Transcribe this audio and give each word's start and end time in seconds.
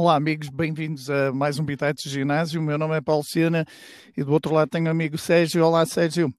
Olá, 0.00 0.14
amigos, 0.14 0.48
bem-vindos 0.48 1.10
a 1.10 1.32
mais 1.32 1.58
um 1.58 1.64
Bitates 1.64 2.04
de 2.04 2.10
Ginásio. 2.10 2.60
O 2.60 2.64
meu 2.64 2.78
nome 2.78 2.96
é 2.96 3.00
Paulo 3.00 3.24
Sena 3.24 3.66
e 4.16 4.22
do 4.22 4.32
outro 4.32 4.54
lado 4.54 4.68
tenho 4.68 4.86
o 4.86 4.90
amigo 4.90 5.18
Sérgio. 5.18 5.66
Olá, 5.66 5.84
Sérgio. 5.84 6.32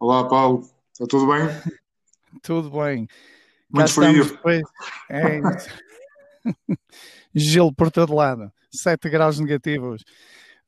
Olá, 0.00 0.28
Paulo. 0.28 0.68
Está 0.92 1.06
tudo 1.06 1.28
bem? 1.28 1.46
tudo 2.42 2.68
bem. 2.68 3.06
Muito 3.70 3.92
frio. 3.92 4.24
Depois... 4.24 4.60
É 5.08 5.40
Gelo 7.32 7.72
por 7.72 7.92
todo 7.92 8.12
lado, 8.12 8.50
7 8.72 9.08
graus 9.08 9.38
negativos. 9.38 10.02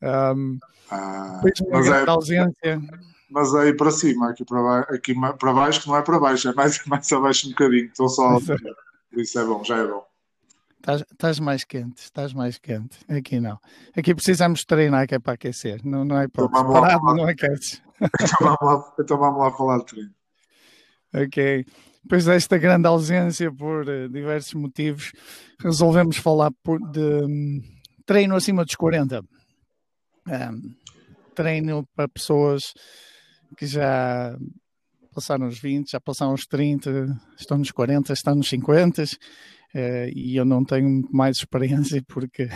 Um, 0.01 0.61
ah, 0.93 1.43
mas 1.73 1.89
é, 1.89 2.09
ausência. 2.09 2.81
Mas 3.29 3.53
é 3.53 3.63
aí 3.63 3.77
para 3.77 3.91
cima, 3.91 4.31
aqui 4.31 4.45
para, 4.45 4.63
baixo, 4.63 4.95
aqui 4.95 5.15
para 5.41 5.53
baixo, 5.53 5.83
que 5.83 5.89
não 5.89 5.97
é 5.97 6.03
para 6.03 6.21
baixo, 6.21 6.49
é 6.49 6.55
mais, 6.55 6.81
mais 6.87 7.13
abaixo 7.13 7.49
um 7.49 7.51
bocadinho. 7.51 7.87
Estou 7.87 8.09
só. 8.09 8.39
Por 8.39 9.21
isso 9.21 9.41
é 9.41 9.45
bom, 9.45 9.65
já 9.65 9.79
é 9.79 9.87
bom. 9.89 10.07
Estás, 10.81 11.41
mais 11.41 11.65
quente, 11.65 11.99
estás 11.99 12.33
mais 12.33 12.57
quente. 12.57 12.99
Aqui 13.09 13.41
não. 13.41 13.59
Aqui 13.97 14.15
precisamos 14.15 14.65
treinar 14.65 15.07
que 15.07 15.15
é 15.17 15.19
para 15.19 15.35
aquecer. 15.35 15.81
Não, 15.85 16.05
não 16.05 16.19
é 16.19 16.29
para 16.29 16.49
parado, 16.49 17.05
lá, 17.05 17.15
não 17.15 17.25
aqueces. 17.25 17.83
Então 18.01 18.39
vamos, 18.41 18.59
lá, 18.63 18.95
então 19.01 19.19
vamos 19.19 19.41
lá 19.41 19.51
falar 19.51 19.79
de 19.79 19.87
treino. 19.87 20.15
Ok. 21.13 21.67
Depois 22.05 22.25
desta 22.25 22.57
grande 22.57 22.87
ausência 22.87 23.53
por 23.53 23.89
uh, 23.89 24.09
diversos 24.09 24.55
motivos, 24.55 25.11
resolvemos 25.61 26.17
falar 26.17 26.53
por, 26.63 26.79
de 26.93 27.01
um, 27.01 27.61
treino 28.07 28.37
acima 28.37 28.65
dos 28.65 28.77
40. 28.77 29.21
Um, 30.29 30.75
treino 31.35 31.87
para 31.95 32.09
pessoas 32.09 32.73
que 33.57 33.67
já 33.67 34.39
passaram 35.13 35.49
os 35.49 35.59
20, 35.59 35.91
já 35.91 36.01
passaram 36.01 36.35
os 36.35 36.47
30, 36.47 37.21
estão 37.37 37.59
nos 37.59 37.73
40, 37.73 38.13
estão 38.13 38.37
nos 38.37 38.49
50 38.49 39.03
uh, 39.75 40.09
e 40.15 40.37
eu 40.37 40.45
não 40.45 40.65
tenho 40.65 41.07
mais 41.13 41.39
experiência 41.39 42.03
porque 42.09 42.49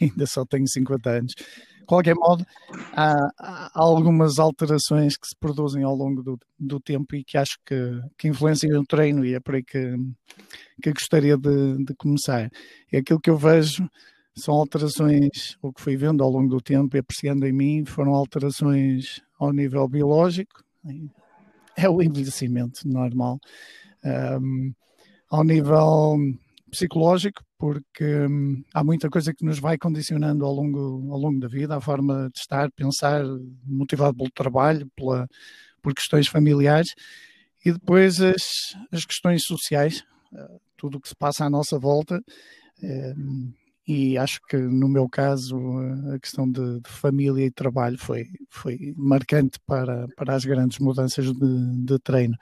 ainda 0.00 0.26
só 0.26 0.44
tenho 0.44 0.66
50 0.66 1.10
anos. 1.10 1.32
De 1.36 1.86
qualquer 1.86 2.14
modo, 2.14 2.46
há, 2.92 3.14
há, 3.38 3.70
algumas 3.74 4.38
alterações 4.38 5.16
que 5.16 5.26
se 5.26 5.36
produzem 5.38 5.82
ao 5.82 5.94
longo 5.94 6.22
do, 6.22 6.38
do 6.58 6.80
tempo 6.80 7.16
e 7.16 7.24
que 7.24 7.36
acho 7.36 7.58
que, 7.66 8.00
que 8.16 8.28
influenciam 8.28 8.80
o 8.80 8.86
treino 8.86 9.24
e 9.24 9.34
é 9.34 9.40
por 9.40 9.56
aí 9.56 9.64
que, 9.64 9.96
que 10.80 10.92
gostaria 10.92 11.36
de, 11.36 11.84
de 11.84 11.94
começar. 11.96 12.48
E 12.92 12.96
aquilo 12.96 13.20
que 13.20 13.30
eu 13.30 13.36
vejo 13.36 13.88
são 14.34 14.54
alterações, 14.54 15.56
o 15.60 15.72
que 15.72 15.82
fui 15.82 15.96
vendo 15.96 16.22
ao 16.22 16.30
longo 16.30 16.48
do 16.48 16.60
tempo 16.60 16.96
e 16.96 17.00
apreciando 17.00 17.46
em 17.46 17.52
mim, 17.52 17.84
foram 17.84 18.14
alterações 18.14 19.20
ao 19.38 19.52
nível 19.52 19.86
biológico, 19.88 20.62
é 21.76 21.88
o 21.88 22.02
envelhecimento 22.02 22.86
normal. 22.86 23.38
Um, 24.04 24.72
ao 25.32 25.42
nível 25.42 26.18
psicológico, 26.70 27.42
porque 27.58 28.04
hum, 28.04 28.62
há 28.74 28.84
muita 28.84 29.08
coisa 29.08 29.32
que 29.32 29.44
nos 29.44 29.58
vai 29.58 29.78
condicionando 29.78 30.44
ao 30.44 30.52
longo, 30.52 31.10
ao 31.10 31.18
longo 31.18 31.40
da 31.40 31.48
vida, 31.48 31.74
a 31.74 31.80
forma 31.80 32.28
de 32.30 32.38
estar, 32.38 32.70
pensar, 32.72 33.24
motivado 33.64 34.14
pelo 34.14 34.30
trabalho, 34.30 34.86
pela, 34.94 35.26
por 35.80 35.94
questões 35.94 36.28
familiares, 36.28 36.92
e 37.64 37.72
depois 37.72 38.20
as, 38.20 38.42
as 38.92 39.06
questões 39.06 39.44
sociais, 39.44 40.04
uh, 40.34 40.60
tudo 40.76 40.98
o 40.98 41.00
que 41.00 41.08
se 41.08 41.16
passa 41.16 41.46
à 41.46 41.50
nossa 41.50 41.78
volta. 41.78 42.20
Uh, 42.82 43.52
e 43.88 44.18
acho 44.18 44.38
que 44.48 44.56
no 44.56 44.88
meu 44.88 45.08
caso 45.08 45.56
a 46.14 46.18
questão 46.18 46.50
de, 46.50 46.80
de, 46.80 46.88
família 46.88 47.46
e 47.46 47.50
trabalho 47.50 47.98
foi, 47.98 48.26
foi 48.48 48.94
marcante 48.96 49.58
para, 49.66 50.06
para 50.16 50.36
as 50.36 50.44
grandes 50.44 50.78
mudanças 50.78 51.24
de, 51.24 51.84
de 51.84 51.98
treino. 51.98 52.36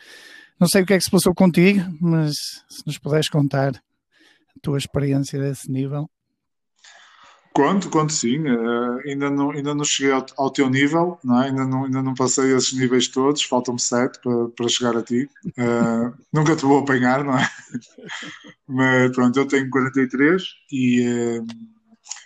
Não 0.60 0.68
sei 0.68 0.82
o 0.82 0.86
que 0.86 0.92
é 0.92 0.98
que 0.98 1.04
se 1.04 1.10
passou 1.10 1.34
contigo, 1.34 1.80
mas 2.00 2.34
se 2.68 2.86
nos 2.86 2.98
puderes 2.98 3.30
contar 3.30 3.70
a 3.74 4.60
tua 4.60 4.76
experiência 4.76 5.40
desse 5.40 5.70
nível. 5.70 6.08
Conto, 7.54 7.88
conto 7.90 8.12
sim. 8.12 8.38
Uh, 8.40 8.98
ainda, 9.06 9.30
não, 9.30 9.50
ainda 9.50 9.74
não 9.74 9.84
cheguei 9.84 10.12
ao, 10.12 10.24
ao 10.36 10.50
teu 10.50 10.68
nível, 10.68 11.18
não 11.24 11.42
é? 11.42 11.46
ainda, 11.46 11.66
não, 11.66 11.84
ainda 11.84 12.02
não 12.02 12.14
passei 12.14 12.54
esses 12.54 12.72
níveis 12.78 13.08
todos, 13.08 13.42
faltam-me 13.42 13.80
sete 13.80 14.20
para, 14.20 14.48
para 14.50 14.68
chegar 14.68 14.96
a 14.96 15.02
ti. 15.02 15.28
Uh, 15.58 16.14
nunca 16.32 16.54
te 16.54 16.62
vou 16.62 16.80
apanhar, 16.80 17.24
não 17.24 17.36
é? 17.38 17.48
Mas 18.68 19.12
pronto, 19.12 19.38
eu 19.38 19.48
tenho 19.48 19.68
43 19.70 20.42
e, 20.70 21.08
uh, 21.08 21.46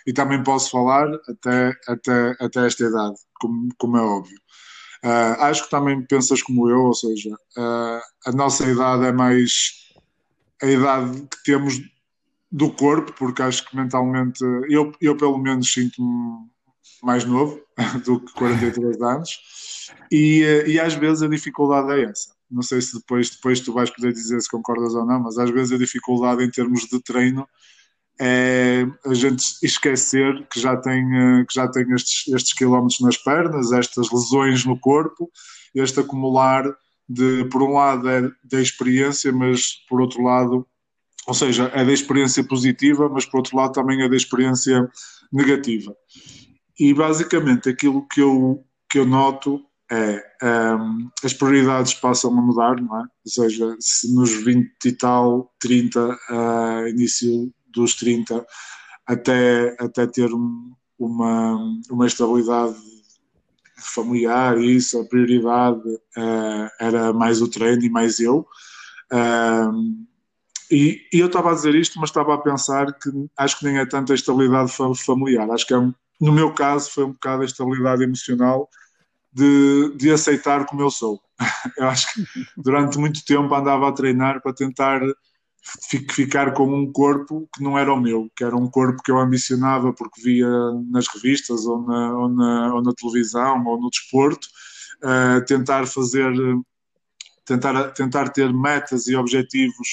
e 0.05 0.13
também 0.13 0.43
posso 0.43 0.69
falar 0.69 1.07
até, 1.27 1.71
até, 1.87 2.35
até 2.39 2.67
esta 2.67 2.83
idade, 2.83 3.15
como, 3.39 3.69
como 3.77 3.97
é 3.97 4.01
óbvio. 4.01 4.37
Uh, 5.05 5.39
acho 5.41 5.65
que 5.65 5.69
também 5.69 6.01
pensas 6.01 6.41
como 6.41 6.67
eu, 6.67 6.85
ou 6.85 6.93
seja, 6.95 7.29
uh, 7.29 8.01
a 8.25 8.31
nossa 8.33 8.65
idade 8.65 9.05
é 9.05 9.11
mais 9.11 9.85
a 10.59 10.65
idade 10.65 11.21
que 11.29 11.43
temos 11.43 11.79
do 12.51 12.71
corpo, 12.71 13.13
porque 13.13 13.43
acho 13.43 13.69
que 13.69 13.75
mentalmente 13.75 14.43
eu, 14.67 14.91
eu 14.99 15.15
pelo 15.15 15.37
menos 15.37 15.71
sinto-me 15.71 16.49
mais 17.03 17.23
novo 17.23 17.61
do 18.03 18.19
que 18.19 18.33
43 18.33 18.99
anos 19.03 19.91
e, 20.11 20.43
uh, 20.43 20.67
e 20.67 20.79
às 20.79 20.95
vezes 20.95 21.21
a 21.21 21.27
dificuldade 21.27 21.91
é 21.91 22.05
essa. 22.05 22.33
Não 22.49 22.63
sei 22.63 22.81
se 22.81 22.97
depois, 22.97 23.29
depois 23.29 23.59
tu 23.59 23.73
vais 23.73 23.91
poder 23.91 24.11
dizer 24.11 24.41
se 24.41 24.49
concordas 24.49 24.95
ou 24.95 25.05
não, 25.05 25.19
mas 25.19 25.37
às 25.37 25.51
vezes 25.51 25.71
a 25.71 25.77
dificuldade 25.77 26.43
em 26.43 26.49
termos 26.49 26.81
de 26.81 26.99
treino 27.03 27.47
é 28.19 28.85
a 29.05 29.13
gente 29.13 29.43
esquecer 29.61 30.47
que 30.47 30.59
já 30.59 30.77
tem, 30.77 31.03
eh, 31.15 31.45
que 31.45 31.53
já 31.53 31.67
tem 31.67 31.85
estes, 31.93 32.33
estes 32.33 32.53
quilómetros 32.53 32.99
nas 33.01 33.17
pernas, 33.17 33.71
estas 33.71 34.11
lesões 34.11 34.65
no 34.65 34.79
corpo, 34.79 35.29
este 35.73 35.99
acumular 35.99 36.63
de, 37.07 37.45
por 37.45 37.61
um 37.61 37.73
lado, 37.73 38.09
é 38.09 38.21
da 38.43 38.61
experiência, 38.61 39.31
mas 39.31 39.61
por 39.89 40.01
outro 40.01 40.23
lado, 40.23 40.65
ou 41.27 41.33
seja, 41.33 41.71
é 41.73 41.83
da 41.83 41.91
experiência 41.91 42.43
positiva, 42.43 43.09
mas 43.09 43.25
por 43.25 43.37
outro 43.37 43.57
lado 43.57 43.73
também 43.73 44.01
é 44.01 44.09
da 44.09 44.15
experiência 44.15 44.89
negativa. 45.31 45.95
E 46.79 46.93
basicamente 46.93 47.69
aquilo 47.69 48.07
que 48.07 48.21
eu, 48.21 48.63
que 48.89 48.99
eu 48.99 49.05
noto 49.05 49.61
é 49.91 50.23
um, 50.41 50.47
ehm, 50.47 51.09
as 51.23 51.33
prioridades 51.33 51.93
passam 51.93 52.37
a 52.37 52.41
mudar, 52.41 52.81
não 52.81 52.97
é? 52.97 53.01
Ou 53.01 53.31
seja, 53.31 53.75
se 53.79 54.13
nos 54.15 54.31
20 54.43 54.71
e 54.85 54.91
tal, 54.93 55.53
30, 55.59 56.17
uh, 56.29 56.87
início 56.87 57.53
dos 57.75 57.93
30 57.95 58.45
até, 59.05 59.75
até 59.79 60.07
ter 60.07 60.33
um, 60.33 60.73
uma, 60.97 61.57
uma 61.89 62.07
estabilidade 62.07 62.75
familiar, 63.77 64.57
isso, 64.59 64.99
a 64.99 65.05
prioridade 65.05 65.87
uh, 65.87 66.69
era 66.79 67.13
mais 67.13 67.41
o 67.41 67.49
treino 67.49 67.83
e 67.83 67.89
mais 67.89 68.19
eu. 68.19 68.47
Uh, 69.11 70.05
e, 70.71 71.01
e, 71.13 71.19
eu 71.19 71.27
estava 71.27 71.51
a 71.51 71.53
dizer 71.53 71.75
isto, 71.75 71.99
mas 71.99 72.09
estava 72.09 72.33
a 72.33 72.39
pensar 72.39 72.91
que 72.93 73.09
acho 73.37 73.59
que 73.59 73.65
nem 73.65 73.77
é 73.77 73.85
tanta 73.85 74.15
estabilidade 74.15 74.71
familiar, 75.05 75.49
acho 75.51 75.67
que 75.67 75.73
é 75.75 75.77
no 76.19 76.31
meu 76.31 76.53
caso 76.53 76.91
foi 76.91 77.03
um 77.03 77.11
bocado 77.11 77.41
a 77.41 77.45
estabilidade 77.45 78.03
emocional 78.03 78.69
de, 79.31 79.93
de 79.97 80.11
aceitar 80.11 80.65
como 80.65 80.81
eu 80.81 80.89
sou. 80.89 81.21
eu 81.77 81.87
acho 81.87 82.13
que 82.13 82.23
durante 82.57 82.97
muito 82.97 83.23
tempo 83.25 83.53
andava 83.53 83.89
a 83.89 83.91
treinar 83.91 84.41
para 84.41 84.53
tentar 84.53 85.01
ficar 86.11 86.53
com 86.53 86.67
um 86.67 86.91
corpo 86.91 87.49
que 87.53 87.63
não 87.63 87.77
era 87.77 87.91
o 87.91 87.99
meu, 87.99 88.29
que 88.35 88.43
era 88.43 88.55
um 88.55 88.69
corpo 88.69 89.01
que 89.01 89.11
eu 89.11 89.17
ambicionava 89.17 89.91
porque 89.93 90.21
via 90.21 90.47
nas 90.91 91.07
revistas 91.07 91.65
ou 91.65 91.81
na, 91.81 92.17
ou 92.17 92.29
na, 92.29 92.73
ou 92.75 92.81
na 92.83 92.93
televisão 92.93 93.65
ou 93.65 93.81
no 93.81 93.89
desporto, 93.89 94.47
uh, 95.03 95.43
tentar 95.45 95.87
fazer, 95.87 96.31
tentar, 97.45 97.91
tentar 97.91 98.29
ter 98.29 98.53
metas 98.53 99.07
e 99.07 99.15
objetivos 99.15 99.87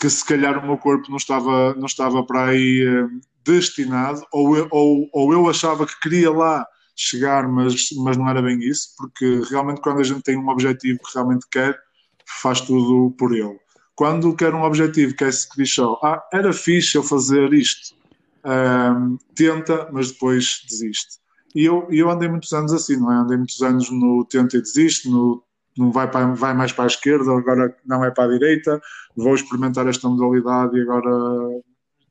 que 0.00 0.10
se 0.10 0.24
calhar 0.24 0.58
o 0.58 0.66
meu 0.66 0.76
corpo 0.76 1.08
não 1.08 1.16
estava, 1.16 1.74
não 1.74 1.86
estava 1.86 2.24
para 2.24 2.46
aí 2.46 2.86
uh, 2.86 3.20
destinado, 3.44 4.26
ou 4.32 4.56
eu, 4.56 4.68
ou, 4.70 5.08
ou 5.12 5.32
eu 5.32 5.48
achava 5.48 5.86
que 5.86 5.98
queria 6.00 6.30
lá 6.30 6.66
chegar, 6.94 7.46
mas, 7.48 7.90
mas 8.02 8.16
não 8.16 8.28
era 8.28 8.40
bem 8.40 8.58
isso, 8.60 8.88
porque 8.96 9.42
realmente 9.50 9.80
quando 9.82 10.00
a 10.00 10.04
gente 10.04 10.22
tem 10.22 10.36
um 10.36 10.48
objetivo 10.48 10.98
que 10.98 11.14
realmente 11.14 11.46
quer, 11.50 11.78
faz 12.26 12.60
tudo 12.60 13.14
por 13.16 13.34
ele. 13.34 13.58
Quando 13.94 14.34
quer 14.34 14.54
um 14.54 14.62
objetivo, 14.62 15.14
quer 15.14 15.32
se 15.32 15.48
que 15.48 15.62
diz 15.62 15.74
ah, 16.02 16.22
era 16.32 16.52
fixe 16.52 16.96
eu 16.96 17.02
fazer 17.02 17.52
isto, 17.54 17.96
um, 18.44 19.16
tenta, 19.34 19.88
mas 19.92 20.10
depois 20.10 20.62
desiste. 20.68 21.18
E 21.54 21.64
eu, 21.64 21.88
eu 21.90 22.10
andei 22.10 22.28
muitos 22.28 22.52
anos 22.52 22.72
assim, 22.72 22.96
não 22.96 23.10
é? 23.10 23.16
Andei 23.16 23.38
muitos 23.38 23.62
anos 23.62 23.90
no 23.90 24.26
tenta 24.26 24.58
e 24.58 24.60
desiste, 24.60 25.08
no 25.08 25.42
não 25.78 25.92
vai, 25.92 26.10
para, 26.10 26.26
vai 26.34 26.54
mais 26.54 26.72
para 26.72 26.84
a 26.84 26.86
esquerda, 26.86 27.30
agora 27.32 27.76
não 27.84 28.02
é 28.02 28.10
para 28.10 28.24
a 28.24 28.32
direita, 28.32 28.80
vou 29.14 29.34
experimentar 29.34 29.86
esta 29.86 30.08
modalidade 30.08 30.74
e 30.74 30.80
agora 30.80 31.10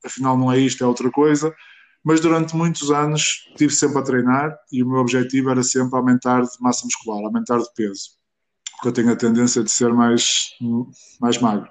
afinal 0.04 0.38
não 0.38 0.52
é 0.52 0.58
isto, 0.58 0.84
é 0.84 0.86
outra 0.86 1.10
coisa. 1.10 1.52
Mas 2.04 2.20
durante 2.20 2.54
muitos 2.54 2.92
anos 2.92 3.48
estive 3.50 3.72
sempre 3.72 3.98
a 3.98 4.02
treinar 4.02 4.56
e 4.72 4.82
o 4.82 4.88
meu 4.88 5.00
objetivo 5.00 5.50
era 5.50 5.64
sempre 5.64 5.96
aumentar 5.96 6.42
de 6.42 6.50
massa 6.60 6.84
muscular, 6.84 7.24
aumentar 7.24 7.58
de 7.58 7.72
peso 7.74 8.16
porque 8.76 8.88
eu 8.88 8.92
tenho 8.92 9.12
a 9.12 9.16
tendência 9.16 9.62
de 9.62 9.70
ser 9.70 9.92
mais, 9.92 10.50
mais 11.20 11.38
magro. 11.38 11.68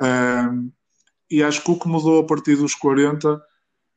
Um, 0.00 0.70
e 1.30 1.42
acho 1.42 1.62
que 1.62 1.70
o 1.70 1.78
que 1.78 1.88
mudou 1.88 2.20
a 2.20 2.26
partir 2.26 2.56
dos 2.56 2.74
40 2.74 3.40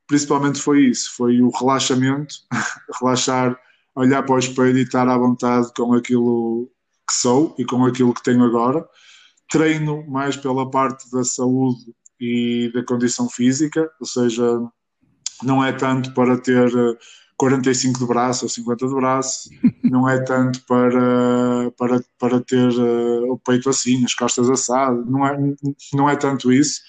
principalmente 0.07 0.61
foi 0.61 0.85
isso, 0.85 1.13
foi 1.15 1.41
o 1.41 1.49
relaxamento, 1.49 2.33
relaxar, 2.99 3.59
olhar 3.93 4.23
para 4.23 4.35
o 4.35 4.39
espelho 4.39 4.77
e 4.77 4.83
estar 4.83 5.07
à 5.07 5.17
vontade 5.17 5.71
com 5.75 5.93
aquilo 5.93 6.71
que 7.07 7.13
sou 7.13 7.53
e 7.59 7.65
com 7.65 7.85
aquilo 7.85 8.13
que 8.13 8.23
tenho 8.23 8.43
agora. 8.43 8.87
Treino 9.49 10.05
mais 10.09 10.35
pela 10.37 10.69
parte 10.69 11.09
da 11.11 11.23
saúde 11.23 11.93
e 12.19 12.71
da 12.73 12.83
condição 12.83 13.29
física, 13.29 13.89
ou 13.99 14.07
seja, 14.07 14.59
não 15.43 15.63
é 15.63 15.71
tanto 15.71 16.13
para 16.13 16.37
ter 16.37 16.69
45 17.37 17.99
de 17.99 18.05
braço 18.07 18.45
ou 18.45 18.49
50 18.49 18.87
de 18.87 18.95
braço, 18.95 19.49
não 19.83 20.09
é 20.09 20.19
tanto 20.23 20.61
para, 20.65 21.71
para, 21.77 22.03
para 22.19 22.41
ter 22.41 22.67
uh, 22.69 23.31
o 23.31 23.37
peito 23.37 23.69
assim, 23.69 24.03
as 24.03 24.13
costas 24.13 24.49
assadas, 24.49 25.05
não 25.05 25.25
é, 25.25 25.37
não 25.93 26.09
é 26.09 26.15
tanto 26.15 26.51
isso, 26.51 26.81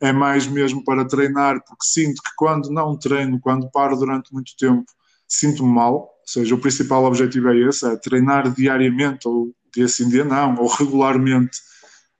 é 0.00 0.12
mais 0.12 0.46
mesmo 0.46 0.84
para 0.84 1.06
treinar, 1.06 1.62
porque 1.66 1.84
sinto 1.84 2.22
que 2.22 2.30
quando 2.36 2.70
não 2.70 2.98
treino, 2.98 3.40
quando 3.40 3.70
paro 3.70 3.96
durante 3.96 4.32
muito 4.32 4.52
tempo, 4.58 4.84
sinto-me 5.26 5.72
mal, 5.72 5.94
ou 5.94 6.08
seja, 6.26 6.54
o 6.54 6.60
principal 6.60 7.04
objetivo 7.04 7.48
é 7.48 7.56
esse, 7.60 7.86
é 7.86 7.96
treinar 7.96 8.52
diariamente, 8.52 9.26
ou 9.26 9.54
dia 9.74 9.88
sim, 9.88 10.08
dia 10.08 10.24
não, 10.24 10.54
ou 10.56 10.68
regularmente, 10.68 11.58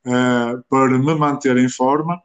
uh, 0.07 0.63
para 0.71 0.99
me 0.99 1.15
manter 1.15 1.57
em 1.59 1.69
forma, 1.69 2.19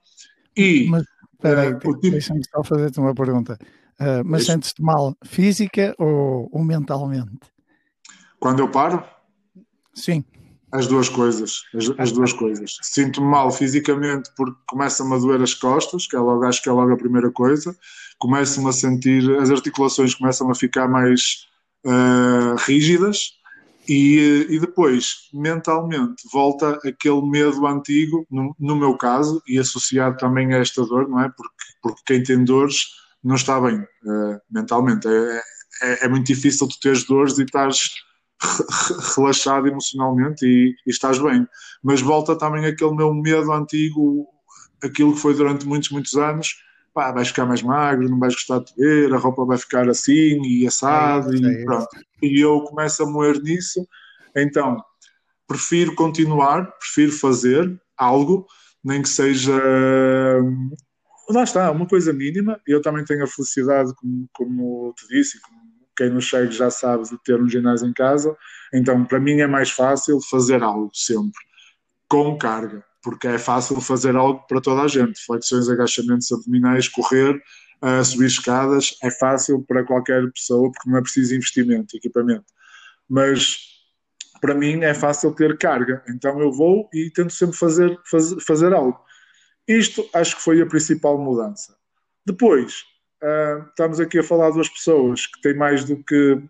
e... 0.55 0.87
Mas, 0.89 1.03
peraí, 1.41 1.73
uh, 1.73 1.79
tipo... 1.79 1.95
deixa-me 1.97 2.41
só 2.49 2.63
fazer-te 2.63 2.99
uma 2.99 3.13
pergunta. 3.13 3.57
Uh, 3.99 4.23
mas 4.23 4.45
sentes-te 4.45 4.81
mal 4.81 5.15
física 5.25 5.93
ou, 5.97 6.49
ou, 6.51 6.63
mentalmente? 6.63 7.39
Quando 8.39 8.59
eu 8.59 8.69
paro? 8.69 9.03
Sim. 9.93 10.23
As 10.71 10.87
duas 10.87 11.09
coisas, 11.09 11.63
as, 11.75 11.89
as 11.97 12.11
duas 12.11 12.31
coisas. 12.31 12.77
Sinto-me 12.81 13.27
mal 13.27 13.51
fisicamente 13.51 14.29
porque 14.37 14.55
começa-me 14.67 15.15
a 15.15 15.17
doer 15.17 15.41
as 15.41 15.53
costas, 15.53 16.07
que 16.07 16.15
é 16.15 16.19
logo, 16.19 16.45
acho 16.45 16.61
que 16.61 16.69
é 16.69 16.71
logo 16.71 16.93
a 16.93 16.97
primeira 16.97 17.31
coisa. 17.31 17.75
Começo-me 18.19 18.69
a 18.69 18.71
sentir, 18.71 19.29
as 19.39 19.49
articulações 19.49 20.13
começam 20.13 20.49
a 20.49 20.55
ficar 20.55 20.87
mais 20.87 21.47
uh, 21.85 22.55
rígidas 22.59 23.38
e, 23.89 24.45
e, 24.49 24.59
depois, 24.59 25.29
mentalmente, 25.33 26.21
volta 26.31 26.79
aquele 26.87 27.21
medo 27.27 27.65
antigo, 27.65 28.23
no, 28.29 28.55
no, 28.59 28.75
meu 28.75 28.95
caso, 28.95 29.41
e 29.47 29.57
associado 29.57 30.15
também 30.17 30.53
a 30.53 30.57
esta 30.57 30.85
dor, 30.85 31.09
não 31.09 31.19
é? 31.19 31.29
Porque, 31.35 31.55
porque 31.81 32.01
quem 32.05 32.23
tem 32.23 32.43
dores 32.43 32.75
não 33.23 33.33
está 33.35 33.59
bem 33.59 33.79
uh, 33.79 34.39
mentalmente. 34.51 35.07
É, 35.07 35.41
é, 35.81 36.05
é, 36.05 36.07
muito 36.07 36.27
difícil 36.27 36.67
tu 36.67 36.79
teres 36.79 37.03
dores 37.05 37.39
e 37.39 37.43
estás 37.43 37.79
relaxado 39.15 39.67
emocionalmente 39.67 40.45
e, 40.45 40.75
e, 40.85 40.91
estás 40.91 41.17
bem. 41.17 41.47
Mas 41.83 41.99
volta 41.99 42.37
também 42.37 42.65
aquele 42.65 42.95
meu 42.95 43.11
medo 43.11 43.51
antigo, 43.51 44.27
aquilo 44.83 45.13
que 45.13 45.19
foi 45.19 45.33
durante 45.33 45.65
muitos, 45.65 45.89
muitos 45.89 46.13
anos. 46.13 46.55
Pá, 46.99 47.13
vais 47.13 47.29
ficar 47.29 47.45
mais 47.45 47.61
magro, 47.61 48.09
não 48.09 48.19
vais 48.19 48.33
gostar 48.33 48.59
de 48.59 48.73
ver, 48.75 49.13
a 49.13 49.17
roupa 49.17 49.45
vai 49.45 49.57
ficar 49.57 49.87
assim 49.87 50.41
e 50.45 50.67
assado, 50.67 51.33
é, 51.33 51.37
e 51.37 51.45
é 51.45 51.63
pronto. 51.63 51.87
E 52.21 52.41
eu 52.41 52.59
começo 52.63 53.01
a 53.01 53.05
moer 53.09 53.41
nisso, 53.41 53.87
então 54.35 54.83
prefiro 55.47 55.95
continuar, 55.95 56.65
prefiro 56.77 57.13
fazer 57.13 57.81
algo, 57.97 58.45
nem 58.83 59.01
que 59.01 59.07
seja 59.07 59.57
lá 61.29 61.43
está, 61.43 61.71
uma 61.71 61.87
coisa 61.87 62.11
mínima. 62.11 62.59
Eu 62.67 62.81
também 62.81 63.05
tenho 63.05 63.23
a 63.23 63.27
felicidade, 63.27 63.93
como, 63.95 64.27
como 64.33 64.93
te 64.97 65.07
disse, 65.07 65.39
como 65.39 65.57
quem 65.95 66.09
nos 66.09 66.29
segue 66.29 66.51
já 66.51 66.69
sabe, 66.69 67.03
de 67.09 67.17
ter 67.23 67.41
um 67.41 67.47
ginásio 67.47 67.87
em 67.87 67.93
casa. 67.93 68.35
Então, 68.73 69.05
para 69.05 69.21
mim 69.21 69.39
é 69.39 69.47
mais 69.47 69.71
fácil 69.71 70.19
fazer 70.29 70.61
algo 70.61 70.91
sempre, 70.93 71.39
com 72.09 72.37
carga, 72.37 72.83
porque 73.01 73.27
é 73.27 73.37
fácil 73.37 73.79
fazer 73.81 74.15
algo 74.15 74.45
para 74.47 74.61
toda 74.61 74.81
a 74.81 74.87
gente. 74.87 75.19
Flexões, 75.25 75.69
agachamentos 75.69 76.31
abdominais, 76.31 76.87
correr, 76.87 77.41
uh, 77.81 78.03
subir 78.03 78.27
escadas, 78.27 78.97
é 79.03 79.11
fácil 79.11 79.63
para 79.67 79.85
qualquer 79.85 80.31
pessoa, 80.31 80.71
porque 80.71 80.89
não 80.89 80.97
é 80.97 81.01
preciso 81.01 81.35
investimento, 81.35 81.95
equipamento. 81.95 82.45
Mas 83.07 83.57
para 84.41 84.55
mim 84.55 84.83
é 84.83 84.93
fácil 84.93 85.33
ter 85.33 85.57
carga, 85.57 86.03
então 86.07 86.39
eu 86.39 86.51
vou 86.51 86.89
e 86.93 87.09
tento 87.09 87.33
sempre 87.33 87.57
fazer, 87.57 87.99
faz, 88.09 88.33
fazer 88.43 88.73
algo. 88.73 88.99
Isto 89.67 90.07
acho 90.13 90.37
que 90.37 90.41
foi 90.41 90.61
a 90.61 90.65
principal 90.65 91.17
mudança. 91.17 91.75
Depois, 92.25 92.83
uh, 93.23 93.67
estamos 93.69 93.99
aqui 93.99 94.19
a 94.19 94.23
falar 94.23 94.47
de 94.49 94.55
duas 94.55 94.69
pessoas 94.69 95.25
que 95.27 95.41
têm 95.41 95.55
mais 95.55 95.83
do 95.83 96.01
que 96.03 96.41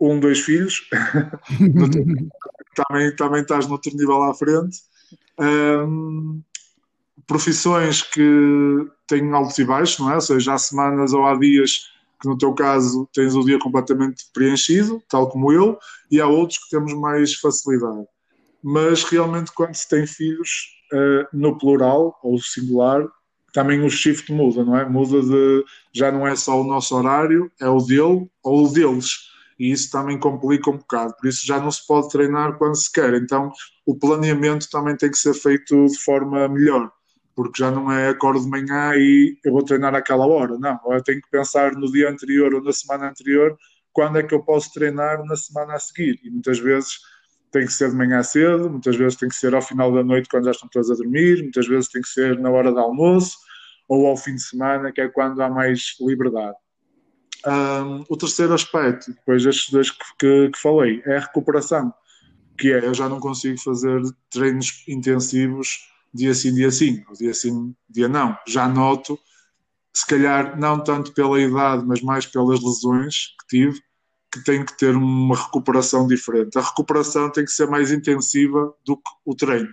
um, 0.00 0.18
dois 0.18 0.40
filhos. 0.40 0.88
também, 2.74 3.14
também 3.16 3.42
estás 3.42 3.66
no 3.66 3.72
outro 3.72 3.94
nível 3.94 4.22
à 4.22 4.34
frente. 4.34 4.78
Um, 5.38 6.42
profissões 7.26 8.02
que 8.02 8.86
têm 9.06 9.32
altos 9.32 9.58
e 9.58 9.64
baixos, 9.64 9.98
não 9.98 10.10
é? 10.10 10.16
Ou 10.16 10.20
seja, 10.20 10.54
há 10.54 10.58
semanas 10.58 11.12
ou 11.12 11.24
há 11.26 11.34
dias 11.36 11.92
que 12.20 12.28
no 12.28 12.38
teu 12.38 12.54
caso 12.54 13.08
tens 13.12 13.34
o 13.34 13.44
dia 13.44 13.58
completamente 13.58 14.24
preenchido, 14.32 15.02
tal 15.08 15.28
como 15.28 15.52
eu, 15.52 15.78
e 16.10 16.20
há 16.20 16.26
outros 16.26 16.58
que 16.58 16.70
temos 16.70 16.94
mais 16.94 17.34
facilidade. 17.34 18.06
Mas 18.62 19.02
realmente 19.02 19.50
quando 19.52 19.74
se 19.74 19.88
tem 19.88 20.06
filhos, 20.06 20.48
uh, 20.92 21.26
no 21.32 21.58
plural 21.58 22.16
ou 22.22 22.38
singular, 22.38 23.04
também 23.52 23.82
o 23.82 23.90
shift 23.90 24.32
muda, 24.32 24.64
não 24.64 24.76
é? 24.76 24.88
Muda 24.88 25.20
de 25.20 25.64
já 25.92 26.10
não 26.10 26.26
é 26.26 26.34
só 26.36 26.60
o 26.60 26.64
nosso 26.64 26.96
horário, 26.96 27.50
é 27.60 27.68
o 27.68 27.78
dele 27.78 28.28
ou 28.42 28.66
o 28.66 28.72
deles. 28.72 29.31
E 29.58 29.70
isso 29.70 29.90
também 29.90 30.18
complica 30.18 30.70
um 30.70 30.76
bocado. 30.76 31.14
Por 31.20 31.28
isso 31.28 31.46
já 31.46 31.60
não 31.60 31.70
se 31.70 31.86
pode 31.86 32.08
treinar 32.08 32.56
quando 32.58 32.76
se 32.76 32.90
quer. 32.90 33.14
Então 33.14 33.52
o 33.86 33.96
planeamento 33.96 34.68
também 34.70 34.96
tem 34.96 35.10
que 35.10 35.18
ser 35.18 35.34
feito 35.34 35.86
de 35.86 35.98
forma 35.98 36.48
melhor. 36.48 36.90
Porque 37.34 37.62
já 37.62 37.70
não 37.70 37.90
é 37.90 38.08
acordo 38.08 38.40
de 38.42 38.48
manhã 38.48 38.92
e 38.94 39.38
eu 39.44 39.52
vou 39.52 39.64
treinar 39.64 39.94
àquela 39.94 40.26
hora. 40.26 40.58
Não, 40.58 40.78
eu 40.86 41.02
tenho 41.02 41.20
que 41.20 41.30
pensar 41.30 41.72
no 41.72 41.90
dia 41.90 42.10
anterior 42.10 42.54
ou 42.54 42.62
na 42.62 42.72
semana 42.72 43.08
anterior 43.08 43.56
quando 43.92 44.18
é 44.18 44.22
que 44.22 44.34
eu 44.34 44.42
posso 44.42 44.72
treinar 44.72 45.24
na 45.24 45.36
semana 45.36 45.74
a 45.74 45.78
seguir. 45.78 46.18
E 46.22 46.30
muitas 46.30 46.58
vezes 46.58 46.98
tem 47.50 47.66
que 47.66 47.72
ser 47.72 47.90
de 47.90 47.96
manhã 47.96 48.22
cedo, 48.22 48.70
muitas 48.70 48.96
vezes 48.96 49.18
tem 49.18 49.28
que 49.28 49.34
ser 49.34 49.54
ao 49.54 49.60
final 49.60 49.92
da 49.92 50.02
noite 50.02 50.28
quando 50.28 50.46
já 50.46 50.52
estão 50.52 50.68
todos 50.70 50.90
a 50.90 50.94
dormir, 50.94 51.42
muitas 51.42 51.66
vezes 51.68 51.88
tem 51.88 52.00
que 52.00 52.08
ser 52.08 52.38
na 52.38 52.50
hora 52.50 52.72
do 52.72 52.78
almoço 52.78 53.36
ou 53.86 54.06
ao 54.06 54.16
fim 54.16 54.34
de 54.34 54.42
semana, 54.42 54.90
que 54.90 55.02
é 55.02 55.08
quando 55.08 55.40
há 55.42 55.50
mais 55.50 55.96
liberdade. 56.00 56.56
Um, 57.46 58.04
o 58.08 58.16
terceiro 58.16 58.54
aspecto, 58.54 59.12
depois 59.12 59.42
destes 59.42 59.70
dois 59.70 59.90
que, 59.90 60.04
que, 60.18 60.50
que, 60.50 60.58
falei, 60.58 61.02
é 61.04 61.16
a 61.16 61.20
recuperação, 61.20 61.92
que 62.56 62.72
é 62.72 62.84
eu 62.84 62.94
já 62.94 63.08
não 63.08 63.18
consigo 63.18 63.58
fazer 63.60 64.00
treinos 64.30 64.84
intensivos 64.86 65.92
dia 66.14 66.34
sim, 66.34 66.54
dia 66.54 66.70
sim, 66.70 67.02
ou 67.08 67.14
dia 67.14 67.34
sim, 67.34 67.74
dia 67.88 68.08
não. 68.08 68.36
Já 68.46 68.68
noto, 68.68 69.18
se 69.94 70.06
calhar 70.06 70.58
não 70.58 70.82
tanto 70.82 71.12
pela 71.12 71.40
idade, 71.40 71.84
mas 71.86 72.02
mais 72.02 72.26
pelas 72.26 72.60
lesões 72.62 73.34
que 73.40 73.46
tive, 73.48 73.80
que 74.30 74.42
tem 74.44 74.64
que 74.64 74.76
ter 74.76 74.94
uma 74.94 75.36
recuperação 75.36 76.06
diferente. 76.06 76.58
A 76.58 76.62
recuperação 76.62 77.30
tem 77.30 77.44
que 77.44 77.50
ser 77.50 77.66
mais 77.66 77.92
intensiva 77.92 78.74
do 78.84 78.96
que 78.96 79.10
o 79.24 79.34
treino. 79.34 79.72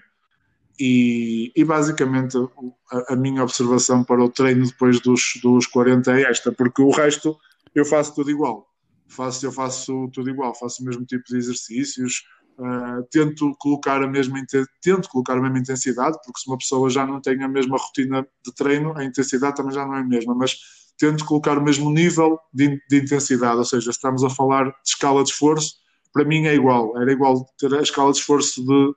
E, 0.79 1.51
e 1.55 1.63
basicamente 1.63 2.37
a, 2.37 3.13
a, 3.13 3.15
minha 3.15 3.43
observação 3.43 4.01
para 4.01 4.23
o 4.23 4.29
treino 4.29 4.65
depois 4.65 5.01
dos, 5.01 5.21
dos 5.43 5.67
40 5.67 6.11
é 6.13 6.21
esta, 6.23 6.53
porque 6.53 6.81
o 6.81 6.89
resto 6.89 7.37
eu 7.73 7.85
faço 7.85 8.15
tudo 8.15 8.31
igual. 8.31 8.67
Faço, 9.07 9.45
eu 9.45 9.51
faço 9.51 10.09
tudo 10.13 10.29
igual, 10.29 10.53
faço 10.53 10.83
o 10.83 10.85
mesmo 10.85 11.03
tipo 11.05 11.23
de 11.27 11.37
exercícios, 11.37 12.23
uh, 12.59 13.03
tento 13.09 13.55
colocar 13.57 14.03
a 14.03 14.07
mesma 14.07 14.39
tento 14.81 15.09
colocar 15.09 15.33
a 15.33 15.41
mesma 15.41 15.57
intensidade, 15.57 16.17
porque 16.23 16.39
se 16.39 16.47
uma 16.47 16.57
pessoa 16.57 16.89
já 16.89 17.05
não 17.05 17.19
tem 17.19 17.41
a 17.41 17.47
mesma 17.47 17.77
rotina 17.77 18.27
de 18.45 18.53
treino, 18.53 18.95
a 18.95 19.03
intensidade 19.03 19.55
também 19.55 19.73
já 19.73 19.85
não 19.85 19.95
é 19.95 20.01
a 20.01 20.03
mesma, 20.03 20.35
mas 20.35 20.57
tento 20.97 21.25
colocar 21.25 21.57
o 21.57 21.63
mesmo 21.63 21.89
nível 21.89 22.37
de, 22.53 22.79
de, 22.89 22.97
intensidade, 22.97 23.57
ou 23.57 23.65
seja, 23.65 23.89
estamos 23.89 24.23
a 24.23 24.29
falar 24.29 24.65
de 24.65 24.75
escala 24.85 25.23
de 25.23 25.31
esforço, 25.31 25.75
para 26.13 26.25
mim 26.25 26.45
é 26.45 26.53
igual, 26.53 26.99
era 27.01 27.11
igual 27.11 27.45
ter 27.57 27.73
a 27.73 27.81
escala 27.81 28.11
de 28.11 28.19
esforço 28.19 28.63
de 28.63 28.93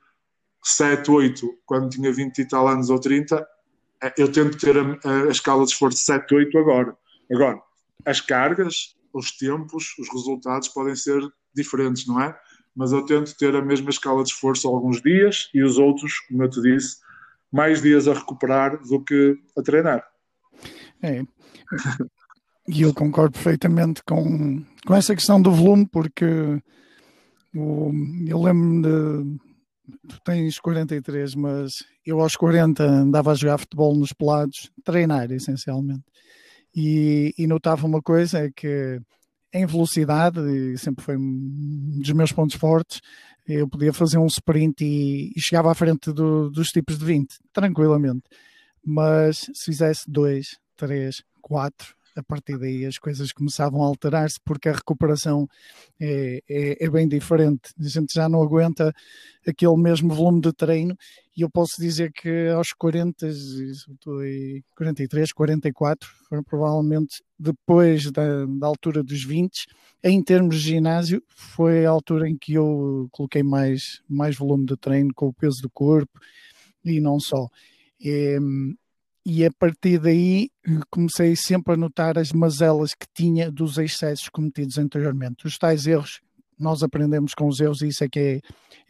7, 0.64 1.10
8, 1.10 1.48
quando 1.64 1.88
tinha 1.88 2.12
20 2.12 2.38
e 2.38 2.48
tal 2.48 2.68
anos 2.68 2.90
ou 2.90 2.98
30, 2.98 3.46
é, 4.02 4.12
eu 4.18 4.30
tento 4.30 4.58
ter 4.58 4.76
a, 4.76 5.26
a 5.28 5.30
escala 5.30 5.64
de 5.64 5.70
esforço 5.70 5.98
de 5.98 6.04
7, 6.04 6.34
8 6.34 6.58
agora. 6.58 6.96
Agora, 7.32 7.62
as 8.04 8.20
cargas, 8.20 8.96
os 9.12 9.36
tempos, 9.36 9.94
os 9.98 10.08
resultados 10.12 10.68
podem 10.68 10.96
ser 10.96 11.20
diferentes, 11.54 12.06
não 12.06 12.20
é? 12.20 12.36
Mas 12.74 12.92
eu 12.92 13.04
tento 13.04 13.36
ter 13.36 13.54
a 13.54 13.62
mesma 13.62 13.90
escala 13.90 14.22
de 14.22 14.30
esforço 14.30 14.66
alguns 14.66 15.02
dias 15.02 15.50
e 15.52 15.62
os 15.62 15.76
outros, 15.78 16.20
como 16.20 16.42
eu 16.42 16.48
te 16.48 16.60
disse, 16.62 16.96
mais 17.52 17.82
dias 17.82 18.08
a 18.08 18.14
recuperar 18.14 18.80
do 18.82 19.04
que 19.04 19.38
a 19.56 19.62
treinar. 19.62 20.02
É, 21.02 21.22
e 22.68 22.82
eu 22.82 22.94
concordo 22.94 23.32
perfeitamente 23.32 24.02
com, 24.04 24.64
com 24.86 24.94
essa 24.94 25.14
questão 25.14 25.40
do 25.42 25.50
volume, 25.50 25.86
porque 25.86 26.24
o, 27.54 27.90
eu 28.26 28.40
lembro-me 28.40 28.82
de. 28.82 29.52
Tu 30.08 30.20
tens 30.24 30.58
43, 30.60 31.34
mas 31.34 31.84
eu 32.06 32.20
aos 32.20 32.36
40 32.36 32.84
andava 32.84 33.32
a 33.32 33.34
jogar 33.34 33.58
futebol 33.58 33.94
nos 33.96 34.12
pelados, 34.12 34.70
treinar 34.84 35.30
essencialmente. 35.32 36.04
E, 36.74 37.34
e 37.38 37.46
notava 37.46 37.86
uma 37.86 38.00
coisa: 38.02 38.38
é 38.38 38.50
que 38.50 39.00
em 39.52 39.66
velocidade, 39.66 40.40
sempre 40.78 41.04
foi 41.04 41.16
um 41.16 41.98
dos 42.00 42.12
meus 42.12 42.32
pontos 42.32 42.56
fortes, 42.56 43.00
eu 43.46 43.68
podia 43.68 43.92
fazer 43.92 44.18
um 44.18 44.26
sprint 44.26 44.82
e, 44.82 45.30
e 45.36 45.40
chegava 45.40 45.70
à 45.70 45.74
frente 45.74 46.12
do, 46.12 46.50
dos 46.50 46.68
tipos 46.68 46.98
de 46.98 47.04
20, 47.04 47.34
tranquilamente. 47.52 48.22
Mas 48.84 49.38
se 49.38 49.66
fizesse 49.66 50.02
dois, 50.08 50.46
três, 50.76 51.16
quatro, 51.40 51.94
a 52.16 52.22
partir 52.22 52.58
daí 52.58 52.84
as 52.84 52.98
coisas 52.98 53.32
começavam 53.32 53.82
a 53.82 53.86
alterar-se 53.86 54.38
porque 54.44 54.68
a 54.68 54.72
recuperação 54.72 55.48
é, 56.00 56.40
é, 56.48 56.84
é, 56.84 56.90
bem 56.90 57.08
diferente. 57.08 57.72
A 57.78 57.88
gente 57.88 58.12
já 58.14 58.28
não 58.28 58.42
aguenta 58.42 58.92
aquele 59.46 59.76
mesmo 59.76 60.12
volume 60.14 60.40
de 60.40 60.52
treino 60.52 60.96
e 61.36 61.42
eu 61.42 61.50
posso 61.50 61.80
dizer 61.80 62.12
que 62.12 62.48
aos 62.48 62.72
40, 62.72 63.26
43, 64.76 65.32
44, 65.32 66.08
foram 66.28 66.42
provavelmente 66.42 67.22
depois 67.38 68.10
da, 68.10 68.46
da 68.46 68.66
altura 68.66 69.02
dos 69.02 69.24
20, 69.24 69.66
em 70.04 70.22
termos 70.22 70.60
de 70.60 70.70
ginásio, 70.70 71.22
foi 71.28 71.86
a 71.86 71.90
altura 71.90 72.28
em 72.28 72.36
que 72.36 72.54
eu 72.54 73.08
coloquei 73.10 73.42
mais, 73.42 74.02
mais 74.08 74.36
volume 74.36 74.66
de 74.66 74.76
treino 74.76 75.10
com 75.14 75.26
o 75.26 75.34
peso 75.34 75.62
do 75.62 75.70
corpo 75.70 76.20
e 76.84 77.00
não 77.00 77.18
só. 77.18 77.48
E 79.24 79.44
a 79.44 79.50
partir 79.50 79.98
daí 79.98 80.50
comecei 80.90 81.36
sempre 81.36 81.74
a 81.74 81.76
notar 81.76 82.18
as 82.18 82.32
mazelas 82.32 82.94
que 82.94 83.06
tinha 83.14 83.50
dos 83.50 83.78
excessos 83.78 84.28
cometidos 84.28 84.78
anteriormente. 84.78 85.46
Os 85.46 85.56
tais 85.56 85.86
erros, 85.86 86.20
nós 86.58 86.82
aprendemos 86.82 87.34
com 87.34 87.46
os 87.46 87.60
erros 87.60 87.82
e 87.82 87.88
isso 87.88 88.04
é 88.04 88.08
que 88.08 88.18
é, 88.18 88.40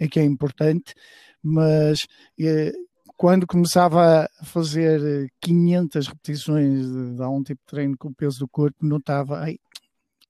é, 0.00 0.08
que 0.08 0.18
é 0.20 0.24
importante, 0.24 0.94
mas 1.42 2.00
eh, 2.40 2.72
quando 3.16 3.46
começava 3.46 4.24
a 4.24 4.44
fazer 4.44 5.30
500 5.40 6.06
repetições 6.06 6.86
de, 6.86 7.16
de 7.16 7.44
tipo 7.44 7.60
de 7.60 7.66
treino 7.66 7.96
com 7.96 8.08
o 8.08 8.14
peso 8.14 8.40
do 8.40 8.48
corpo, 8.48 8.84
notava, 8.84 9.38
ai, 9.40 9.58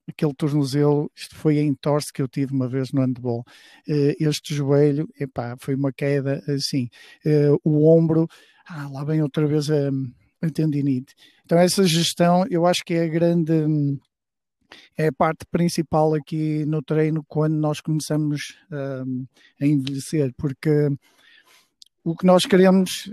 aquele 0.09 0.35
tornozelo, 0.35 1.11
isto 1.15 1.35
foi 1.37 1.59
a 1.59 1.63
entorse 1.63 2.13
que 2.13 2.21
eu 2.21 2.29
tive 2.29 2.53
uma 2.53 2.69
vez 2.69 2.93
no 2.93 3.01
handball. 3.01 3.45
Eh, 3.89 4.17
este 4.21 4.55
joelho, 4.55 5.09
epá, 5.19 5.57
foi 5.59 5.75
uma 5.75 5.93
queda 5.93 6.43
assim. 6.49 6.89
Eh, 7.25 7.51
o 7.65 7.89
ombro, 7.89 8.29
ah, 8.75 8.89
lá 8.89 9.05
vem 9.05 9.23
outra 9.23 9.47
vez 9.47 9.71
a, 9.71 9.91
a 10.41 10.51
tendinite. 10.51 11.15
Então, 11.45 11.59
essa 11.59 11.85
gestão 11.85 12.45
eu 12.51 12.67
acho 12.67 12.83
que 12.85 12.95
é 12.95 13.05
a 13.05 13.09
grande. 13.09 13.53
É 14.97 15.09
a 15.09 15.13
parte 15.13 15.45
principal 15.51 16.15
aqui 16.15 16.65
no 16.65 16.83
treino 16.83 17.23
quando 17.29 17.55
nós 17.55 17.81
começamos 17.81 18.57
um, 18.71 19.27
a 19.61 19.67
envelhecer, 19.67 20.33
porque 20.39 20.89
o 22.03 22.17
que 22.17 22.25
nós 22.25 22.47
queremos 22.47 23.13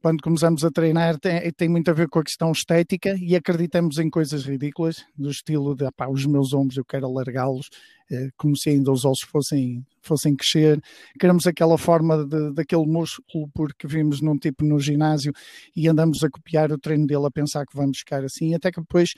quando 0.00 0.22
começamos 0.22 0.64
a 0.64 0.70
treinar 0.70 1.18
tem, 1.18 1.50
tem, 1.52 1.68
muito 1.68 1.90
a 1.90 1.94
ver 1.94 2.08
com 2.08 2.20
a 2.20 2.24
questão 2.24 2.52
estética 2.52 3.16
e 3.18 3.34
acreditamos 3.34 3.98
em 3.98 4.08
coisas 4.08 4.44
ridículas, 4.44 5.04
do 5.18 5.30
estilo 5.30 5.74
de 5.74 5.90
pá, 5.90 6.08
os 6.08 6.24
meus 6.26 6.52
ombros 6.52 6.76
eu 6.76 6.84
quero 6.84 7.06
alargá-los, 7.06 7.68
eh, 8.10 8.28
como 8.36 8.56
se 8.56 8.70
ainda 8.70 8.92
os 8.92 9.04
ossos 9.04 9.28
fossem, 9.28 9.84
fossem 10.02 10.34
crescer. 10.34 10.80
Queremos 11.18 11.46
aquela 11.46 11.76
forma 11.78 12.24
de, 12.24 12.52
daquele 12.52 12.86
músculo 12.86 13.48
porque 13.54 13.86
vimos 13.86 14.20
num 14.20 14.38
tipo 14.38 14.64
no 14.64 14.78
ginásio 14.78 15.32
e 15.76 15.88
andamos 15.88 16.22
a 16.24 16.30
copiar 16.30 16.72
o 16.72 16.78
treino 16.78 17.06
dele 17.06 17.26
a 17.26 17.30
pensar 17.30 17.64
que 17.66 17.76
vamos 17.76 17.98
ficar 17.98 18.24
assim, 18.24 18.54
até 18.54 18.70
que 18.70 18.80
depois 18.80 19.10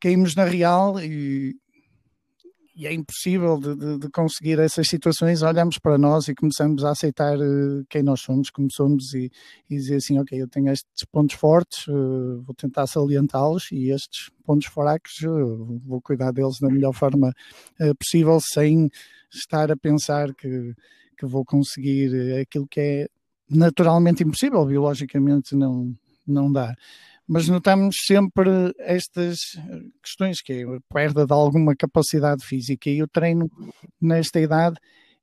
caímos 0.00 0.34
na 0.34 0.44
real 0.44 1.00
e 1.00 1.54
e 2.74 2.86
é 2.86 2.92
impossível 2.92 3.58
de, 3.58 3.74
de, 3.74 3.98
de, 3.98 4.10
conseguir 4.10 4.58
essas 4.58 4.86
situações, 4.86 5.42
olhamos 5.42 5.78
para 5.78 5.98
nós 5.98 6.28
e 6.28 6.34
começamos 6.34 6.84
a 6.84 6.90
aceitar 6.90 7.38
uh, 7.38 7.84
quem 7.88 8.02
nós 8.02 8.20
somos, 8.20 8.50
como 8.50 8.68
somos 8.70 9.12
e, 9.14 9.30
e, 9.68 9.76
dizer 9.76 9.96
assim, 9.96 10.18
ok, 10.18 10.40
eu 10.40 10.48
tenho 10.48 10.70
estes 10.70 11.04
pontos 11.10 11.36
fortes, 11.36 11.86
uh, 11.88 12.42
vou 12.42 12.54
tentar 12.54 12.86
salientá-los 12.86 13.70
e 13.72 13.90
estes 13.90 14.30
pontos 14.44 14.68
fracos, 14.68 15.12
uh, 15.22 15.80
vou 15.84 16.00
cuidar 16.00 16.32
deles 16.32 16.58
da 16.60 16.68
melhor 16.68 16.92
forma 16.92 17.32
possível, 17.98 18.38
sem 18.40 18.88
estar 19.32 19.70
a 19.70 19.76
pensar 19.76 20.34
que, 20.34 20.74
que 21.18 21.26
vou 21.26 21.44
conseguir 21.44 22.40
aquilo 22.40 22.66
que 22.68 22.80
é 22.80 23.08
naturalmente 23.48 24.22
impossível, 24.22 24.64
biologicamente 24.64 25.56
não, 25.56 25.92
não 26.26 26.50
dá 26.52 26.74
mas 27.32 27.46
notamos 27.46 27.94
sempre 28.08 28.74
estas 28.80 29.38
questões, 30.02 30.42
que 30.42 30.52
é 30.52 30.62
a 30.64 30.80
perda 30.92 31.24
de 31.24 31.32
alguma 31.32 31.76
capacidade 31.76 32.44
física. 32.44 32.90
E 32.90 33.00
o 33.04 33.06
treino 33.06 33.48
nesta 34.00 34.40
idade 34.40 34.76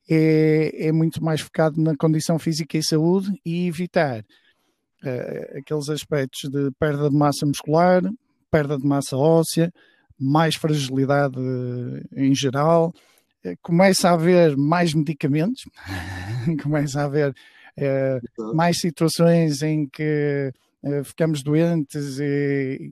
é, 0.10 0.88
é 0.88 0.92
muito 0.94 1.22
mais 1.22 1.42
focado 1.42 1.82
na 1.82 1.98
condição 1.98 2.40
física 2.40 2.78
e 2.78 2.82
saúde 2.82 3.30
e 3.46 3.68
evitar 3.68 4.22
uh, 4.22 5.58
aqueles 5.58 5.90
aspectos 5.90 6.50
de 6.50 6.72
perda 6.80 7.10
de 7.10 7.16
massa 7.18 7.46
muscular, 7.46 8.02
perda 8.50 8.78
de 8.78 8.88
massa 8.88 9.18
óssea, 9.18 9.70
mais 10.18 10.56
fragilidade 10.56 11.38
uh, 11.38 12.02
em 12.16 12.34
geral, 12.34 12.94
uh, 13.46 13.58
começa 13.62 14.08
a 14.08 14.14
haver 14.14 14.56
mais 14.56 14.94
medicamentos, 14.94 15.62
começa 16.64 17.02
a 17.02 17.04
haver 17.04 17.36
mais 18.56 18.80
situações 18.80 19.62
em 19.62 19.88
que 19.88 20.02
eh, 20.02 20.52
ficamos 21.04 21.44
doentes 21.44 22.20
e, 22.20 22.92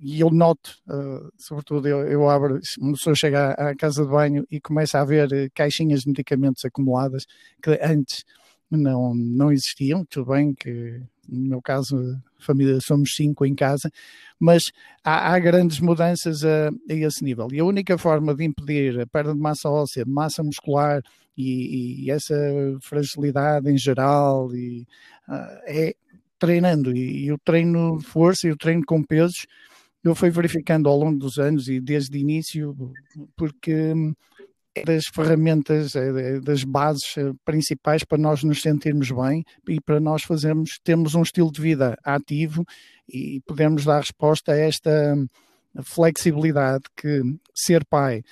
e 0.00 0.20
eu 0.20 0.30
noto, 0.30 0.76
uh, 0.88 1.30
sobretudo 1.36 1.86
eu, 1.86 2.00
eu 2.06 2.28
abro, 2.28 2.58
uma 2.80 2.92
pessoa 2.92 3.14
chega 3.14 3.52
à, 3.52 3.70
à, 3.70 3.76
casa 3.76 4.04
de 4.04 4.10
banho 4.10 4.46
e 4.50 4.60
começa 4.60 5.00
a 5.00 5.04
ver 5.04 5.32
eh, 5.32 5.48
caixinhas 5.54 6.00
de 6.00 6.08
medicamentos 6.08 6.64
acumuladas 6.64 7.24
que 7.62 7.78
antes 7.82 8.24
não, 8.70 9.14
não 9.14 9.52
existiam, 9.52 10.04
tudo 10.04 10.32
bem 10.32 10.54
que 10.54 11.00
no 11.28 11.48
meu 11.48 11.62
caso, 11.62 11.96
família, 12.38 12.78
somos 12.80 13.14
cinco 13.14 13.46
em 13.46 13.54
casa, 13.54 13.90
mas 14.38 14.64
há, 15.04 15.32
há 15.32 15.38
grandes 15.38 15.80
mudanças 15.80 16.44
a, 16.44 16.68
a, 16.68 16.94
esse 16.94 17.24
nível. 17.24 17.48
E 17.52 17.60
a 17.60 17.64
única 17.64 17.96
forma 17.96 18.34
de 18.34 18.44
impedir 18.44 19.00
a 19.00 19.06
perda 19.06 19.32
de 19.32 19.40
massa 19.40 19.68
óssea, 19.70 20.04
massa 20.06 20.42
muscular 20.42 21.00
e, 21.36 22.04
e 22.04 22.10
essa 22.10 22.34
fragilidade 22.80 23.70
em 23.70 23.78
geral 23.78 24.54
e, 24.54 24.86
uh, 25.28 25.60
é 25.66 25.94
treinando. 26.42 26.96
E, 26.96 27.26
e, 27.26 27.32
o 27.32 27.38
treino 27.38 27.98
de 27.98 28.04
força 28.04 28.48
e 28.48 28.50
o 28.50 28.56
treino 28.56 28.82
com 28.84 29.00
pesos. 29.00 29.46
Eu 30.02 30.12
fui 30.16 30.28
verificando 30.28 30.88
ao 30.88 30.98
longo 30.98 31.16
dos 31.16 31.38
anos 31.38 31.68
e 31.68 31.80
desde 31.80 32.16
o 32.16 32.20
início 32.20 32.74
porque 33.36 33.94
é 34.74 34.82
das 34.84 35.04
ferramentas, 35.06 35.94
é 35.94 36.40
das 36.40 36.64
bases 36.64 37.16
eh, 37.16 37.30
principais 37.44 38.02
para 38.02 38.18
nós 38.18 38.42
nos 38.42 38.60
sentirmos 38.60 39.12
bem 39.12 39.44
e 39.68 39.80
para 39.80 40.00
nós 40.00 40.24
fazermos, 40.24 40.80
termos 40.82 41.14
um 41.14 41.22
estilo 41.22 41.52
de 41.52 41.60
vida 41.60 41.96
ativo 42.02 42.64
e 43.08 43.40
podermos 43.46 43.84
dar 43.84 44.00
resposta 44.00 44.50
a 44.50 44.56
esta 44.56 45.14
flexibilidade 45.84 46.82
que 46.96 47.22
ser 47.54 47.84
pai 47.84 48.24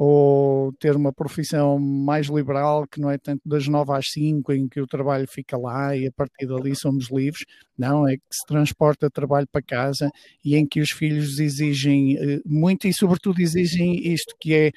ou 0.00 0.72
ter 0.74 0.94
uma 0.94 1.12
profissão 1.12 1.76
mais 1.76 2.28
liberal, 2.28 2.86
que 2.86 3.00
não 3.00 3.10
é 3.10 3.18
tanto 3.18 3.42
das 3.44 3.66
9 3.66 3.92
às 3.92 4.12
5, 4.12 4.52
em 4.52 4.68
que 4.68 4.80
o 4.80 4.86
trabalho 4.86 5.26
fica 5.28 5.58
lá 5.58 5.96
e 5.96 6.06
a 6.06 6.12
partir 6.12 6.46
dali 6.46 6.76
somos 6.76 7.10
livres. 7.10 7.44
Não, 7.76 8.06
é 8.06 8.16
que 8.16 8.22
se 8.30 8.46
transporta 8.46 9.10
trabalho 9.10 9.48
para 9.50 9.60
casa 9.60 10.08
e 10.44 10.54
em 10.54 10.64
que 10.64 10.80
os 10.80 10.92
filhos 10.92 11.40
exigem 11.40 12.14
uh, 12.14 12.40
muito 12.46 12.86
e, 12.86 12.94
sobretudo, 12.94 13.40
exigem 13.40 14.12
isto 14.12 14.36
que 14.38 14.54
é 14.54 14.68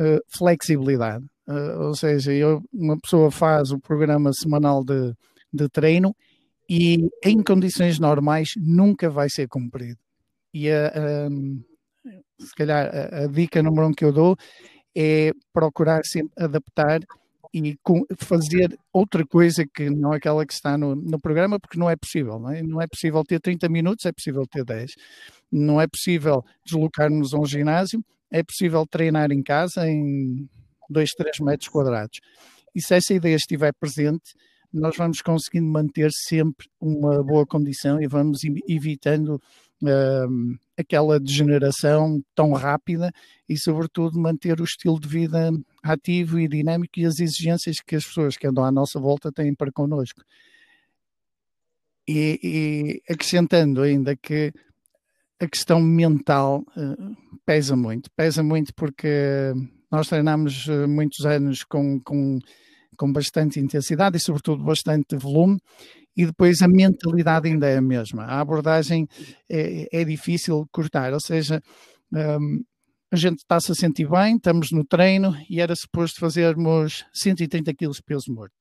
uh, 0.00 0.20
flexibilidade. 0.28 1.24
Uh, 1.48 1.88
ou 1.88 1.94
seja, 1.96 2.32
eu, 2.32 2.62
uma 2.72 2.96
pessoa 3.00 3.32
faz 3.32 3.72
o 3.72 3.80
programa 3.80 4.32
semanal 4.32 4.84
de, 4.84 5.12
de 5.52 5.68
treino 5.68 6.14
e 6.70 7.08
em 7.24 7.42
condições 7.42 7.98
normais 7.98 8.50
nunca 8.56 9.10
vai 9.10 9.28
ser 9.28 9.48
cumprido. 9.48 9.98
E 10.54 10.70
a, 10.70 11.28
se 12.40 12.54
calhar 12.54 12.88
a, 12.94 13.24
a, 13.24 13.26
dica 13.26 13.62
número 13.62 13.88
um 13.88 13.92
que 13.92 14.04
eu 14.04 14.12
dou 14.12 14.36
é 14.96 15.32
procurar 15.52 16.04
sempre 16.04 16.32
adaptar 16.38 17.00
e 17.52 17.76
com, 17.82 18.04
fazer 18.18 18.78
outra 18.92 19.24
coisa 19.26 19.64
que 19.66 19.88
não 19.88 20.12
é 20.12 20.16
aquela 20.16 20.44
que 20.44 20.52
está 20.52 20.76
no, 20.76 20.94
no 20.94 21.18
programa, 21.18 21.58
porque 21.58 21.78
não 21.78 21.88
é 21.88 21.96
possível. 21.96 22.38
Não 22.38 22.50
é? 22.50 22.62
não 22.62 22.82
é 22.82 22.86
possível 22.86 23.22
ter 23.24 23.40
30 23.40 23.68
minutos, 23.68 24.04
é 24.04 24.12
possível 24.12 24.46
ter 24.46 24.64
10. 24.64 24.92
Não 25.50 25.80
é 25.80 25.86
possível 25.86 26.44
deslocar-nos 26.64 27.32
a 27.32 27.38
um 27.38 27.46
ginásio, 27.46 28.04
é 28.30 28.42
possível 28.42 28.84
treinar 28.86 29.32
em 29.32 29.42
casa 29.42 29.88
em 29.88 30.48
2, 30.90 31.10
3 31.12 31.40
metros 31.40 31.68
quadrados. 31.68 32.20
E 32.74 32.82
se 32.82 32.94
essa 32.94 33.14
ideia 33.14 33.36
estiver 33.36 33.72
presente, 33.72 34.34
nós 34.72 34.96
vamos 34.96 35.22
conseguindo 35.22 35.66
manter 35.66 36.10
sempre 36.12 36.68
uma 36.80 37.22
boa 37.22 37.46
condição 37.46 38.00
e 38.02 38.06
vamos 38.06 38.40
evitando 38.68 39.40
uh, 39.82 40.58
aquela 40.76 41.18
degeneração 41.18 42.22
tão 42.34 42.52
rápida 42.52 43.12
e, 43.48 43.56
sobretudo, 43.58 44.18
manter 44.18 44.60
o 44.60 44.64
estilo 44.64 45.00
de 45.00 45.08
vida 45.08 45.50
ativo 45.82 46.38
e 46.38 46.48
dinâmico 46.48 46.98
e 46.98 47.06
as 47.06 47.18
exigências 47.18 47.76
que 47.80 47.96
as 47.96 48.04
pessoas 48.04 48.36
que 48.36 48.46
andam 48.46 48.64
à 48.64 48.70
nossa 48.70 48.98
volta 49.00 49.32
têm 49.32 49.54
para 49.54 49.72
connosco. 49.72 50.22
E, 52.08 52.38
e 52.42 53.12
acrescentando 53.12 53.82
ainda 53.82 54.14
que 54.14 54.52
a 55.40 55.46
questão 55.46 55.80
mental 55.80 56.64
uh, 56.76 57.16
pesa 57.44 57.76
muito, 57.76 58.10
pesa 58.12 58.42
muito 58.42 58.72
porque 58.74 59.52
nós 59.90 60.08
treinamos 60.08 60.66
uh, 60.66 60.88
muitos 60.88 61.24
anos 61.26 61.62
com, 61.64 62.00
com, 62.00 62.38
com 62.96 63.12
bastante 63.12 63.60
intensidade 63.60 64.16
e, 64.16 64.20
sobretudo, 64.20 64.64
bastante 64.64 65.16
volume, 65.16 65.58
e 66.16 66.24
depois 66.24 66.62
a 66.62 66.68
mentalidade 66.68 67.48
ainda 67.48 67.68
é 67.68 67.76
a 67.76 67.82
mesma. 67.82 68.24
A 68.24 68.40
abordagem 68.40 69.06
é, 69.50 69.86
é 69.92 70.04
difícil 70.04 70.66
cortar, 70.72 71.12
ou 71.12 71.20
seja, 71.20 71.60
um, 72.12 72.62
a 73.10 73.16
gente 73.16 73.38
está-se 73.38 73.70
a 73.70 73.74
sentir 73.74 74.08
bem, 74.08 74.36
estamos 74.36 74.70
no 74.72 74.84
treino 74.84 75.36
e 75.48 75.60
era 75.60 75.74
suposto 75.76 76.18
fazermos 76.18 77.04
130 77.14 77.72
quilos 77.74 77.96
de 77.96 78.02
peso 78.02 78.32
morto. 78.32 78.54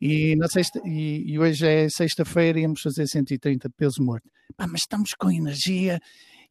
E, 0.00 0.36
sexta, 0.48 0.80
e, 0.84 1.32
e 1.32 1.38
hoje 1.38 1.66
é 1.66 1.88
sexta-feira 1.88 2.58
e 2.58 2.62
íamos 2.62 2.80
fazer 2.80 3.06
130 3.06 3.68
de 3.68 3.74
peso 3.74 4.02
morto. 4.02 4.28
Pá, 4.56 4.66
mas 4.66 4.82
estamos 4.82 5.14
com 5.14 5.30
energia 5.30 6.00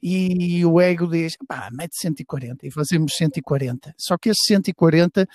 e 0.02 0.64
o 0.66 0.80
ego 0.80 1.08
diz, 1.08 1.36
pá, 1.48 1.70
mete 1.72 1.96
140 1.96 2.68
e 2.68 2.72
fazemos 2.72 3.14
140. 3.16 3.94
Só 3.98 4.18
que 4.18 4.30
esses 4.30 4.44
140 4.48 5.28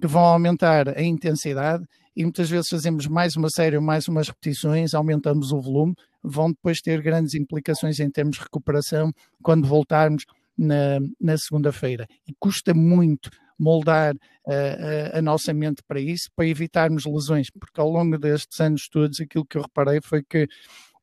que 0.00 0.06
vão 0.06 0.22
aumentar 0.22 0.88
a 0.88 1.02
intensidade 1.02 1.84
e 2.18 2.24
muitas 2.24 2.50
vezes 2.50 2.66
fazemos 2.68 3.06
mais 3.06 3.36
uma 3.36 3.48
série, 3.48 3.78
mais 3.78 4.08
umas 4.08 4.26
repetições, 4.26 4.92
aumentamos 4.92 5.52
o 5.52 5.60
volume, 5.60 5.94
vão 6.20 6.50
depois 6.50 6.80
ter 6.80 7.00
grandes 7.00 7.34
implicações 7.34 8.00
em 8.00 8.10
termos 8.10 8.38
de 8.38 8.42
recuperação 8.42 9.12
quando 9.40 9.68
voltarmos 9.68 10.24
na, 10.58 10.98
na 11.20 11.38
segunda-feira. 11.38 12.08
E 12.26 12.34
custa 12.36 12.74
muito 12.74 13.30
moldar 13.56 14.16
uh, 14.16 15.14
a, 15.14 15.18
a, 15.18 15.22
nossa 15.22 15.54
mente 15.54 15.80
para 15.86 16.00
isso, 16.00 16.28
para 16.34 16.48
evitarmos 16.48 17.04
lesões, 17.06 17.50
porque 17.50 17.80
ao 17.80 17.88
longo 17.88 18.18
destes 18.18 18.58
anos 18.58 18.88
todos, 18.88 19.20
aquilo 19.20 19.46
que 19.46 19.56
eu 19.56 19.62
reparei 19.62 20.00
foi 20.02 20.24
que 20.28 20.48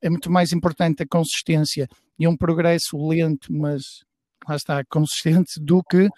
é 0.01 0.09
muito 0.09 0.29
mais 0.29 0.51
importante 0.51 1.01
a 1.01 1.07
consistência 1.07 1.87
e 2.19 2.27
um 2.27 2.35
progresso 2.35 2.97
lento, 3.07 3.53
mas 3.53 4.03
lá 4.45 4.57
está, 4.57 4.83
consistente, 4.83 5.61
do 5.61 5.81
que 5.81 6.09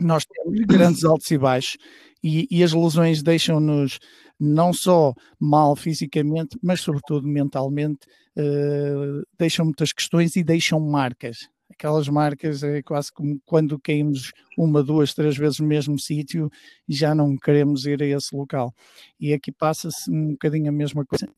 nós 0.00 0.24
temos 0.24 0.58
grandes 0.66 1.04
altos 1.04 1.30
e 1.30 1.38
baixos 1.38 1.76
e, 2.22 2.46
e 2.50 2.62
as 2.62 2.72
lesões 2.72 3.22
deixam-nos 3.22 3.98
não 4.38 4.72
só 4.72 5.12
mal 5.38 5.76
fisicamente, 5.76 6.58
mas 6.62 6.80
sobretudo 6.80 7.28
mentalmente, 7.28 8.06
uh, 8.36 9.22
deixam 9.38 9.66
muitas 9.66 9.92
questões 9.92 10.34
e 10.36 10.42
deixam 10.42 10.80
marcas. 10.80 11.48
Aquelas 11.70 12.08
marcas 12.08 12.62
é 12.62 12.82
quase 12.82 13.12
como 13.12 13.40
quando 13.44 13.78
caímos 13.78 14.32
uma, 14.58 14.82
duas, 14.82 15.14
três 15.14 15.36
vezes 15.36 15.60
no 15.60 15.66
mesmo 15.66 15.98
sítio 15.98 16.50
e 16.88 16.94
já 16.94 17.14
não 17.14 17.36
queremos 17.36 17.86
ir 17.86 18.02
a 18.02 18.06
esse 18.06 18.34
local. 18.34 18.74
E 19.18 19.32
aqui 19.32 19.52
passa-se 19.52 20.10
um 20.10 20.32
bocadinho 20.32 20.68
a 20.68 20.72
mesma 20.72 21.06
coisa. 21.06 21.28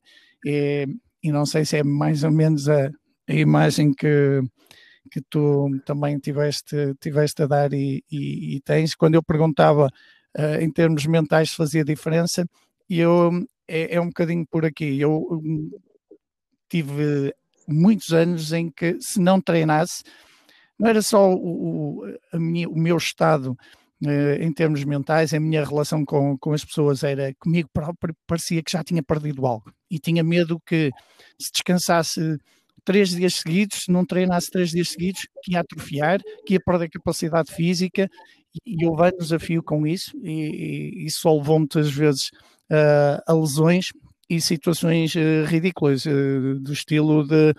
É, 0.46 0.86
e 1.22 1.30
não 1.30 1.44
sei 1.46 1.64
se 1.64 1.76
é 1.76 1.84
mais 1.84 2.24
ou 2.24 2.30
menos 2.30 2.68
a, 2.68 2.90
a 3.28 3.34
imagem 3.34 3.92
que, 3.92 4.40
que 5.10 5.20
tu 5.30 5.68
também 5.84 6.18
tiveste, 6.18 6.94
tiveste 7.00 7.42
a 7.42 7.46
dar 7.46 7.72
e, 7.72 8.02
e, 8.10 8.56
e 8.56 8.60
tens. 8.62 8.94
Quando 8.94 9.14
eu 9.14 9.22
perguntava 9.22 9.88
uh, 10.38 10.60
em 10.60 10.70
termos 10.70 11.06
mentais 11.06 11.50
se 11.50 11.56
fazia 11.56 11.84
diferença, 11.84 12.46
eu, 12.88 13.30
é, 13.66 13.96
é 13.96 14.00
um 14.00 14.06
bocadinho 14.06 14.46
por 14.50 14.64
aqui. 14.64 15.00
Eu 15.00 15.28
um, 15.30 15.70
tive 16.68 17.34
muitos 17.66 18.12
anos 18.12 18.52
em 18.52 18.70
que 18.70 18.96
se 19.00 19.20
não 19.20 19.40
treinasse, 19.40 20.02
não 20.78 20.88
era 20.88 21.02
só 21.02 21.32
o, 21.32 22.04
o, 22.04 22.38
minha, 22.38 22.68
o 22.68 22.76
meu 22.76 22.96
estado 22.96 23.56
uh, 24.04 24.42
em 24.42 24.52
termos 24.52 24.82
mentais, 24.84 25.32
a 25.32 25.40
minha 25.40 25.64
relação 25.64 26.04
com, 26.04 26.36
com 26.38 26.52
as 26.52 26.64
pessoas 26.64 27.02
era 27.02 27.32
comigo 27.38 27.68
próprio, 27.72 28.14
parecia 28.26 28.62
que 28.62 28.72
já 28.72 28.82
tinha 28.82 29.02
perdido 29.02 29.46
algo 29.46 29.72
e 29.90 29.98
tinha 29.98 30.22
medo 30.22 30.60
que 30.66 30.90
se 31.38 31.52
descansasse 31.52 32.38
três 32.84 33.10
dias 33.10 33.34
seguidos, 33.34 33.84
se 33.84 33.92
não 33.92 34.04
treinasse 34.04 34.50
três 34.50 34.70
dias 34.70 34.88
seguidos, 34.88 35.22
que 35.44 35.52
ia 35.52 35.60
atrofiar, 35.60 36.20
que 36.44 36.54
ia 36.54 36.60
perder 36.60 36.88
capacidade 36.90 37.52
física 37.54 38.08
e 38.66 38.86
houve 38.86 39.02
um 39.02 39.18
desafio 39.18 39.62
com 39.62 39.86
isso 39.86 40.16
e, 40.22 41.02
e 41.02 41.06
isso 41.06 41.32
levou 41.34 41.58
muitas 41.58 41.90
vezes 41.90 42.30
uh, 42.70 43.22
a 43.26 43.32
lesões 43.32 43.92
e 44.28 44.40
situações 44.40 45.14
uh, 45.14 45.44
ridículas 45.46 46.04
uh, 46.06 46.58
do 46.60 46.72
estilo 46.72 47.26
de 47.26 47.54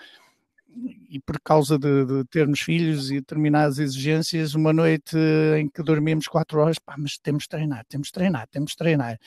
e 1.09 1.19
por 1.19 1.39
causa 1.39 1.77
de, 1.77 2.05
de, 2.05 2.25
termos 2.25 2.59
filhos 2.59 3.11
e 3.11 3.19
determinadas 3.19 3.77
exigências, 3.77 4.55
uma 4.55 4.73
noite 4.73 5.15
em 5.59 5.69
que 5.69 5.83
dormimos 5.83 6.27
quatro 6.27 6.59
horas, 6.59 6.79
pá, 6.79 6.95
mas 6.97 7.17
temos 7.19 7.43
de 7.43 7.49
treinar, 7.49 7.85
temos 7.87 8.07
de 8.07 8.13
treinar, 8.13 8.47
temos 8.47 8.71
de 8.71 8.77
treinar. 8.77 9.19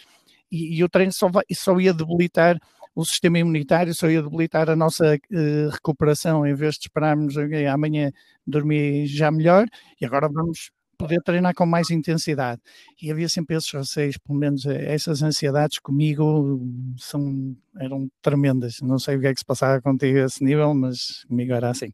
E, 0.51 0.77
e 0.77 0.83
o 0.83 0.89
treino 0.89 1.13
só, 1.13 1.29
vai, 1.29 1.45
só 1.53 1.79
ia 1.79 1.95
debilitar 1.95 2.59
o 2.97 3.05
sistema 3.05 3.39
imunitário, 3.39 3.95
só 3.95 4.11
ia 4.11 4.23
debilitar 4.23 4.69
a 4.69 4.75
nossa 4.75 5.15
uh, 5.15 5.71
recuperação, 5.71 6.47
em 6.47 6.55
vez 6.55 6.75
de 6.75 6.87
esperarmos 6.87 7.37
okay, 7.37 7.67
amanhã 7.67 8.11
dormir 8.45 9.07
já 9.07 9.31
melhor, 9.31 9.67
e 10.01 10.05
agora 10.05 10.29
vamos 10.29 10.71
poder 10.97 11.23
treinar 11.23 11.55
com 11.55 11.67
mais 11.67 11.91
intensidade. 11.91 12.61
E 13.01 13.11
havia 13.11 13.29
sempre 13.29 13.57
esses 13.57 13.71
receios, 13.73 14.19
pelo 14.19 14.39
menos 14.39 14.67
eh, 14.67 14.95
essas 14.95 15.23
ansiedades 15.23 15.79
comigo 15.79 16.61
são, 16.99 17.57
eram 17.79 18.09
tremendas. 18.23 18.81
Não 18.83 18.99
sei 18.99 19.17
o 19.17 19.21
que 19.21 19.27
é 19.27 19.35
que 19.35 19.41
se 19.41 19.47
passava 19.47 19.81
contigo 19.81 20.19
a 20.19 20.25
esse 20.25 20.43
nível, 20.43 20.75
mas 20.75 21.25
comigo 21.25 21.53
era 21.53 21.71
assim. 21.71 21.93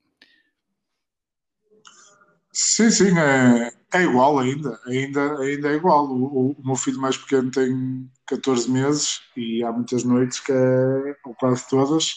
Sim, 2.55 2.91
sim, 2.91 3.19
é, 3.19 3.73
é 3.95 4.03
igual 4.03 4.39
ainda, 4.39 4.79
ainda, 4.87 5.39
ainda 5.41 5.69
é 5.71 5.75
igual. 5.75 6.07
O, 6.07 6.51
o, 6.51 6.57
meu 6.63 6.77
filho 6.77 7.01
mais 7.01 7.17
pequeno 7.17 7.51
tem 7.51 8.11
14 8.27 8.71
meses 8.71 9.21
e 9.37 9.65
há 9.65 9.73
muitas 9.73 10.05
noites 10.05 10.39
que 10.39 10.53
é, 10.53 11.17
ou 11.25 11.35
quase 11.35 11.67
todas, 11.69 12.17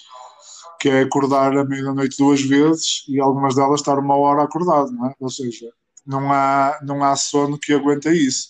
que 0.81 0.89
é 0.89 1.01
acordar 1.03 1.57
à 1.57 1.63
meia-noite 1.63 2.17
duas 2.17 2.41
vezes 2.41 3.05
e 3.07 3.19
algumas 3.19 3.55
delas 3.55 3.79
estar 3.79 3.97
uma 3.97 4.17
hora 4.17 4.43
acordado, 4.43 4.91
não 4.91 5.07
é? 5.07 5.13
Ou 5.19 5.29
seja, 5.29 5.71
não 6.05 6.31
há, 6.31 6.79
não 6.83 7.03
há 7.03 7.15
sono 7.15 7.59
que 7.59 7.73
aguenta 7.73 8.13
isso. 8.13 8.49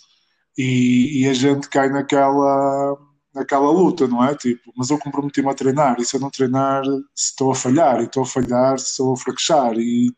E, 0.58 1.22
e 1.24 1.30
a 1.30 1.34
gente 1.34 1.70
cai 1.70 1.90
naquela, 1.90 2.98
naquela 3.34 3.70
luta, 3.70 4.08
não 4.08 4.24
é? 4.24 4.36
Tipo, 4.36 4.72
mas 4.78 4.90
eu 4.90 4.98
comprometi-me 4.98 5.50
a 5.50 5.54
treinar, 5.54 5.98
e 6.00 6.06
se 6.06 6.16
eu 6.16 6.22
não 6.22 6.30
treinar, 6.30 6.84
estou 7.16 7.52
a 7.52 7.56
falhar, 7.56 8.02
e 8.02 8.06
estou 8.06 8.24
a 8.24 8.26
falhar, 8.26 8.76
estou 8.76 9.14
a 9.14 9.18
fraquejar, 9.18 9.74
e, 9.78 10.12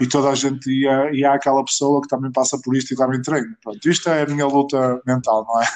e 0.00 0.06
toda 0.06 0.30
a 0.30 0.34
gente, 0.34 0.70
e 0.70 0.86
há, 0.88 1.12
e 1.12 1.24
há 1.24 1.34
aquela 1.34 1.64
pessoa 1.64 2.00
que 2.00 2.08
também 2.08 2.30
passa 2.32 2.58
por 2.62 2.76
isto 2.76 2.94
e 2.94 2.96
também 2.96 3.20
treina. 3.20 3.56
Pronto, 3.62 3.88
isto 3.88 4.08
é 4.08 4.22
a 4.22 4.26
minha 4.26 4.46
luta 4.46 5.00
mental, 5.06 5.44
não 5.46 5.60
é? 5.60 5.66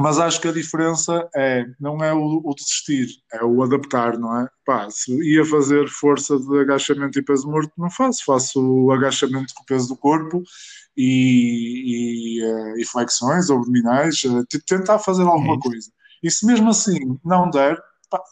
Mas 0.00 0.20
acho 0.20 0.40
que 0.40 0.46
a 0.46 0.52
diferença 0.52 1.28
é, 1.34 1.66
não 1.80 1.98
é 2.04 2.14
o, 2.14 2.40
o, 2.44 2.54
desistir, 2.54 3.08
é 3.32 3.44
o 3.44 3.60
adaptar, 3.64 4.16
não 4.16 4.40
é? 4.40 4.48
Pá, 4.64 4.88
se 4.88 5.12
ia 5.28 5.44
fazer 5.44 5.88
força 5.88 6.38
de 6.38 6.60
agachamento 6.60 7.18
e 7.18 7.24
peso 7.24 7.50
morto, 7.50 7.72
não 7.76 7.90
faço. 7.90 8.24
Faço 8.24 8.60
o 8.64 8.92
agachamento 8.92 9.52
com 9.54 9.64
o 9.64 9.66
peso 9.66 9.88
do 9.88 9.96
corpo 9.96 10.44
e, 10.96 12.38
e, 12.38 12.44
eh, 12.44 12.74
e 12.80 12.84
flexões 12.86 13.50
abdominais, 13.50 14.22
eh, 14.24 14.58
tentar 14.64 15.00
fazer 15.00 15.24
alguma 15.24 15.56
é 15.56 15.58
coisa. 15.58 15.90
E 16.22 16.30
se 16.30 16.46
mesmo 16.46 16.70
assim 16.70 17.18
não 17.24 17.50
der, 17.50 17.76
pá, 18.08 18.22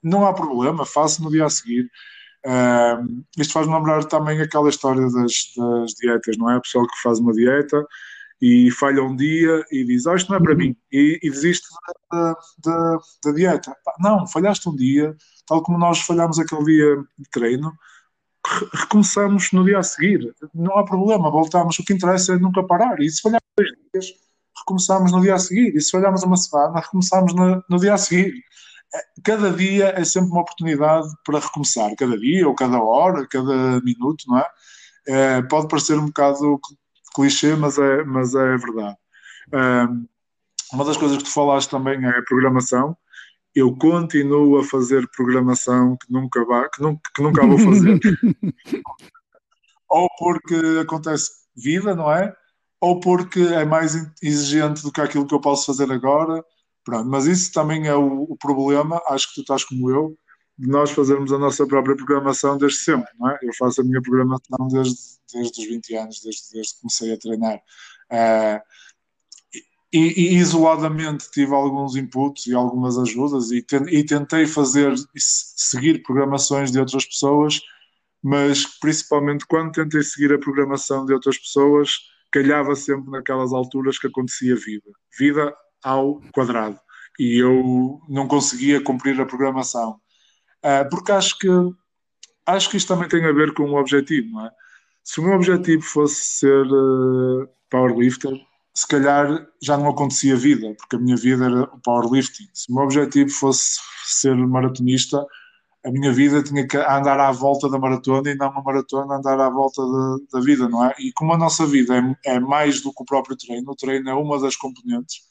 não 0.00 0.24
há 0.24 0.32
problema, 0.32 0.86
faço 0.86 1.20
no 1.24 1.32
dia 1.32 1.46
a 1.46 1.50
seguir. 1.50 1.90
Uh, 2.46 3.24
isto 3.36 3.52
faz-me 3.52 3.74
lembrar 3.74 4.04
também 4.04 4.40
aquela 4.40 4.68
história 4.68 5.02
das, 5.02 5.32
das 5.56 5.92
dietas, 5.94 6.38
não 6.38 6.48
é? 6.48 6.56
A 6.56 6.60
pessoa 6.60 6.86
que 6.86 7.02
faz 7.02 7.18
uma 7.18 7.32
dieta 7.32 7.84
e 8.40 8.70
falha 8.70 9.02
um 9.02 9.16
dia 9.16 9.64
e 9.70 9.84
diz, 9.84 10.06
oh, 10.06 10.14
isto 10.14 10.30
não 10.30 10.38
é 10.38 10.42
para 10.42 10.54
mim, 10.54 10.76
e, 10.92 11.18
e 11.22 11.30
desiste 11.30 11.66
da, 12.10 12.36
da, 12.64 12.98
da 13.24 13.32
dieta. 13.32 13.74
Não, 13.98 14.26
falhaste 14.26 14.68
um 14.68 14.76
dia, 14.76 15.16
tal 15.46 15.62
como 15.62 15.78
nós 15.78 16.00
falhamos 16.00 16.38
aquele 16.38 16.64
dia 16.64 16.96
de 17.18 17.30
treino, 17.30 17.72
recomeçamos 18.72 19.50
no 19.52 19.64
dia 19.64 19.78
a 19.78 19.82
seguir, 19.82 20.34
não 20.54 20.78
há 20.78 20.84
problema, 20.84 21.30
voltamos, 21.30 21.78
o 21.78 21.84
que 21.84 21.92
interessa 21.92 22.34
é 22.34 22.38
nunca 22.38 22.62
parar, 22.62 23.00
e 23.00 23.10
se 23.10 23.20
falharmos 23.20 23.48
dois 23.56 23.70
dias, 23.92 24.14
recomeçamos 24.58 25.12
no 25.12 25.20
dia 25.20 25.34
a 25.34 25.38
seguir, 25.38 25.74
e 25.74 25.80
se 25.80 25.90
falharmos 25.90 26.22
uma 26.22 26.36
semana, 26.36 26.80
recomeçamos 26.80 27.34
no, 27.34 27.62
no 27.68 27.78
dia 27.78 27.94
a 27.94 27.98
seguir. 27.98 28.32
É, 28.94 28.98
cada 29.22 29.50
dia 29.50 29.92
é 29.96 30.04
sempre 30.04 30.30
uma 30.30 30.40
oportunidade 30.40 31.08
para 31.24 31.40
recomeçar, 31.40 31.94
cada 31.96 32.16
dia, 32.18 32.46
ou 32.48 32.54
cada 32.54 32.80
hora, 32.80 33.26
cada 33.28 33.80
minuto, 33.82 34.24
não 34.26 34.38
é? 34.38 34.46
é 35.06 35.42
pode 35.42 35.68
parecer 35.68 35.98
um 35.98 36.06
bocado 36.06 36.58
clichê, 37.14 37.54
mas 37.54 37.78
é, 37.78 38.04
mas 38.04 38.34
é 38.34 38.56
verdade. 38.56 38.96
Um, 39.52 40.06
uma 40.72 40.84
das 40.84 40.96
coisas 40.96 41.16
que 41.18 41.24
tu 41.24 41.30
falaste 41.30 41.70
também 41.70 42.04
é 42.04 42.08
a 42.10 42.22
programação. 42.22 42.96
Eu 43.54 43.74
continuo 43.76 44.58
a 44.58 44.64
fazer 44.64 45.08
programação 45.16 45.96
que 45.96 46.12
nunca, 46.12 46.44
vá, 46.44 46.68
que 46.68 46.82
nunca, 46.82 47.00
que 47.14 47.22
nunca 47.22 47.46
vou 47.46 47.58
fazer. 47.58 47.98
ou 49.88 50.08
porque 50.18 50.54
acontece 50.80 51.30
vida, 51.56 51.94
não 51.94 52.12
é? 52.12 52.34
Ou 52.80 53.00
porque 53.00 53.40
é 53.40 53.64
mais 53.64 53.94
exigente 54.22 54.82
do 54.82 54.92
que 54.92 55.00
aquilo 55.00 55.26
que 55.26 55.34
eu 55.34 55.40
posso 55.40 55.66
fazer 55.66 55.90
agora. 55.90 56.44
Pronto, 56.84 57.08
mas 57.08 57.26
isso 57.26 57.52
também 57.52 57.86
é 57.86 57.94
o, 57.94 58.22
o 58.22 58.36
problema, 58.36 59.02
acho 59.08 59.28
que 59.28 59.34
tu 59.36 59.40
estás 59.40 59.64
como 59.64 59.90
eu, 59.90 60.16
de 60.56 60.68
nós 60.68 60.90
fazermos 60.90 61.32
a 61.32 61.38
nossa 61.38 61.66
própria 61.66 61.96
programação 61.96 62.56
desde 62.56 62.78
sempre, 62.78 63.10
não 63.18 63.30
é? 63.30 63.38
Eu 63.42 63.52
faço 63.58 63.80
a 63.80 63.84
minha 63.84 64.00
programação 64.00 64.68
desde, 64.68 64.96
desde 65.32 65.60
os 65.60 65.68
20 65.68 65.96
anos, 65.96 66.20
desde, 66.20 66.52
desde 66.52 66.74
que 66.74 66.80
comecei 66.80 67.12
a 67.12 67.18
treinar. 67.18 67.58
Uh, 68.10 68.60
e, 69.92 69.98
e, 69.98 70.34
isoladamente 70.36 71.30
tive 71.30 71.54
alguns 71.54 71.96
inputs 71.96 72.46
e 72.46 72.54
algumas 72.54 72.98
ajudas 72.98 73.50
e, 73.50 73.62
ten, 73.62 73.84
e 73.88 74.04
tentei 74.04 74.46
fazer, 74.46 74.94
seguir 75.16 76.02
programações 76.02 76.70
de 76.70 76.78
outras 76.78 77.06
pessoas, 77.06 77.60
mas 78.22 78.66
principalmente 78.78 79.46
quando 79.46 79.72
tentei 79.72 80.02
seguir 80.02 80.32
a 80.32 80.38
programação 80.38 81.06
de 81.06 81.14
outras 81.14 81.38
pessoas, 81.38 81.90
calhava 82.30 82.74
sempre 82.76 83.10
naquelas 83.10 83.52
alturas 83.52 83.98
que 83.98 84.06
acontecia 84.06 84.56
vida. 84.56 84.90
Vida 85.18 85.54
ao 85.82 86.20
quadrado. 86.32 86.78
E 87.18 87.38
eu 87.38 88.00
não 88.08 88.28
conseguia 88.28 88.82
cumprir 88.82 89.18
a 89.20 89.26
programação. 89.26 90.00
Uh, 90.58 90.88
porque 90.90 91.12
acho 91.12 91.38
que 91.38 91.48
acho 92.46 92.70
que 92.70 92.76
isto 92.76 92.88
também 92.88 93.08
tem 93.08 93.24
a 93.24 93.32
ver 93.32 93.52
com 93.54 93.64
o 93.64 93.78
objetivo, 93.78 94.30
não 94.30 94.46
é? 94.46 94.50
Se 95.08 95.20
o 95.20 95.22
meu 95.22 95.36
objetivo 95.36 95.82
fosse 95.82 96.22
ser 96.22 96.66
uh, 96.66 97.48
powerlifter, 97.70 98.30
se 98.74 98.86
calhar 98.86 99.48
já 99.62 99.74
não 99.78 99.88
acontecia 99.88 100.36
vida, 100.36 100.74
porque 100.76 100.96
a 100.96 100.98
minha 100.98 101.16
vida 101.16 101.46
era 101.46 101.62
o 101.62 101.80
powerlifting. 101.80 102.46
Se 102.52 102.70
o 102.70 102.74
meu 102.74 102.84
objetivo 102.84 103.30
fosse 103.30 103.80
ser 104.04 104.36
maratonista, 104.36 105.24
a 105.86 105.90
minha 105.90 106.12
vida 106.12 106.42
tinha 106.42 106.68
que 106.68 106.76
andar 106.76 107.18
à 107.20 107.32
volta 107.32 107.70
da 107.70 107.78
maratona 107.78 108.30
e 108.30 108.34
não 108.34 108.50
uma 108.50 108.62
maratona 108.62 109.14
andar 109.14 109.40
à 109.40 109.48
volta 109.48 109.80
da, 109.80 110.16
da 110.34 110.44
vida, 110.44 110.68
não 110.68 110.84
é? 110.84 110.94
E 110.98 111.10
como 111.14 111.32
a 111.32 111.38
nossa 111.38 111.64
vida 111.64 111.96
é, 112.26 112.34
é, 112.34 112.38
mais 112.38 112.82
do 112.82 112.92
que 112.92 113.02
o 113.02 113.06
próprio 113.06 113.34
treino, 113.34 113.72
o 113.72 113.76
treino 113.76 114.10
é 114.10 114.14
uma 114.14 114.38
das 114.38 114.56
componentes 114.56 115.22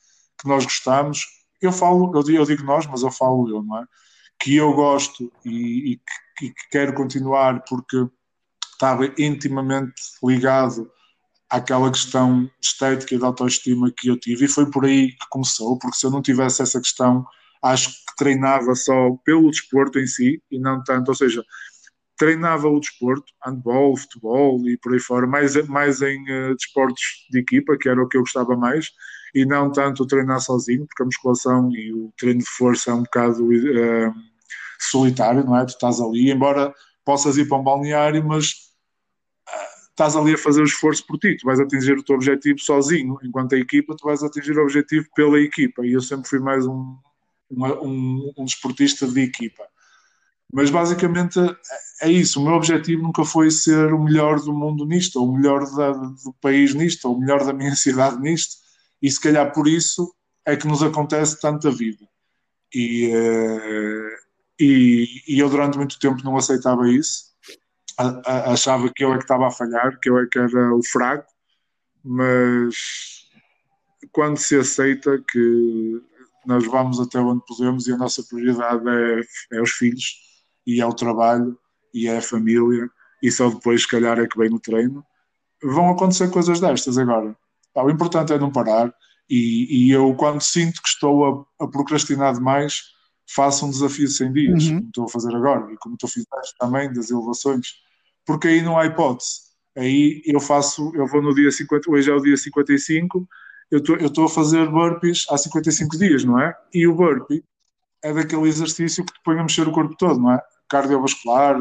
que 0.41 0.47
nós 0.47 0.63
gostamos. 0.63 1.23
Eu 1.61 1.71
falo, 1.71 2.11
eu 2.15 2.23
digo, 2.23 2.39
eu 2.39 2.45
digo 2.45 2.63
nós, 2.63 2.87
mas 2.87 3.03
eu 3.03 3.11
falo 3.11 3.47
eu, 3.47 3.61
não 3.61 3.77
é? 3.77 3.85
Que 4.39 4.55
eu 4.55 4.73
gosto 4.73 5.31
e, 5.45 5.91
e, 5.91 5.97
que, 5.97 6.45
e 6.45 6.49
que 6.49 6.69
quero 6.71 6.95
continuar 6.95 7.63
porque 7.69 8.07
estava 8.77 9.11
intimamente 9.17 9.93
ligado 10.23 10.89
àquela 11.49 11.89
questão 11.89 12.49
estética 12.61 13.15
e 13.15 13.17
de 13.17 13.25
autoestima 13.25 13.91
que 13.95 14.09
eu 14.09 14.19
tive 14.19 14.45
e 14.45 14.49
foi 14.49 14.69
por 14.69 14.85
aí 14.85 15.09
que 15.09 15.25
começou, 15.29 15.79
porque 15.79 15.97
se 15.97 16.05
eu 16.05 16.11
não 16.11 16.21
tivesse 16.21 16.61
essa 16.61 16.79
questão 16.79 17.25
acho 17.63 17.89
que 17.89 18.15
treinava 18.17 18.75
só 18.75 19.11
pelo 19.25 19.49
desporto 19.49 19.99
em 19.99 20.05
si 20.05 20.41
e 20.51 20.59
não 20.59 20.83
tanto, 20.83 21.09
ou 21.09 21.15
seja, 21.15 21.43
treinava 22.17 22.67
o 22.67 22.79
desporto, 22.79 23.31
handball, 23.45 23.97
futebol 23.97 24.67
e 24.67 24.77
por 24.77 24.93
aí 24.93 24.99
fora, 24.99 25.27
mais, 25.27 25.55
mais 25.67 26.01
em 26.01 26.21
uh, 26.23 26.55
desportos 26.55 27.01
de 27.31 27.39
equipa, 27.39 27.77
que 27.77 27.89
era 27.89 28.01
o 28.01 28.07
que 28.07 28.17
eu 28.17 28.21
gostava 28.21 28.55
mais, 28.55 28.91
e 29.33 29.45
não 29.45 29.71
tanto 29.71 30.05
treinar 30.05 30.39
sozinho, 30.39 30.85
porque 30.87 31.03
a 31.03 31.05
musculação 31.05 31.69
e 31.71 31.93
o 31.93 32.11
treino 32.17 32.39
de 32.39 32.49
força 32.57 32.91
é 32.91 32.93
um 32.93 33.03
bocado 33.03 33.45
uh, 33.45 34.13
solitário, 34.79 35.43
não 35.43 35.57
é? 35.57 35.65
Tu 35.65 35.69
estás 35.69 35.99
ali, 35.99 36.31
embora 36.31 36.73
possas 37.05 37.37
ir 37.37 37.47
para 37.47 37.57
um 37.57 37.63
balneário, 37.63 38.25
mas 38.25 38.66
estás 39.97 40.15
ali 40.15 40.35
a 40.35 40.37
fazer 40.37 40.61
o 40.61 40.65
esforço 40.65 41.03
por 41.07 41.17
ti, 41.17 41.35
tu 41.35 41.45
vais 41.47 41.59
atingir 41.59 41.97
o 41.97 42.03
teu 42.03 42.15
objetivo 42.15 42.59
sozinho, 42.59 43.17
enquanto 43.23 43.55
a 43.55 43.57
equipa 43.57 43.95
tu 43.95 44.05
vais 44.05 44.21
atingir 44.21 44.55
o 44.55 44.61
objetivo 44.61 45.07
pela 45.15 45.39
equipa, 45.39 45.83
e 45.83 45.93
eu 45.93 46.01
sempre 46.01 46.29
fui 46.29 46.39
mais 46.39 46.67
um, 46.67 46.95
um, 47.49 48.31
um 48.37 48.45
desportista 48.45 49.07
de 49.07 49.21
equipa. 49.21 49.63
Mas 50.53 50.69
basicamente 50.69 51.39
é 52.01 52.11
isso. 52.11 52.39
O 52.39 52.43
meu 52.43 52.53
objetivo 52.53 53.01
nunca 53.01 53.25
foi 53.25 53.49
ser 53.49 53.91
o 53.91 54.01
melhor 54.01 54.39
do 54.39 54.53
mundo 54.53 54.85
nisto, 54.85 55.19
ou 55.19 55.29
o 55.29 55.35
melhor 55.35 55.65
da, 55.75 55.91
do 55.91 56.33
país 56.39 56.75
nisto, 56.75 57.09
ou 57.09 57.15
o 57.15 57.19
melhor 57.19 57.43
da 57.43 57.51
minha 57.51 57.73
cidade 57.75 58.21
nisto. 58.21 58.55
E 59.01 59.09
se 59.09 59.19
calhar 59.19 59.51
por 59.51 59.67
isso 59.67 60.13
é 60.45 60.55
que 60.55 60.67
nos 60.67 60.83
acontece 60.83 61.41
tanta 61.41 61.71
vida. 61.71 62.07
E, 62.73 63.07
uh, 63.07 64.09
e, 64.59 65.07
e, 65.27 65.39
eu 65.39 65.49
durante 65.49 65.77
muito 65.77 65.99
tempo 65.99 66.23
não 66.23 66.37
aceitava 66.37 66.89
isso. 66.89 67.35
A, 67.97 68.21
a, 68.25 68.53
achava 68.53 68.91
que 68.93 69.03
eu 69.03 69.13
é 69.13 69.17
que 69.17 69.23
estava 69.23 69.47
a 69.47 69.51
falhar, 69.51 69.99
que 69.99 70.09
eu 70.09 70.19
é 70.19 70.27
que 70.27 70.37
era 70.37 70.73
o 70.73 70.83
fraco. 70.83 71.27
Mas 72.03 72.75
quando 74.11 74.37
se 74.37 74.55
aceita 74.55 75.23
que 75.29 76.01
nós 76.45 76.65
vamos 76.65 76.99
até 76.99 77.19
onde 77.19 77.43
podemos 77.45 77.87
e 77.87 77.91
a 77.91 77.97
nossa 77.97 78.23
prioridade 78.23 78.83
é, 78.87 79.57
é 79.57 79.61
os 79.61 79.71
filhos 79.71 80.15
e 80.65 80.79
é 80.79 80.85
o 80.85 80.93
trabalho 80.93 81.57
e 81.93 82.07
é 82.07 82.17
a 82.17 82.21
família 82.21 82.89
e 83.21 83.31
só 83.31 83.49
depois, 83.49 83.81
se 83.81 83.87
calhar, 83.87 84.19
é 84.19 84.27
que 84.27 84.37
vem 84.37 84.49
no 84.49 84.59
treino. 84.59 85.03
Vão 85.61 85.89
acontecer 85.89 86.29
coisas 86.29 86.59
destas 86.59 86.97
agora. 86.97 87.35
o 87.75 87.89
importante 87.89 88.31
é 88.31 88.37
não 88.37 88.51
parar 88.51 88.93
e, 89.29 89.87
e 89.87 89.91
eu, 89.91 90.13
quando 90.15 90.41
sinto 90.41 90.81
que 90.81 90.87
estou 90.87 91.47
a, 91.59 91.63
a, 91.65 91.67
procrastinar 91.67 92.33
demais, 92.33 92.83
faço 93.29 93.65
um 93.65 93.69
desafio 93.69 94.07
de 94.07 94.13
100 94.13 94.33
dias, 94.33 94.63
uhum. 94.63 94.75
como 94.77 94.87
estou 94.87 95.05
a 95.05 95.09
fazer 95.09 95.35
agora 95.35 95.73
e 95.73 95.77
como 95.77 95.97
tu 95.97 96.07
fizeste 96.07 96.55
também 96.57 96.93
das 96.93 97.09
elevações, 97.09 97.73
porque 98.27 98.49
aí 98.49 98.61
não 98.61 98.77
há 98.77 98.85
hipótese. 98.85 99.47
Aí 99.75 100.21
eu 100.25 100.39
faço, 100.39 100.91
eu 100.93 101.07
vou 101.07 101.21
no 101.21 101.33
dia 101.33 101.49
50, 101.49 101.89
hoje 101.89 102.11
é 102.11 102.13
o 102.13 102.19
dia 102.19 102.35
55, 102.35 103.27
eu 103.71 103.79
estou 103.79 104.25
a 104.25 104.29
fazer 104.29 104.69
burpees 104.69 105.25
há 105.29 105.37
55 105.37 105.97
dias, 105.97 106.23
não 106.23 106.39
é? 106.39 106.53
E 106.73 106.85
o 106.85 106.95
burpee 106.95 107.43
é 108.03 108.13
daquele 108.13 108.47
exercício 108.47 109.05
que 109.05 109.13
te 109.13 109.19
põe 109.23 109.39
a 109.39 109.43
mexer 109.43 109.67
o 109.67 109.71
corpo 109.71 109.95
todo, 109.97 110.19
não 110.19 110.33
é? 110.33 110.41
Cardiovascular, 110.69 111.57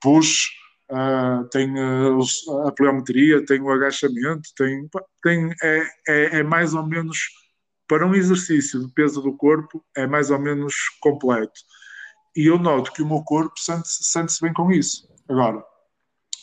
push, 0.00 0.48
uh, 0.90 1.48
tem 1.50 1.72
uh, 1.72 2.66
a 2.66 2.72
pleometria, 2.72 3.44
tem 3.44 3.60
o 3.60 3.70
agachamento, 3.70 4.48
tem, 4.56 4.88
tem 5.22 5.50
é, 5.62 5.82
é, 6.08 6.38
é, 6.38 6.42
mais 6.42 6.74
ou 6.74 6.86
menos, 6.86 7.18
para 7.86 8.06
um 8.06 8.14
exercício 8.14 8.80
de 8.80 8.92
peso 8.92 9.20
do 9.20 9.36
corpo, 9.36 9.84
é 9.96 10.06
mais 10.06 10.30
ou 10.30 10.38
menos 10.38 10.74
completo. 11.00 11.60
E 12.34 12.46
eu 12.46 12.58
noto 12.58 12.92
que 12.92 13.02
o 13.02 13.06
meu 13.06 13.22
corpo 13.22 13.58
sente-se 13.58 14.04
sente 14.04 14.40
bem 14.40 14.52
com 14.52 14.72
isso. 14.72 15.06
Agora, 15.28 15.62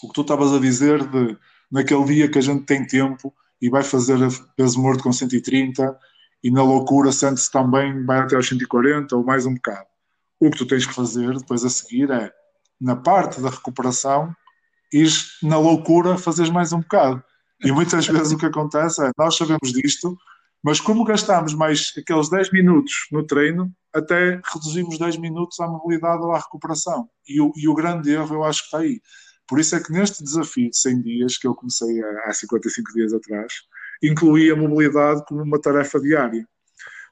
o 0.03 0.07
que 0.07 0.13
tu 0.13 0.21
estavas 0.21 0.53
a 0.53 0.59
dizer 0.59 1.05
de 1.07 1.38
naquele 1.71 2.05
dia 2.05 2.29
que 2.29 2.38
a 2.38 2.41
gente 2.41 2.65
tem 2.65 2.85
tempo 2.85 3.33
e 3.62 3.69
vai 3.69 3.83
fazer 3.83 4.17
peso 4.55 4.81
morto 4.81 5.03
com 5.03 5.12
130 5.12 5.97
e 6.43 6.49
na 6.49 6.63
loucura 6.63 7.12
sente-se 7.12 7.51
também, 7.51 8.05
vai 8.05 8.19
até 8.19 8.35
aos 8.35 8.47
140 8.47 9.15
ou 9.15 9.23
mais 9.23 9.45
um 9.45 9.53
bocado. 9.53 9.88
O 10.39 10.49
que 10.49 10.57
tu 10.57 10.65
tens 10.65 10.85
que 10.85 10.93
fazer 10.93 11.38
depois 11.38 11.65
a 11.65 11.69
seguir 11.69 12.09
é, 12.09 12.31
na 12.79 12.95
parte 12.95 13.41
da 13.41 13.49
recuperação, 13.49 14.33
ir 14.93 15.12
na 15.43 15.57
loucura 15.57 16.17
fazeres 16.17 16.49
mais 16.49 16.71
um 16.71 16.79
bocado. 16.79 17.21
E 17.63 17.71
muitas 17.71 18.07
vezes 18.07 18.31
o 18.31 18.38
que 18.38 18.45
acontece 18.45 19.03
é, 19.05 19.12
nós 19.17 19.35
sabemos 19.35 19.73
disto, 19.73 20.17
mas 20.63 20.79
como 20.79 21.03
gastamos 21.03 21.53
mais 21.53 21.93
aqueles 21.97 22.29
10 22.29 22.51
minutos 22.51 23.07
no 23.12 23.25
treino, 23.25 23.71
até 23.93 24.39
reduzimos 24.53 24.97
10 24.97 25.17
minutos 25.17 25.59
à 25.59 25.67
mobilidade 25.67 26.23
ou 26.23 26.31
à 26.31 26.39
recuperação. 26.39 27.09
E 27.27 27.41
o, 27.41 27.51
e 27.55 27.67
o 27.67 27.73
grande 27.73 28.12
erro 28.12 28.35
eu 28.35 28.43
acho 28.43 28.62
que 28.62 28.65
está 28.65 28.77
aí. 28.79 29.01
Por 29.49 29.59
isso 29.59 29.75
é 29.75 29.81
que 29.81 29.91
neste 29.91 30.23
desafio 30.23 30.69
de 30.69 30.77
100 30.77 31.01
dias, 31.01 31.38
que 31.38 31.47
eu 31.47 31.55
comecei 31.55 32.01
há 32.25 32.31
55 32.31 32.93
dias 32.93 33.13
atrás, 33.13 33.51
incluí 34.01 34.51
a 34.51 34.55
mobilidade 34.55 35.25
como 35.25 35.41
uma 35.41 35.59
tarefa 35.59 35.99
diária. 35.99 36.47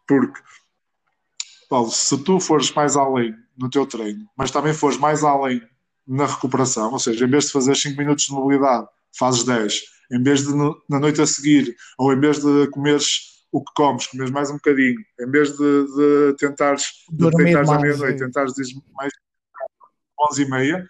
Porque, 0.07 0.39
Paulo, 1.67 1.89
se 1.89 2.15
tu 2.23 2.39
fores 2.39 2.71
mais 2.71 2.95
além 2.95 3.35
no 3.57 3.69
teu 3.71 3.87
treino, 3.87 4.29
mas 4.37 4.51
também 4.51 4.71
fores 4.71 4.97
mais 4.97 5.23
além 5.23 5.61
na 6.07 6.27
recuperação, 6.27 6.93
ou 6.93 6.99
seja, 6.99 7.25
em 7.25 7.29
vez 7.29 7.45
de 7.45 7.51
fazer 7.51 7.75
5 7.75 7.97
minutos 7.97 8.25
de 8.25 8.31
mobilidade, 8.31 8.87
fazes 9.17 9.43
10. 9.43 9.81
Em 10.11 10.21
vez 10.21 10.43
de 10.43 10.53
na 10.87 10.99
noite 10.99 11.19
a 11.19 11.25
seguir, 11.25 11.75
ou 11.97 12.13
em 12.13 12.19
vez 12.19 12.39
de 12.39 12.67
comeres 12.69 13.37
o 13.51 13.63
que 13.63 13.71
comes, 13.75 14.07
comes 14.07 14.29
mais 14.29 14.49
um 14.51 14.55
bocadinho, 14.55 14.99
em 15.19 15.29
vez 15.31 15.57
de, 15.57 15.57
de 15.57 16.35
tentares, 16.37 16.85
de 17.09 17.31
tentares 17.31 17.69
à 17.69 17.79
meia-noite, 17.79 18.19
tentares 18.19 18.53
mais 18.95 19.11
11 20.31 20.41
e 20.41 20.49
meia, 20.49 20.89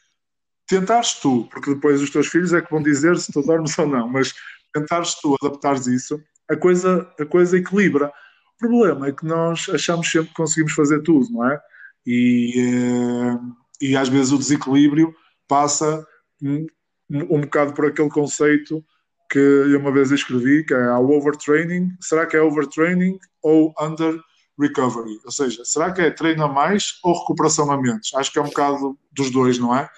tentares 0.68 1.14
tu, 1.14 1.48
porque 1.52 1.74
depois 1.74 2.02
os 2.02 2.10
teus 2.10 2.28
filhos 2.28 2.54
é 2.54 2.62
que 2.62 2.70
vão 2.70 2.82
dizer 2.82 3.18
se 3.18 3.32
tu 3.32 3.42
dormes 3.42 3.78
ou 3.78 3.88
não, 3.88 4.08
mas 4.08 4.34
tentares 4.74 5.16
tu 5.16 5.36
adaptares 5.42 5.88
isso, 5.88 6.22
a 6.50 6.56
coisa, 6.56 7.10
a 7.20 7.26
coisa 7.26 7.58
equilibra. 7.58 8.12
O 8.56 8.58
problema 8.60 9.08
é 9.08 9.12
que 9.12 9.26
nós 9.26 9.68
achamos 9.70 10.10
sempre 10.10 10.30
que 10.30 10.36
conseguimos 10.36 10.74
fazer 10.74 11.02
tudo, 11.02 11.32
não 11.32 11.50
é? 11.50 11.60
E, 12.06 12.54
eh, 12.58 13.40
e 13.82 13.98
às 13.98 14.10
vezes 14.10 14.32
o 14.32 14.38
desequilíbrio 14.38 15.14
passa 15.48 16.06
um, 16.42 16.66
um 17.10 17.42
bocado 17.42 17.74
por 17.74 17.86
aquele 17.86 18.10
conceito 18.10 18.84
que 19.30 19.40
eu 19.40 19.80
uma 19.80 19.92
vez 19.92 20.12
escrevi, 20.12 20.64
que 20.64 20.74
é 20.74 20.92
o 20.94 21.10
overtraining. 21.10 21.90
Será 22.00 22.26
que 22.26 22.38
é 22.38 22.42
overtraining 22.42 23.20
ou 23.42 23.74
under 23.80 24.18
recovery? 24.60 25.20
Ou 25.26 25.32
seja, 25.32 25.64
será 25.66 25.92
que 25.92 26.02
é 26.02 26.10
treino 26.10 26.46
a 26.46 26.48
mais 26.48 26.98
ou 27.04 27.20
recuperação 27.20 27.70
a 27.72 27.80
menos? 27.80 28.12
Acho 28.16 28.32
que 28.32 28.40
é 28.40 28.42
um 28.42 28.48
bocado 28.48 28.98
dos 29.12 29.30
dois, 29.30 29.60
não 29.60 29.76
é? 29.76 29.90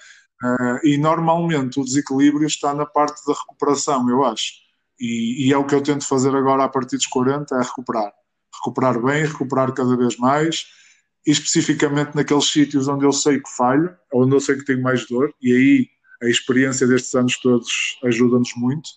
Uh, 0.42 0.86
e 0.86 0.96
normalmente 0.96 1.78
o 1.78 1.84
desequilíbrio 1.84 2.46
está 2.46 2.74
na 2.74 2.86
parte 2.86 3.24
da 3.26 3.34
recuperação, 3.34 4.08
eu 4.08 4.24
acho. 4.24 4.52
E, 4.98 5.48
e, 5.48 5.52
é 5.52 5.56
o 5.56 5.64
que 5.64 5.74
eu 5.74 5.82
tento 5.82 6.06
fazer 6.06 6.34
agora 6.34 6.64
a 6.64 6.68
partir 6.68 6.96
dos 6.96 7.06
40, 7.06 7.54
é 7.54 7.62
recuperar. 7.62 8.12
Recuperar 8.54 9.02
bem, 9.02 9.24
recuperar 9.24 9.72
cada 9.72 9.96
vez 9.96 10.16
mais, 10.16 10.66
e 11.26 11.30
especificamente 11.30 12.14
naqueles 12.14 12.50
sítios 12.50 12.88
onde 12.88 13.04
eu 13.04 13.12
sei 13.12 13.40
que 13.40 13.50
falho, 13.56 13.94
onde 14.12 14.34
eu 14.34 14.40
sei 14.40 14.56
que 14.56 14.64
tenho 14.64 14.82
mais 14.82 15.06
dor, 15.06 15.32
e 15.40 15.52
aí 15.52 15.88
a 16.22 16.28
experiência 16.28 16.86
destes 16.86 17.14
anos 17.14 17.38
todos 17.40 17.98
ajuda-nos 18.04 18.50
muito. 18.56 18.88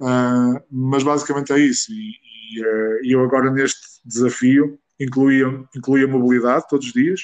Uh, 0.00 0.60
mas 0.70 1.02
basicamente 1.02 1.52
é 1.52 1.58
isso. 1.58 1.92
E, 1.92 2.12
e 2.52 2.62
uh, 2.62 2.98
eu 3.04 3.24
agora 3.24 3.50
neste 3.50 3.80
desafio 4.04 4.78
incluí, 4.98 5.42
incluí 5.76 6.04
a 6.04 6.08
mobilidade 6.08 6.68
todos 6.68 6.86
os 6.86 6.92
dias, 6.92 7.20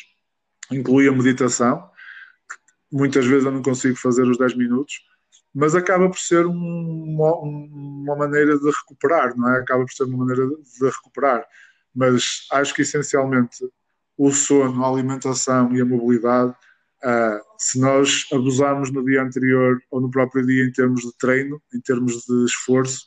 incluí 0.70 1.09
a 1.09 1.12
meditação, 1.12 1.88
muitas 2.92 3.26
vezes 3.26 3.44
eu 3.44 3.52
não 3.52 3.62
consigo 3.62 3.96
fazer 3.96 4.22
os 4.22 4.38
10 4.38 4.57
minutos, 4.57 5.00
mas 5.55 5.74
acaba 5.74 6.09
por 6.09 6.18
ser 6.18 6.46
uma, 6.46 7.35
uma, 7.37 8.16
maneira 8.16 8.59
de 8.59 8.70
recuperar, 8.70 9.37
não 9.37 9.55
é? 9.55 9.61
Acaba 9.61 9.85
por 9.85 9.92
ser 9.92 10.05
uma 10.05 10.18
maneira 10.18 10.46
de 10.46 10.85
recuperar. 10.87 11.44
Mas 11.94 12.46
acho 12.52 12.74
que 12.74 12.83
essencialmente 12.83 13.59
o 14.16 14.31
sono, 14.31 14.85
a 14.85 14.88
alimentação 14.88 15.74
e 15.74 15.81
a 15.81 15.85
mobilidade, 15.85 16.52
uh, 16.52 17.40
se 17.59 17.78
nós 17.78 18.26
abusarmos 18.33 18.90
no 18.90 19.05
dia 19.05 19.22
anterior 19.22 19.78
ou 19.90 20.00
no 20.00 20.11
próprio 20.11 20.46
dia 20.46 20.64
em 20.64 20.72
termos 20.72 21.02
de 21.02 21.12
treino, 21.18 21.61
em 21.74 21.81
termos 21.81 22.24
de 22.24 22.44
esforço, 22.44 23.07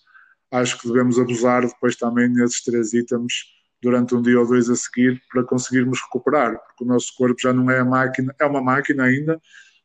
acho 0.52 0.80
que 0.80 0.88
devemos 0.88 1.20
abusar 1.20 1.66
depois 1.66 1.96
também 1.96 2.30
nesses 2.30 2.64
três 2.64 2.94
itens 2.94 3.34
durante 3.82 4.16
um 4.16 4.22
dia 4.22 4.40
ou 4.40 4.48
dois 4.48 4.70
a 4.70 4.76
seguir 4.76 5.22
para 5.32 5.44
conseguirmos 5.44 6.02
recuperar, 6.02 6.58
porque 6.60 6.84
o 6.84 6.88
nosso 6.88 7.14
corpo 7.18 7.36
já 7.40 7.54
não 7.54 7.70
é 7.70 7.80
a 7.80 7.86
máquina, 7.86 8.34
é 8.40 8.46
uma 8.46 8.62
máquina 8.62 9.04
ainda, 9.04 9.40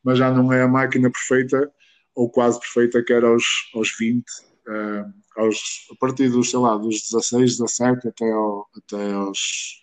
mas 0.04 0.18
já 0.18 0.30
não 0.30 0.52
é 0.52 0.62
a 0.62 0.68
máquina 0.68 1.10
perfeita 1.10 1.70
ou 2.14 2.30
quase 2.30 2.58
perfeita 2.60 3.02
que 3.02 3.12
era 3.12 3.28
aos, 3.28 3.44
aos 3.74 3.96
20, 3.98 4.24
uh, 4.24 4.24
eh, 4.68 5.04
aos, 5.36 5.86
a 5.92 5.96
partir 5.96 6.28
dos, 6.28 6.50
sei 6.50 6.58
lá, 6.58 6.76
dos 6.76 7.02
16, 7.10 7.58
17 7.58 8.08
até, 8.08 8.30
ao, 8.30 8.68
até 8.76 9.12
aos 9.12 9.80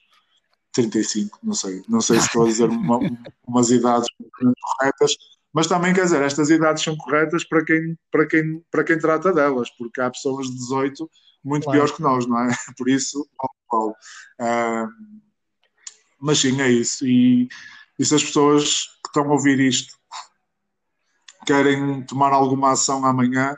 35, 0.74 1.40
não 1.42 1.54
sei. 1.54 1.82
Não 1.88 2.02
sei 2.02 2.20
se 2.20 2.28
estou 2.28 2.44
a 2.44 2.48
dizer 2.48 2.70
uma, 2.70 3.00
umas 3.48 3.72
idades 3.72 4.08
corretas, 4.62 5.16
mas 5.54 5.68
também 5.68 5.94
quer 5.94 6.04
dizer, 6.04 6.22
estas 6.22 6.50
idades 6.50 6.84
são 6.84 6.96
corretas 6.98 7.44
para 7.44 7.64
quem, 7.66 7.98
para 8.12 8.28
quem, 8.28 8.64
para 8.70 8.84
quem 8.84 9.00
trata 9.00 9.34
delas, 9.34 9.70
porque 9.78 10.02
há 10.02 10.12
pessoas 10.12 10.48
de 10.48 10.56
18 10.56 11.10
muito 11.44 11.64
claro. 11.64 11.80
piores 11.80 11.96
que 11.96 12.02
nós, 12.02 12.28
não 12.28 12.40
é? 12.40 12.50
Por 12.78 12.90
isso, 12.90 13.28
oh, 13.72 13.90
uh, 13.90 14.88
mas 16.20 16.40
sim, 16.40 16.62
é 16.62 16.70
isso. 16.70 17.06
E, 17.08 17.48
e 17.98 18.06
se 18.06 18.14
as 18.14 18.24
pessoas 18.24 18.86
que 19.04 19.08
estão 19.08 19.24
a 19.24 19.34
ouvir 19.34 19.60
isto 19.60 19.98
querem 21.48 22.04
tomar 22.04 22.34
alguma 22.34 22.74
ação 22.74 23.06
amanhã, 23.06 23.56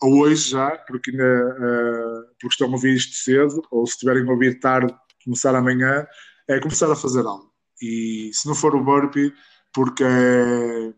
ou 0.00 0.20
hoje 0.20 0.50
já, 0.50 0.70
porque, 0.86 1.10
uh, 1.10 2.22
porque 2.40 2.52
estão 2.52 2.68
a 2.68 2.72
ouvir 2.72 2.94
isto 2.94 3.16
cedo, 3.16 3.62
ou 3.70 3.86
se 3.86 3.94
estiverem 3.94 4.28
a 4.28 4.30
ouvir 4.30 4.60
tarde, 4.60 4.94
começar 5.24 5.54
amanhã, 5.54 6.06
é 6.46 6.60
começar 6.60 6.90
a 6.92 6.96
fazer 6.96 7.26
algo. 7.26 7.50
E 7.82 8.30
se 8.32 8.46
não 8.46 8.54
for 8.54 8.76
o 8.76 8.84
burpee, 8.84 9.32
porque 9.72 10.04
é 10.04 10.92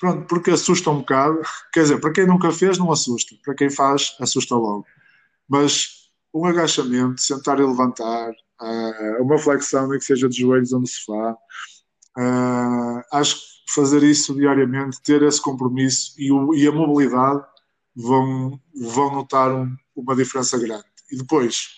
Pronto, 0.00 0.26
porque 0.26 0.50
assusta 0.50 0.90
um 0.90 1.00
bocado. 1.00 1.42
Quer 1.72 1.82
dizer, 1.82 2.00
para 2.00 2.12
quem 2.12 2.26
nunca 2.26 2.50
fez, 2.50 2.78
não 2.78 2.90
assusta. 2.90 3.36
Para 3.44 3.54
quem 3.54 3.68
faz, 3.68 4.16
assusta 4.18 4.54
logo. 4.56 4.86
Mas 5.46 6.08
um 6.32 6.46
agachamento, 6.46 7.20
sentar 7.20 7.60
e 7.60 7.64
levantar, 7.64 8.30
uh, 8.30 9.22
uma 9.22 9.36
flexão, 9.36 9.88
nem 9.88 9.98
que 9.98 10.04
seja 10.04 10.28
de 10.28 10.40
joelhos 10.40 10.72
ou 10.72 10.80
no 10.80 10.86
sofá, 10.86 11.36
uh, 12.18 13.02
acho 13.12 13.36
que 13.36 13.59
fazer 13.74 14.02
isso 14.02 14.34
diariamente, 14.34 15.00
ter 15.02 15.22
esse 15.22 15.40
compromisso 15.40 16.14
e, 16.18 16.32
o, 16.32 16.54
e 16.54 16.66
a 16.66 16.72
mobilidade 16.72 17.44
vão, 17.94 18.60
vão 18.74 19.14
notar 19.14 19.52
um, 19.52 19.76
uma 19.94 20.16
diferença 20.16 20.58
grande. 20.58 20.84
E 21.10 21.16
depois, 21.16 21.68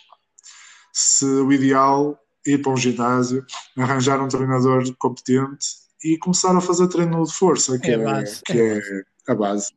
se 0.93 1.25
o 1.25 1.53
ideal 1.53 2.19
ir 2.47 2.61
para 2.61 2.73
um 2.73 2.77
ginásio, 2.77 3.45
arranjar 3.77 4.21
um 4.23 4.29
treinador 4.29 4.85
competente 4.97 5.67
e 6.05 6.19
começar 6.19 6.57
a 6.57 6.61
fazer 6.61 6.89
treino 6.89 7.25
de 7.25 7.33
força, 7.33 7.79
que 7.79 7.91
é, 7.91 7.95
é, 7.95 8.25
que 8.45 8.61
é, 8.61 8.79
é 8.79 9.03
a 9.29 9.35
base. 9.35 9.73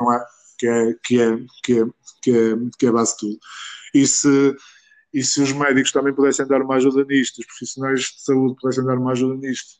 Não 0.00 0.12
é? 0.12 0.24
Que 0.58 0.66
é, 0.66 0.94
que 1.04 1.20
é, 1.20 1.36
que 1.62 1.80
é, 1.80 1.84
que 2.22 2.30
é, 2.30 2.56
que 2.78 2.86
é 2.86 2.88
a 2.88 2.92
base 2.92 3.12
de 3.12 3.18
tudo. 3.18 3.38
E 3.94 4.06
se, 4.06 4.56
e 5.12 5.22
se 5.22 5.42
os 5.42 5.52
médicos 5.52 5.92
também 5.92 6.14
pudessem 6.14 6.46
dar 6.46 6.62
uma 6.62 6.76
ajuda 6.76 7.04
nisto, 7.04 7.38
os 7.38 7.46
profissionais 7.46 8.00
de 8.00 8.22
saúde 8.22 8.56
pudessem 8.60 8.84
dar 8.84 8.98
uma 8.98 9.12
ajuda 9.12 9.34
nisto, 9.34 9.77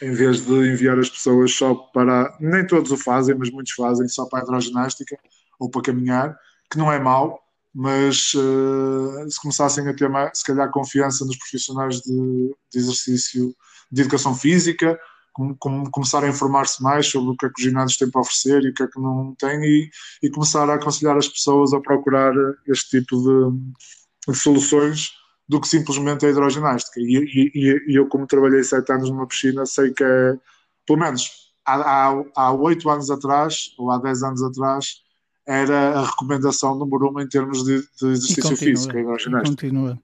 em 0.00 0.12
vez 0.12 0.44
de 0.44 0.52
enviar 0.52 0.98
as 0.98 1.10
pessoas 1.10 1.52
só 1.52 1.74
para. 1.74 2.36
Nem 2.40 2.66
todos 2.66 2.90
o 2.90 2.96
fazem, 2.96 3.34
mas 3.34 3.50
muitos 3.50 3.72
fazem 3.72 4.08
só 4.08 4.26
para 4.26 4.40
a 4.40 4.42
hidroginástica 4.42 5.18
ou 5.58 5.70
para 5.70 5.82
caminhar, 5.82 6.36
que 6.70 6.78
não 6.78 6.90
é 6.90 6.98
mau, 6.98 7.38
mas 7.74 8.32
uh, 8.34 9.30
se 9.30 9.40
começassem 9.40 9.86
a 9.86 9.94
ter, 9.94 10.08
mais, 10.08 10.38
se 10.38 10.44
calhar, 10.44 10.70
confiança 10.70 11.24
nos 11.24 11.36
profissionais 11.36 12.00
de, 12.00 12.54
de 12.72 12.78
exercício 12.78 13.54
de 13.92 14.02
educação 14.02 14.34
física, 14.34 14.98
com, 15.32 15.54
com, 15.56 15.84
começar 15.90 16.24
a 16.24 16.28
informar-se 16.28 16.82
mais 16.82 17.06
sobre 17.06 17.30
o 17.30 17.36
que 17.36 17.46
é 17.46 17.48
que 17.48 17.60
os 17.60 17.64
ginásios 17.64 17.98
têm 17.98 18.10
para 18.10 18.20
oferecer 18.22 18.62
e 18.62 18.70
o 18.70 18.74
que 18.74 18.82
é 18.82 18.86
que 18.86 19.00
não 19.00 19.34
têm 19.38 19.62
e, 19.62 19.90
e 20.22 20.30
começar 20.30 20.68
a 20.68 20.74
aconselhar 20.74 21.16
as 21.16 21.28
pessoas 21.28 21.72
a 21.72 21.80
procurar 21.80 22.32
este 22.66 23.00
tipo 23.00 23.16
de, 23.16 24.32
de 24.32 24.38
soluções 24.38 25.19
do 25.50 25.60
que 25.60 25.66
simplesmente 25.66 26.24
a 26.24 26.30
hidroginástica. 26.30 27.00
E, 27.00 27.50
e, 27.52 27.82
e, 27.88 27.96
eu, 27.96 28.06
como 28.06 28.24
trabalhei 28.24 28.62
sete 28.62 28.92
anos 28.92 29.10
numa 29.10 29.26
piscina, 29.26 29.66
sei 29.66 29.92
que 29.92 30.04
é, 30.04 30.38
pelo 30.86 31.00
menos 31.00 31.50
há 31.66 32.52
oito 32.52 32.88
anos 32.88 33.10
atrás, 33.10 33.74
ou 33.76 33.90
há 33.90 33.98
dez 33.98 34.22
anos 34.22 34.40
atrás, 34.44 35.02
era 35.44 35.98
a 35.98 36.06
recomendação 36.06 36.76
número 36.76 37.12
um 37.12 37.20
em 37.20 37.28
termos 37.28 37.64
de, 37.64 37.80
de 37.80 38.06
exercício 38.12 38.56
físico, 38.56 38.96
a 38.96 39.00
hidroginástica. 39.00 39.50
Continua. 39.50 39.98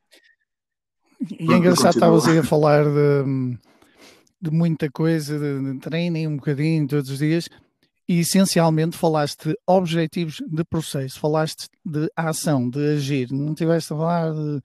E 1.38 1.52
é 1.52 1.56
engraçado, 1.56 1.94
estavas 1.94 2.26
aí 2.26 2.38
a 2.38 2.42
falar 2.42 2.84
de 2.84 3.56
de 4.42 4.50
muita 4.50 4.90
coisa, 4.90 5.38
de, 5.38 5.72
de 5.72 5.78
treino 5.78 6.18
um 6.28 6.36
bocadinho 6.36 6.86
todos 6.88 7.08
os 7.08 7.18
dias, 7.18 7.48
e 8.08 8.18
essencialmente 8.20 8.96
falaste 8.96 9.48
de 9.48 9.58
objetivos 9.66 10.42
de 10.44 10.64
processo, 10.64 11.20
falaste 11.20 11.68
de 11.84 12.10
ação, 12.16 12.68
de 12.68 12.94
agir, 12.94 13.32
não 13.32 13.54
tiveste 13.54 13.92
a 13.92 13.96
falar 13.96 14.32
de, 14.32 14.60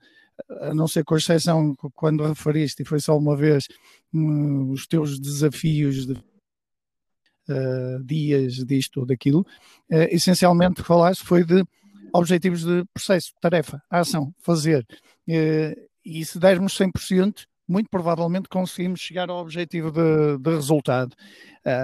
a 0.60 0.74
não 0.74 0.86
ser 0.86 1.04
com 1.04 1.16
exceção 1.16 1.74
quando 1.94 2.26
referiste, 2.26 2.82
e 2.82 2.86
foi 2.86 3.00
só 3.00 3.16
uma 3.16 3.36
vez, 3.36 3.66
um, 4.12 4.70
os 4.70 4.86
teus 4.86 5.18
desafios 5.18 6.06
de 6.06 6.12
uh, 6.12 8.04
dias 8.04 8.54
disto 8.64 9.00
ou 9.00 9.06
daquilo, 9.06 9.40
uh, 9.40 10.08
essencialmente 10.10 10.82
falaste 10.82 11.24
foi 11.24 11.44
de 11.44 11.64
objetivos 12.12 12.64
de 12.64 12.84
processo, 12.92 13.32
tarefa, 13.40 13.82
ação, 13.90 14.34
fazer. 14.42 14.86
Uh, 15.28 15.74
e 16.04 16.24
se 16.24 16.38
dermos 16.38 16.76
100%, 16.76 17.46
muito 17.68 17.88
provavelmente 17.88 18.48
conseguimos 18.48 19.00
chegar 19.00 19.30
ao 19.30 19.38
objetivo 19.38 19.90
de, 19.90 20.38
de 20.38 20.50
resultado. 20.50 21.14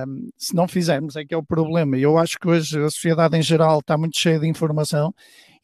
Um, 0.06 0.28
se 0.36 0.54
não 0.54 0.66
fizermos, 0.68 1.16
é 1.16 1.24
que 1.24 1.32
é 1.32 1.36
o 1.36 1.42
problema. 1.42 1.96
Eu 1.96 2.18
acho 2.18 2.38
que 2.38 2.48
hoje 2.48 2.78
a 2.78 2.90
sociedade 2.90 3.36
em 3.36 3.42
geral 3.42 3.78
está 3.78 3.96
muito 3.96 4.18
cheia 4.18 4.38
de 4.38 4.46
informação 4.46 5.14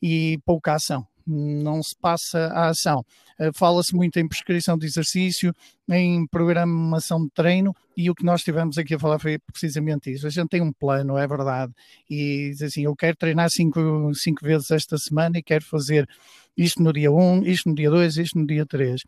e 0.00 0.38
pouca 0.46 0.74
ação. 0.74 1.06
Não 1.26 1.82
se 1.82 1.94
passa 1.96 2.46
a 2.48 2.68
ação. 2.68 3.04
Uh, 3.38 3.52
Fala-se 3.54 3.94
muito 3.94 4.18
em 4.18 4.28
prescrição 4.28 4.76
de 4.76 4.86
exercício, 4.86 5.54
em 5.88 6.26
programação 6.26 7.24
de 7.24 7.30
treino, 7.30 7.74
e 7.96 8.10
o 8.10 8.14
que 8.14 8.24
nós 8.24 8.42
tivemos 8.42 8.78
aqui 8.78 8.94
a 8.94 8.98
falar 8.98 9.18
foi 9.18 9.38
precisamente 9.38 10.12
isso. 10.12 10.26
A 10.26 10.30
gente 10.30 10.48
tem 10.48 10.60
um 10.60 10.72
plano, 10.72 11.16
é 11.16 11.26
verdade, 11.26 11.72
e 12.08 12.50
diz 12.50 12.62
assim: 12.62 12.84
eu 12.84 12.94
quero 12.94 13.16
treinar 13.16 13.50
cinco, 13.50 14.12
cinco 14.14 14.44
vezes 14.44 14.70
esta 14.70 14.98
semana 14.98 15.38
e 15.38 15.42
quero 15.42 15.64
fazer 15.64 16.08
isto 16.56 16.82
no 16.82 16.92
dia 16.92 17.10
1, 17.10 17.18
um, 17.18 17.42
isto 17.44 17.68
no 17.68 17.74
dia 17.74 17.90
2, 17.90 18.16
isto 18.18 18.38
no 18.38 18.46
dia 18.46 18.64
3 18.64 19.02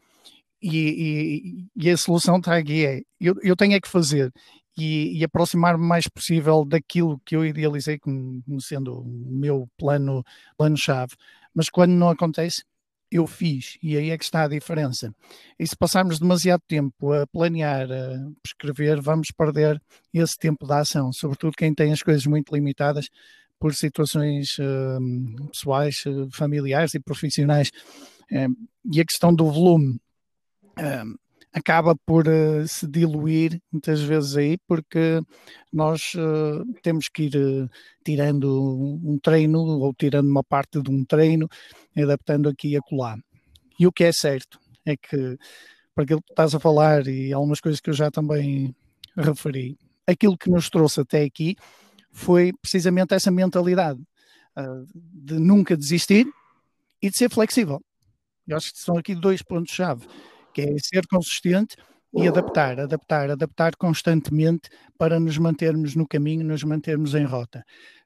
e, 0.60 1.68
e, 1.76 1.84
e, 1.84 1.90
a 1.90 1.96
solução 1.96 2.38
está 2.38 2.56
aqui 2.56 2.84
é, 2.84 3.02
eu, 3.20 3.34
eu 3.42 3.54
tenho 3.54 3.74
é 3.74 3.80
que 3.80 3.88
fazer 3.88 4.32
e, 4.76 5.18
e 5.18 5.24
aproximar-me 5.24 5.84
mais 5.84 6.06
possível 6.08 6.64
daquilo 6.64 7.20
que 7.24 7.34
eu 7.34 7.44
idealizei 7.44 7.98
como, 7.98 8.42
sendo 8.60 9.00
o 9.00 9.04
meu 9.04 9.68
plano, 9.76 10.24
plano-chave. 10.56 11.14
Mas 11.54 11.70
quando 11.70 11.92
não 11.92 12.10
acontece, 12.10 12.62
eu 13.10 13.26
fiz, 13.26 13.78
e 13.82 13.96
aí 13.96 14.10
é 14.10 14.18
que 14.18 14.24
está 14.24 14.44
a 14.44 14.48
diferença. 14.48 15.14
E 15.58 15.66
se 15.66 15.76
passarmos 15.76 16.18
demasiado 16.18 16.60
tempo 16.66 17.12
a 17.12 17.26
planear, 17.26 17.88
a 17.90 18.30
prescrever, 18.42 19.00
vamos 19.00 19.30
perder 19.30 19.80
esse 20.12 20.36
tempo 20.36 20.66
da 20.66 20.80
ação, 20.80 21.12
sobretudo 21.12 21.56
quem 21.56 21.74
tem 21.74 21.92
as 21.92 22.02
coisas 22.02 22.26
muito 22.26 22.54
limitadas 22.54 23.08
por 23.58 23.74
situações 23.74 24.58
uh, 24.58 25.48
pessoais, 25.48 26.02
familiares 26.32 26.94
e 26.94 27.00
profissionais. 27.00 27.70
Uh, 28.30 28.52
e 28.92 29.00
a 29.00 29.04
questão 29.04 29.34
do 29.34 29.50
volume 29.50 30.00
uh, 30.78 31.18
acaba 31.56 31.96
por 31.96 32.28
uh, 32.28 32.68
se 32.68 32.86
diluir 32.86 33.58
muitas 33.72 34.02
vezes 34.02 34.36
aí, 34.36 34.58
porque 34.68 35.22
nós 35.72 36.12
uh, 36.14 36.62
temos 36.82 37.08
que 37.08 37.24
ir 37.24 37.36
uh, 37.36 37.70
tirando 38.04 39.00
um 39.02 39.18
treino 39.18 39.60
ou 39.60 39.94
tirando 39.94 40.28
uma 40.28 40.44
parte 40.44 40.82
de 40.82 40.90
um 40.90 41.02
treino, 41.02 41.48
adaptando 41.96 42.50
aqui 42.50 42.68
e 42.68 42.76
acolá. 42.76 43.16
E 43.80 43.86
o 43.86 43.92
que 43.92 44.04
é 44.04 44.12
certo 44.12 44.60
é 44.84 44.96
que, 44.98 45.38
para 45.94 46.04
aquilo 46.04 46.22
que 46.22 46.30
estás 46.30 46.54
a 46.54 46.60
falar 46.60 47.06
e 47.06 47.32
algumas 47.32 47.58
coisas 47.58 47.80
que 47.80 47.88
eu 47.88 47.94
já 47.94 48.10
também 48.10 48.76
referi, 49.16 49.78
aquilo 50.06 50.36
que 50.36 50.50
nos 50.50 50.68
trouxe 50.68 51.00
até 51.00 51.22
aqui 51.22 51.56
foi 52.12 52.52
precisamente 52.60 53.14
essa 53.14 53.30
mentalidade 53.30 54.00
de 54.94 55.38
nunca 55.38 55.76
desistir 55.76 56.26
e 57.02 57.10
de 57.10 57.16
ser 57.18 57.30
flexível. 57.30 57.78
Eu 58.48 58.56
acho 58.56 58.72
que 58.72 58.78
são 58.78 58.96
aqui 58.96 59.14
dois 59.14 59.42
pontos-chave 59.42 60.06
que 60.56 60.62
é 60.62 60.78
ser 60.78 61.06
consistente 61.06 61.76
e 62.14 62.26
adaptar, 62.26 62.80
adaptar, 62.80 63.30
adaptar 63.30 63.76
constantemente 63.76 64.70
para 64.96 65.20
nos 65.20 65.36
mantermos 65.36 65.94
no 65.94 66.08
caminho, 66.08 66.46
nos 66.46 66.64
mantermos 66.64 67.14
em 67.14 67.24
rota. 67.24 67.62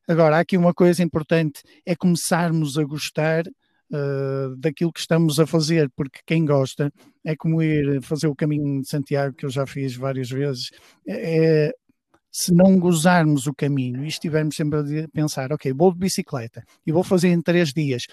Agora, 0.08 0.36
há 0.36 0.40
aqui 0.40 0.56
uma 0.56 0.74
coisa 0.74 1.00
importante, 1.00 1.62
é 1.86 1.94
começarmos 1.94 2.76
a 2.76 2.82
gostar 2.82 3.44
uh, 3.46 4.56
daquilo 4.56 4.92
que 4.92 4.98
estamos 4.98 5.38
a 5.38 5.46
fazer, 5.46 5.88
porque 5.94 6.18
quem 6.26 6.44
gosta 6.44 6.92
é 7.24 7.36
como 7.36 7.62
ir 7.62 8.02
fazer 8.02 8.26
o 8.26 8.34
caminho 8.34 8.80
de 8.80 8.88
Santiago, 8.88 9.36
que 9.36 9.46
eu 9.46 9.50
já 9.50 9.64
fiz 9.64 9.94
várias 9.94 10.28
vezes, 10.28 10.70
é, 11.06 11.68
é 11.68 11.72
se 12.30 12.52
não 12.54 12.78
gozarmos 12.78 13.46
o 13.46 13.54
caminho 13.54 14.04
e 14.04 14.08
estivermos 14.08 14.54
sempre 14.54 14.78
a 14.78 15.08
pensar, 15.08 15.52
ok, 15.52 15.72
vou 15.72 15.92
de 15.92 15.98
bicicleta 15.98 16.64
e 16.86 16.92
vou 16.92 17.02
fazer 17.02 17.28
em 17.28 17.42
três 17.42 17.72
dias, 17.72 18.06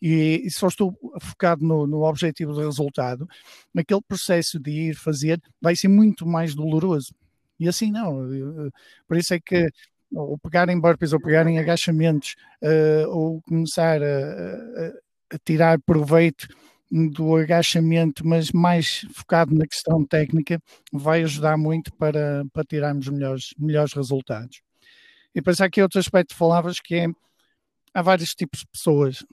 e, 0.00 0.42
e 0.44 0.50
só 0.50 0.68
estou 0.68 0.94
focado 1.20 1.64
no, 1.64 1.86
no 1.86 2.02
objetivo 2.02 2.52
do 2.52 2.60
resultado, 2.60 3.26
naquele 3.72 4.02
processo 4.02 4.58
de 4.58 4.70
ir 4.70 4.94
fazer 4.94 5.40
vai 5.60 5.74
ser 5.74 5.88
muito 5.88 6.26
mais 6.26 6.54
doloroso. 6.54 7.14
E 7.58 7.68
assim 7.68 7.92
não. 7.92 8.28
Por 9.06 9.16
isso 9.16 9.34
é 9.34 9.40
que 9.40 9.70
ou 10.14 10.38
pegarem 10.38 10.78
burpees 10.78 11.12
ou 11.12 11.20
pegarem 11.20 11.58
agachamentos 11.58 12.34
uh, 12.62 13.08
ou 13.08 13.40
começar 13.42 14.02
a, 14.02 14.06
a, 14.06 15.36
a 15.36 15.38
tirar 15.44 15.80
proveito 15.80 16.46
do 16.92 17.36
agachamento, 17.36 18.26
mas 18.26 18.52
mais 18.52 19.06
focado 19.14 19.54
na 19.54 19.66
questão 19.66 20.04
técnica, 20.04 20.60
vai 20.92 21.22
ajudar 21.22 21.56
muito 21.56 21.90
para, 21.94 22.44
para 22.52 22.64
tirarmos 22.64 23.08
melhores, 23.08 23.54
melhores 23.58 23.94
resultados. 23.94 24.60
E 25.34 25.40
depois 25.40 25.58
há 25.60 25.64
aqui 25.64 25.80
outro 25.80 25.98
aspecto 25.98 26.34
que 26.34 26.38
falavas 26.38 26.78
que 26.78 26.94
é 26.94 27.06
há 27.94 28.02
vários 28.02 28.34
tipos 28.34 28.60
de 28.60 28.66
pessoas 28.66 29.24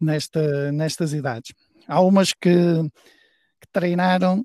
nesta, 0.00 0.72
nestas 0.72 1.12
idades. 1.12 1.54
Há 1.86 2.00
umas 2.00 2.32
que, 2.32 2.50
que 2.50 3.68
treinaram, 3.72 4.44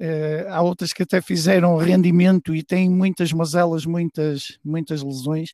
é? 0.00 0.46
uh, 0.46 0.52
há 0.52 0.62
outras 0.62 0.92
que 0.92 1.02
até 1.02 1.20
fizeram 1.20 1.76
rendimento 1.76 2.54
e 2.54 2.62
têm 2.62 2.88
muitas 2.88 3.30
mazelas, 3.30 3.84
muitas, 3.84 4.58
muitas 4.64 5.02
lesões. 5.02 5.52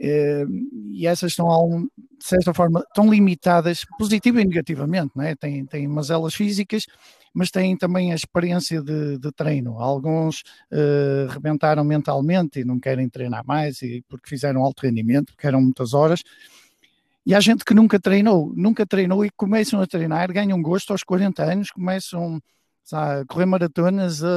Uh, 0.00 0.46
e 0.92 1.06
essas 1.06 1.32
estão, 1.32 1.88
de 1.96 2.24
certa 2.24 2.54
forma, 2.54 2.84
tão 2.94 3.10
limitadas, 3.10 3.84
positiva 3.98 4.40
e 4.40 4.44
negativamente, 4.44 5.12
não 5.16 5.24
é? 5.24 5.34
Têm, 5.34 5.66
têm 5.66 5.88
mazelas 5.88 6.34
físicas, 6.34 6.86
mas 7.34 7.50
têm 7.50 7.76
também 7.76 8.12
a 8.12 8.14
experiência 8.14 8.82
de, 8.82 9.18
de 9.18 9.32
treino. 9.32 9.80
Alguns 9.80 10.42
uh, 10.72 11.28
rebentaram 11.30 11.84
mentalmente 11.84 12.60
e 12.60 12.64
não 12.64 12.78
querem 12.78 13.08
treinar 13.08 13.44
mais 13.46 13.82
e 13.82 14.04
porque 14.08 14.28
fizeram 14.28 14.62
alto 14.62 14.82
rendimento, 14.82 15.32
porque 15.32 15.46
eram 15.46 15.60
muitas 15.60 15.94
horas. 15.94 16.22
E 17.26 17.34
há 17.34 17.40
gente 17.40 17.64
que 17.64 17.74
nunca 17.74 18.00
treinou, 18.00 18.52
nunca 18.56 18.86
treinou 18.86 19.24
e 19.24 19.30
começam 19.30 19.80
a 19.80 19.86
treinar, 19.86 20.32
ganham 20.32 20.60
gosto 20.62 20.92
aos 20.92 21.02
40 21.02 21.42
anos, 21.44 21.70
começam 21.70 22.40
a 22.92 23.24
correr 23.26 23.46
maratonas, 23.46 24.22
a, 24.22 24.28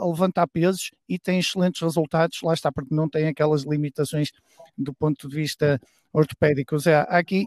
a, 0.00 0.06
levantar 0.06 0.46
pesos 0.48 0.90
e 1.08 1.18
têm 1.18 1.38
excelentes 1.38 1.80
resultados, 1.80 2.40
lá 2.42 2.54
está, 2.54 2.70
porque 2.72 2.94
não 2.94 3.08
têm 3.08 3.28
aquelas 3.28 3.62
limitações 3.62 4.30
do 4.76 4.92
ponto 4.94 5.28
de 5.28 5.36
vista 5.36 5.80
ortopédico. 6.12 6.74
Ou 6.74 6.80
seja, 6.80 7.02
aqui, 7.02 7.46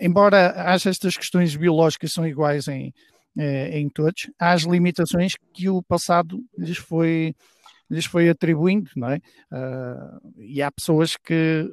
embora 0.00 0.52
haja 0.72 0.90
estas 0.90 1.16
questões 1.16 1.56
biológicas 1.56 2.12
são 2.12 2.26
iguais 2.26 2.68
em, 2.68 2.92
eh, 3.38 3.78
em 3.78 3.88
todos, 3.88 4.30
há 4.38 4.52
as 4.52 4.62
limitações 4.62 5.34
que 5.52 5.68
o 5.68 5.82
passado 5.82 6.42
lhes 6.56 6.78
foi 6.78 7.34
lhes 7.92 8.06
foi 8.06 8.30
atribuindo, 8.30 8.90
não 8.96 9.10
é? 9.10 9.16
Uh, 9.52 10.40
e 10.40 10.62
há 10.62 10.72
pessoas 10.72 11.14
que 11.14 11.68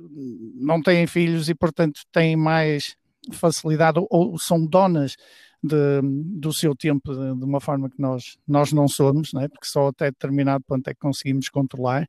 não 0.56 0.82
têm 0.82 1.08
filhos 1.08 1.48
e, 1.48 1.56
portanto, 1.56 2.02
têm 2.12 2.36
mais 2.36 2.98
facilidade 3.32 4.00
ou, 4.00 4.08
ou 4.10 4.38
são 4.38 4.66
donas 4.66 5.16
de, 5.64 6.02
do 6.04 6.54
seu 6.54 6.76
tempo 6.76 7.14
de, 7.14 7.36
de, 7.38 7.44
uma 7.44 7.60
forma 7.60 7.90
que 7.90 8.00
nós, 8.00 8.38
nós 8.48 8.72
não 8.72 8.88
somos, 8.88 9.34
não 9.34 9.42
é? 9.42 9.48
porque 9.48 9.68
só 9.68 9.88
até 9.88 10.06
determinado 10.06 10.64
ponto 10.66 10.88
é 10.88 10.94
que 10.94 11.00
conseguimos 11.00 11.50
controlar, 11.50 12.08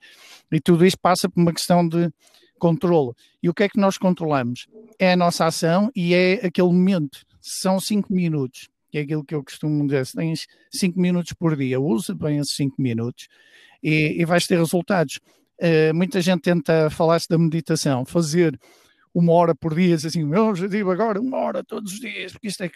e 0.50 0.60
tudo 0.60 0.84
isto 0.86 0.98
passa 1.00 1.28
por 1.28 1.40
uma 1.40 1.52
questão 1.52 1.86
de 1.86 2.10
controle. 2.58 3.12
E 3.42 3.48
o 3.48 3.54
que 3.54 3.64
é 3.64 3.68
que 3.68 3.80
nós 3.80 3.96
controlamos? 3.96 4.66
É 4.98 5.12
a 5.12 5.16
nossa 5.16 5.46
ação 5.46 5.90
e 5.96 6.14
é 6.14 6.46
aquele 6.46 6.68
momento. 6.68 7.20
São 7.40 7.80
cinco 7.80 8.12
minutos 8.12 8.68
que 8.90 8.98
é 8.98 9.00
aquilo 9.02 9.24
que 9.24 9.34
eu 9.34 9.42
costumo 9.42 9.86
dizer, 9.86 10.04
se 10.04 10.14
tens 10.14 10.46
5 10.72 11.00
minutos 11.00 11.32
por 11.32 11.56
dia, 11.56 11.80
use 11.80 12.12
bem 12.12 12.38
esses 12.38 12.56
5 12.56 12.80
minutos 12.82 13.28
e, 13.82 14.20
e 14.20 14.24
vais 14.24 14.46
ter 14.46 14.58
resultados. 14.58 15.20
Uh, 15.60 15.94
muita 15.94 16.20
gente 16.20 16.42
tenta 16.42 16.90
falar-se 16.90 17.28
da 17.28 17.38
meditação, 17.38 18.04
fazer 18.04 18.58
uma 19.14 19.32
hora 19.32 19.54
por 19.54 19.74
dia, 19.74 19.94
assim, 19.94 20.24
meu 20.24 20.46
objetivo 20.46 20.90
agora, 20.90 21.20
uma 21.20 21.38
hora 21.38 21.62
todos 21.62 21.92
os 21.92 22.00
dias, 22.00 22.32
porque 22.32 22.48
isto 22.48 22.62
é 22.62 22.70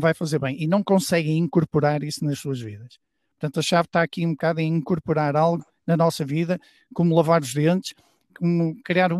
vai 0.00 0.14
fazer 0.14 0.38
bem, 0.38 0.62
e 0.62 0.66
não 0.66 0.82
conseguem 0.82 1.38
incorporar 1.38 2.02
isso 2.02 2.24
nas 2.24 2.38
suas 2.38 2.60
vidas. 2.60 2.98
Portanto, 3.38 3.60
a 3.60 3.62
chave 3.62 3.86
está 3.86 4.02
aqui 4.02 4.26
um 4.26 4.30
bocado 4.30 4.60
em 4.60 4.68
incorporar 4.68 5.36
algo 5.36 5.64
na 5.86 5.96
nossa 5.96 6.24
vida, 6.24 6.58
como 6.94 7.14
lavar 7.14 7.42
os 7.42 7.52
dentes, 7.52 7.94
como 8.38 8.74
criar 8.82 9.10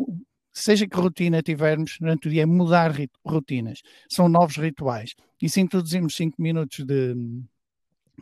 seja 0.53 0.87
que 0.87 0.97
rotina 0.97 1.43
tivermos 1.43 1.99
durante 2.01 2.29
o 2.29 2.31
dia, 2.31 2.47
mudar 2.47 2.93
rotinas. 3.25 3.83
São 4.09 4.27
novos 4.27 4.57
rituais. 4.57 5.15
E 5.41 5.51
se 5.51 5.61
introduzirmos 5.61 6.17
5 6.17 6.41
minutos 6.41 6.85
de, 6.85 7.15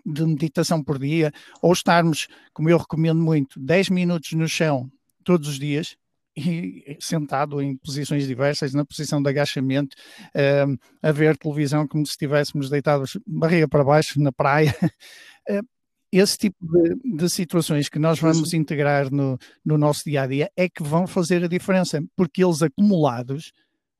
de 0.04 0.26
meditação 0.26 0.82
por 0.82 0.98
dia, 0.98 1.32
ou 1.62 1.72
estarmos, 1.72 2.26
como 2.52 2.68
eu 2.68 2.76
recomendo 2.76 3.20
muito, 3.20 3.60
10 3.60 3.90
minutos 3.90 4.32
no 4.32 4.48
chão 4.48 4.90
todos 5.22 5.48
os 5.48 5.58
dias, 5.58 5.96
e 6.36 6.96
sentado 7.00 7.60
em 7.62 7.76
posições 7.76 8.26
diversas, 8.26 8.74
na 8.74 8.84
posição 8.84 9.22
de 9.22 9.28
agachamento, 9.28 9.96
uh, 10.28 10.78
a 11.02 11.12
ver 11.12 11.36
televisão 11.36 11.86
como 11.86 12.04
se 12.04 12.12
estivéssemos 12.12 12.68
deitados 12.68 13.18
barriga 13.26 13.68
para 13.68 13.84
baixo 13.84 14.20
na 14.20 14.32
praia. 14.32 14.74
Uh, 15.48 15.62
esse 16.10 16.38
tipo 16.38 16.56
de, 16.60 17.16
de, 17.16 17.28
situações 17.28 17.88
que 17.88 17.98
nós 17.98 18.20
vamos 18.20 18.54
integrar 18.54 19.10
no, 19.12 19.36
no 19.64 19.76
nosso 19.76 20.04
dia 20.04 20.22
a 20.22 20.26
dia 20.28 20.50
é 20.56 20.68
que 20.68 20.82
vão 20.82 21.08
fazer 21.08 21.42
a 21.42 21.48
diferença, 21.48 22.00
porque 22.16 22.44
eles 22.44 22.62
acumulados 22.62 23.52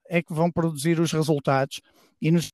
é 0.08 0.22
que 0.22 0.32
vão 0.32 0.50
produzir 0.50 1.00
os 1.00 1.10
resultados 1.10 1.80
e, 2.20 2.30
nos, 2.30 2.52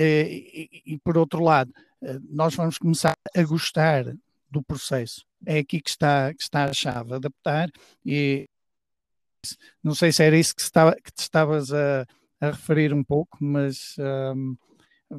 eh, 0.00 0.28
e, 0.30 0.82
e 0.94 0.98
por 0.98 1.18
outro 1.18 1.42
lado, 1.42 1.72
eh, 2.02 2.18
nós 2.28 2.54
vamos 2.54 2.78
começar 2.78 3.14
a 3.36 3.42
gostar 3.42 4.14
do 4.50 4.62
processo. 4.62 5.24
É 5.46 5.58
aqui 5.58 5.80
que 5.80 5.90
está, 5.90 6.32
que 6.34 6.42
está 6.42 6.64
a 6.64 6.72
chave, 6.72 7.14
adaptar 7.14 7.70
e 8.04 8.48
não 9.82 9.94
sei 9.94 10.12
se 10.12 10.22
era 10.22 10.36
isso 10.36 10.54
que, 10.54 10.62
estava, 10.62 10.94
que 10.94 11.12
te 11.12 11.20
estavas 11.20 11.72
a, 11.72 12.06
a 12.40 12.50
referir 12.50 12.92
um 12.92 13.02
pouco, 13.02 13.38
mas 13.40 13.96
um, 13.98 14.56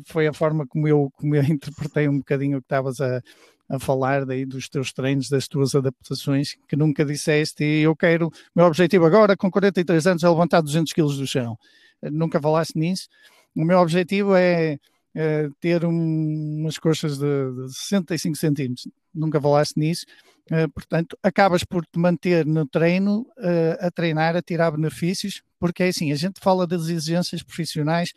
foi 0.05 0.27
a 0.27 0.33
forma 0.33 0.67
como 0.67 0.87
eu, 0.87 1.09
como 1.15 1.35
eu 1.35 1.43
interpretei 1.45 2.07
um 2.07 2.19
bocadinho 2.19 2.57
o 2.57 2.61
que 2.61 2.65
estavas 2.65 3.01
a, 3.01 3.21
a 3.69 3.79
falar 3.79 4.25
daí 4.25 4.45
dos 4.45 4.69
teus 4.69 4.91
treinos, 4.93 5.29
das 5.29 5.47
tuas 5.47 5.73
adaptações, 5.73 6.55
que 6.67 6.75
nunca 6.75 7.05
disseste, 7.05 7.63
e 7.63 7.81
eu 7.81 7.95
quero, 7.95 8.29
meu 8.55 8.65
objetivo 8.65 9.05
agora, 9.05 9.35
com 9.35 9.49
43 9.49 10.07
anos, 10.07 10.23
é 10.23 10.29
levantar 10.29 10.61
200 10.61 10.93
quilos 10.93 11.17
do 11.17 11.25
chão. 11.25 11.57
Nunca 12.03 12.41
falaste 12.41 12.77
nisso. 12.77 13.07
O 13.55 13.63
meu 13.63 13.79
objetivo 13.79 14.35
é, 14.35 14.77
é 15.15 15.49
ter 15.59 15.85
um, 15.85 16.59
umas 16.59 16.77
coxas 16.77 17.17
de, 17.17 17.25
de 17.67 17.73
65 17.73 18.35
centímetros. 18.37 18.87
Nunca 19.13 19.39
falaste 19.39 19.77
nisso. 19.77 20.05
Uh, 20.51 20.69
portanto, 20.73 21.17
acabas 21.23 21.63
por 21.63 21.85
te 21.85 21.97
manter 21.99 22.45
no 22.45 22.65
treino, 22.65 23.21
uh, 23.37 23.85
a 23.85 23.91
treinar, 23.91 24.35
a 24.35 24.41
tirar 24.41 24.71
benefícios, 24.71 25.41
porque 25.59 25.83
é 25.83 25.87
assim, 25.89 26.11
a 26.11 26.15
gente 26.15 26.39
fala 26.39 26.67
das 26.67 26.83
exigências 26.87 27.43
profissionais, 27.43 28.13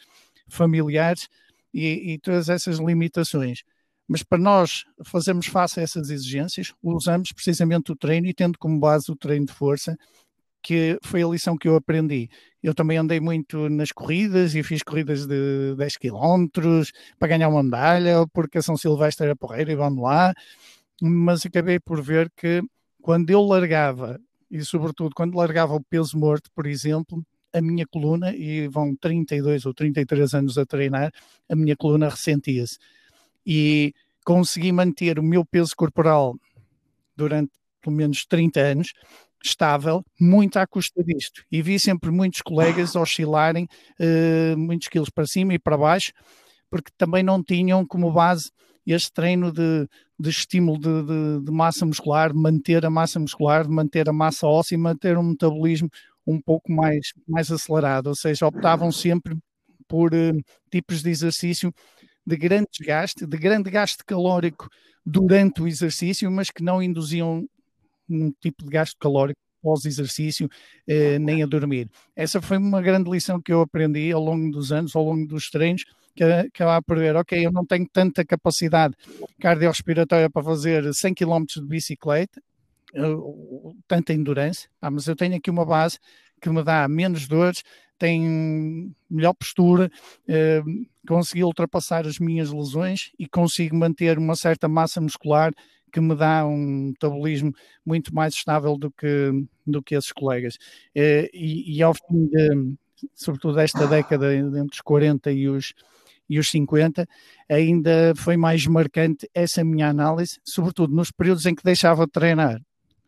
familiares, 0.49 1.29
e, 1.75 2.13
e 2.13 2.19
todas 2.19 2.49
essas 2.49 2.79
limitações. 2.79 3.65
Mas 4.07 4.23
para 4.23 4.39
nós 4.39 4.85
fazermos 5.05 5.47
face 5.47 5.81
a 5.81 5.83
essas 5.83 6.11
exigências, 6.11 6.73
usamos 6.83 7.33
precisamente 7.33 7.91
o 7.91 7.97
treino 7.97 8.29
e 8.29 8.35
tendo 8.35 8.59
como 8.59 8.79
base 8.79 9.11
o 9.11 9.17
treino 9.17 9.47
de 9.47 9.53
força, 9.53 9.97
que 10.63 10.99
foi 11.03 11.23
a 11.23 11.27
lição 11.27 11.57
que 11.57 11.69
eu 11.69 11.77
aprendi. 11.77 12.29
Eu 12.63 12.75
também 12.75 12.97
andei 12.97 13.21
muito 13.21 13.69
nas 13.69 13.93
corridas 13.93 14.55
e 14.55 14.63
fiz 14.63 14.83
corridas 14.83 15.27
de 15.27 15.75
10 15.77 15.97
km 15.97 16.47
para 17.19 17.29
ganhar 17.29 17.49
uma 17.49 17.63
medalha, 17.63 18.27
porque 18.33 18.59
a 18.59 18.63
São 18.63 18.77
Silvestre 18.77 19.27
era 19.27 19.37
porreira 19.37 19.73
e 19.73 19.77
vamos 19.77 20.03
lá, 20.03 20.33
mas 21.03 21.45
acabei 21.45 21.79
por 21.79 22.03
ver 22.03 22.31
que 22.37 22.63
quando 23.03 23.31
eu 23.31 23.43
largava, 23.43 24.21
e 24.51 24.65
sobretudo 24.65 25.15
quando 25.15 25.37
largava 25.37 25.75
o 25.75 25.83
peso 25.83 26.19
morto, 26.19 26.51
por 26.55 26.67
exemplo, 26.67 27.25
a 27.53 27.61
minha 27.61 27.87
coluna, 27.87 28.35
e 28.35 28.67
vão 28.69 28.97
32 28.97 29.67
ou 29.67 29.75
33 29.75 30.35
anos 30.35 30.59
a 30.59 30.67
treinar, 30.67 31.13
a 31.49 31.55
minha 31.55 31.77
coluna 31.77 32.09
ressentia-se. 32.09 32.79
E 33.47 33.93
consegui 34.25 34.73
manter 34.73 35.19
o 35.19 35.23
meu 35.23 35.45
peso 35.45 35.75
corporal 35.77 36.35
durante 37.17 37.53
pelo 37.81 37.95
menos 37.95 38.25
30 38.25 38.61
anos 38.61 38.93
estável, 39.45 40.03
muito 40.19 40.57
à 40.57 40.67
custa 40.67 41.05
disto. 41.05 41.45
E 41.53 41.61
vi 41.61 41.79
sempre 41.79 42.11
muitos 42.11 42.41
colegas 42.41 42.97
oscilarem 42.97 43.69
uh, 44.01 44.57
muitos 44.57 44.89
quilos 44.89 45.11
para 45.11 45.27
cima 45.27 45.53
e 45.53 45.59
para 45.59 45.77
baixo, 45.77 46.13
porque 46.71 46.91
também 46.97 47.23
não 47.23 47.43
tinham 47.43 47.87
como 47.87 48.11
base 48.11 48.51
este 48.93 49.13
treino 49.13 49.53
de, 49.53 49.89
de 50.19 50.31
estímulo 50.31 50.79
de, 50.79 51.03
de, 51.03 51.45
de, 51.45 51.51
massa 51.51 51.87
muscular, 51.87 52.33
de 52.33 52.39
manter 52.39 52.85
a 52.85 52.91
massa 52.91 53.19
muscular, 53.19 53.65
de 53.65 53.73
manter 53.73 54.09
a 54.09 54.13
massa 54.13 54.47
óssea 54.47 54.75
e 54.75 54.79
manter 54.79 55.17
um 55.17 55.23
metabolismo 55.23 55.89
um 56.27 56.41
pouco 56.41 56.73
mais, 56.73 57.13
mais 57.27 57.51
acelerado, 57.51 58.09
ou 58.09 58.15
seja, 58.15 58.47
optavam 58.47 58.91
sempre 58.91 59.37
por 59.87 60.15
uh, 60.15 60.43
tipos 60.71 61.03
de 61.03 61.11
exercício 61.11 61.73
de 62.27 62.37
grande 62.37 62.69
desgaste, 62.73 63.27
de 63.27 63.37
grande 63.37 63.71
gasto 63.71 64.05
calórico 64.05 64.69
durante 65.05 65.63
o 65.63 65.69
exercício, 65.69 66.31
mas 66.31 66.51
que 66.51 66.63
não 66.63 66.83
induziam 66.83 67.47
um 68.09 68.33
tipo 68.41 68.65
de 68.65 68.71
gasto 68.71 68.97
calórico 68.99 69.39
pós-exercício, 69.63 70.49
eh, 70.87 71.19
nem 71.19 71.43
a 71.43 71.47
dormir. 71.47 71.89
Essa 72.15 72.41
foi 72.43 72.59
uma 72.59 72.83
grande 72.83 73.11
lição 73.11 73.41
que 73.41 73.51
eu 73.51 73.63
aprendi 73.63 74.13
ao 74.13 74.23
longo 74.23 74.51
dos 74.51 74.71
anos, 74.71 74.95
ao 74.95 75.03
longo 75.03 75.27
dos 75.27 75.49
treinos, 75.49 75.85
que 76.15 76.23
acabava 76.23 76.83
por 76.83 76.99
ver, 76.99 77.17
ok, 77.17 77.47
eu 77.47 77.53
não 77.53 77.65
tenho 77.65 77.89
tanta 77.93 78.25
capacidade 78.25 78.95
cardiorrespiratória 79.41 80.31
para 80.31 80.43
fazer 80.43 80.93
100 80.93 81.15
km 81.15 81.45
de 81.57 81.67
bicicleta, 81.67 82.41
tanta 83.89 84.13
endurance, 84.13 84.69
ah, 84.81 84.91
mas 84.91 85.07
eu 85.07 85.17
tenho 85.17 85.37
aqui 85.37 85.51
uma 85.51 85.65
base 85.65 85.99
que 86.41 86.49
me 86.49 86.63
dá 86.63 86.87
menos 86.87 87.27
dores, 87.27 87.63
tenho 87.99 88.93
melhor 89.09 89.35
postura, 89.35 89.91
eh, 90.29 90.63
consegui 91.07 91.45
ultrapassar 91.45 92.07
as 92.07 92.19
minhas 92.19 92.51
lesões 92.51 93.11
e 93.19 93.27
consigo 93.27 93.77
manter 93.77 94.19
uma 94.19 94.37
certa 94.37 94.69
massa 94.69 95.01
muscular 95.01 95.53
que 95.93 96.01
me 96.01 96.15
dá 96.15 96.45
um 96.45 96.89
metabolismo 96.89 97.53
muito 97.87 98.15
mais 98.15 98.35
estável 98.35 98.77
do 98.77 98.91
que, 98.91 99.31
do 99.67 99.83
que 99.83 99.95
esses 99.95 100.13
colegas. 100.13 100.59
Eh, 100.95 101.31
e, 101.33 101.77
e 101.79 101.83
ao 101.83 101.95
fim 101.95 102.27
de, 102.27 102.75
sobretudo 103.15 103.55
desta 103.55 103.87
década, 103.87 104.35
entre 104.35 104.75
os 104.75 104.81
40 104.81 105.31
e 105.33 105.49
os, 105.49 105.73
e 106.29 106.39
os 106.39 106.49
50, 106.51 107.07
ainda 107.49 108.15
foi 108.17 108.37
mais 108.37 108.67
marcante 108.67 109.29
essa 109.35 109.63
minha 109.63 109.89
análise, 109.89 110.39
sobretudo 110.45 110.95
nos 110.95 111.11
períodos 111.11 111.47
em 111.47 111.55
que 111.55 111.63
deixava 111.63 112.07
de 112.07 112.13
treinar. 112.13 112.61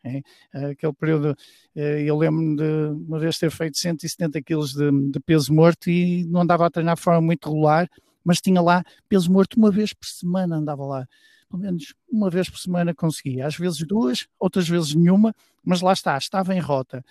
É, 0.04 0.22
aquele 0.70 0.92
período, 0.92 1.36
eh, 1.74 2.02
eu 2.02 2.16
lembro-me 2.16 2.56
de 2.56 3.08
uma 3.08 3.18
vez 3.18 3.38
ter 3.38 3.50
feito 3.50 3.76
170 3.76 4.40
quilos 4.40 4.72
de, 4.72 4.88
de, 5.10 5.18
peso 5.18 5.52
morto 5.52 5.90
e 5.90 6.24
não 6.26 6.42
andava 6.42 6.64
a 6.64 6.70
treinar 6.70 6.94
de 6.94 7.02
forma 7.02 7.20
muito 7.20 7.48
regular, 7.48 7.88
mas 8.22 8.40
tinha 8.40 8.60
lá 8.60 8.84
peso 9.08 9.32
morto 9.32 9.56
uma 9.56 9.70
vez 9.70 9.92
por 9.92 10.06
semana, 10.06 10.56
andava 10.56 10.84
lá. 10.84 11.08
Pelo 11.50 11.62
menos 11.62 11.94
uma 12.08 12.30
vez 12.30 12.48
por 12.48 12.58
semana 12.58 12.94
conseguia, 12.94 13.46
às 13.46 13.56
vezes 13.56 13.78
duas, 13.84 14.28
outras 14.38 14.68
vezes 14.68 14.94
nenhuma, 14.94 15.34
mas 15.64 15.80
lá 15.80 15.92
está, 15.92 16.16
estava 16.16 16.54
em 16.54 16.60
rota. 16.60 17.04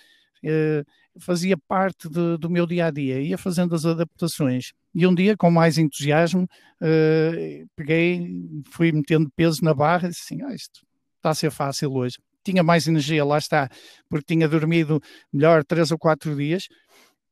Fazia 1.20 1.56
parte 1.56 2.08
de, 2.08 2.36
do 2.38 2.50
meu 2.50 2.66
dia 2.66 2.86
a 2.86 2.90
dia, 2.90 3.20
ia 3.20 3.38
fazendo 3.38 3.74
as 3.74 3.84
adaptações. 3.84 4.72
E 4.94 5.06
um 5.06 5.14
dia, 5.14 5.36
com 5.36 5.50
mais 5.50 5.78
entusiasmo, 5.78 6.44
uh, 6.44 7.68
peguei, 7.74 8.28
fui 8.70 8.92
metendo 8.92 9.30
peso 9.34 9.64
na 9.64 9.74
barra 9.74 10.08
e 10.08 10.10
disse 10.10 10.22
assim: 10.24 10.42
ah, 10.42 10.54
isto 10.54 10.80
está 11.16 11.30
a 11.30 11.34
ser 11.34 11.50
fácil 11.50 11.92
hoje. 11.92 12.16
Tinha 12.44 12.62
mais 12.62 12.86
energia, 12.86 13.24
lá 13.24 13.38
está, 13.38 13.68
porque 14.08 14.34
tinha 14.34 14.48
dormido 14.48 15.00
melhor 15.32 15.64
três 15.64 15.90
ou 15.90 15.98
quatro 15.98 16.36
dias 16.36 16.68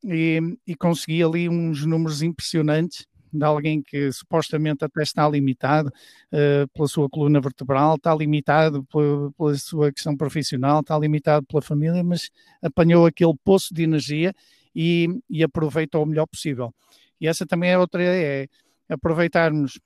e, 0.03 0.39
e 0.67 0.75
consegui 0.75 1.23
ali 1.23 1.47
uns 1.47 1.85
números 1.85 2.21
impressionantes 2.21 3.05
de 3.37 3.45
alguém 3.45 3.81
que 3.81 4.11
supostamente 4.11 4.83
até 4.83 5.03
está 5.03 5.27
limitado 5.27 5.89
uh, 5.89 6.67
pela 6.73 6.87
sua 6.87 7.09
coluna 7.09 7.39
vertebral, 7.39 7.95
está 7.95 8.13
limitado 8.15 8.83
pela, 8.85 9.55
sua 9.57 9.91
questão 9.91 10.15
profissional, 10.15 10.81
está 10.81 10.97
limitado 10.97 11.45
pela 11.45 11.61
família, 11.61 12.03
mas 12.03 12.29
apanhou 12.61 13.05
aquele 13.05 13.33
poço 13.43 13.73
de 13.73 13.83
energia 13.83 14.33
e, 14.75 15.07
e 15.29 15.43
aproveita 15.43 15.97
o 15.99 16.05
melhor 16.05 16.25
possível. 16.25 16.73
E 17.19 17.27
essa 17.27 17.45
também 17.45 17.71
é 17.71 17.77
outra 17.77 18.03
é 18.03 18.47
aproveitarmos 18.89 19.79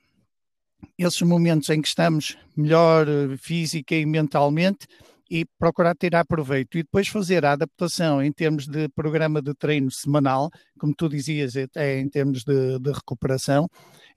esses 0.97 1.21
momentos 1.21 1.69
em 1.69 1.81
que 1.81 1.87
estamos 1.87 2.37
melhor 2.55 3.07
uh, 3.07 3.37
física 3.37 3.95
e 3.95 4.05
mentalmente 4.05 4.87
e 5.29 5.45
procurar 5.59 5.95
tirar 5.95 6.25
proveito 6.25 6.77
e 6.77 6.83
depois 6.83 7.07
fazer 7.07 7.45
a 7.45 7.51
adaptação 7.51 8.21
em 8.21 8.31
termos 8.31 8.67
de 8.67 8.89
programa 8.89 9.41
de 9.41 9.53
treino 9.53 9.91
semanal, 9.91 10.49
como 10.79 10.93
tu 10.95 11.07
dizias, 11.07 11.53
é 11.75 11.99
em 11.99 12.09
termos 12.09 12.43
de, 12.43 12.79
de 12.79 12.91
recuperação, 12.91 13.67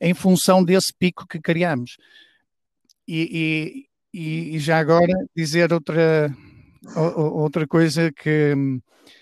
em 0.00 0.14
função 0.14 0.64
desse 0.64 0.92
pico 0.98 1.26
que 1.26 1.38
criamos. 1.40 1.96
E, 3.06 3.86
e, 4.14 4.54
e 4.54 4.58
já 4.58 4.78
agora 4.78 5.12
dizer 5.36 5.72
outra, 5.72 6.34
outra 6.96 7.66
coisa 7.66 8.10
que, 8.10 8.54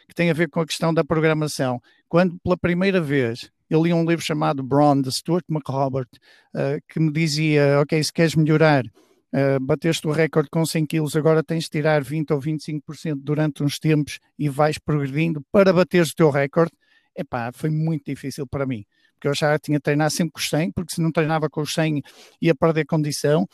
que 0.08 0.14
tem 0.14 0.30
a 0.30 0.34
ver 0.34 0.48
com 0.48 0.60
a 0.60 0.66
questão 0.66 0.94
da 0.94 1.02
programação. 1.02 1.80
Quando 2.08 2.38
pela 2.42 2.56
primeira 2.56 3.00
vez 3.00 3.50
eu 3.68 3.82
li 3.82 3.92
um 3.92 4.04
livro 4.04 4.24
chamado 4.24 4.62
Brawn, 4.62 5.00
de 5.00 5.12
Stuart 5.12 5.44
McRobert, 5.48 6.08
uh, 6.54 6.82
que 6.88 6.98
me 6.98 7.12
dizia, 7.12 7.80
ok, 7.80 8.02
se 8.02 8.12
queres 8.12 8.34
melhorar 8.34 8.84
Uh, 9.32 9.60
bateste 9.60 10.06
o 10.08 10.10
recorde 10.10 10.50
com 10.50 10.66
100 10.66 10.86
quilos, 10.86 11.14
agora 11.14 11.42
tens 11.42 11.64
de 11.64 11.70
tirar 11.70 12.02
20 12.02 12.32
ou 12.32 12.40
25% 12.40 13.14
durante 13.16 13.62
uns 13.62 13.78
tempos 13.78 14.18
e 14.36 14.48
vais 14.48 14.76
progredindo 14.76 15.40
para 15.52 15.72
bateres 15.72 16.10
o 16.10 16.14
teu 16.16 16.30
recorde. 16.30 16.72
Epá, 17.16 17.50
foi 17.52 17.70
muito 17.70 18.04
difícil 18.06 18.46
para 18.46 18.66
mim, 18.66 18.84
porque 19.14 19.28
eu 19.28 19.34
já 19.34 19.58
tinha 19.58 19.78
treinado 19.78 20.12
sempre 20.12 20.32
com 20.32 20.40
os 20.40 20.48
100, 20.48 20.72
porque 20.72 20.94
se 20.94 21.00
não 21.00 21.12
treinava 21.12 21.48
com 21.48 21.60
os 21.60 21.72
100 21.72 22.02
ia 22.40 22.54
perder 22.54 22.86
condição, 22.86 23.46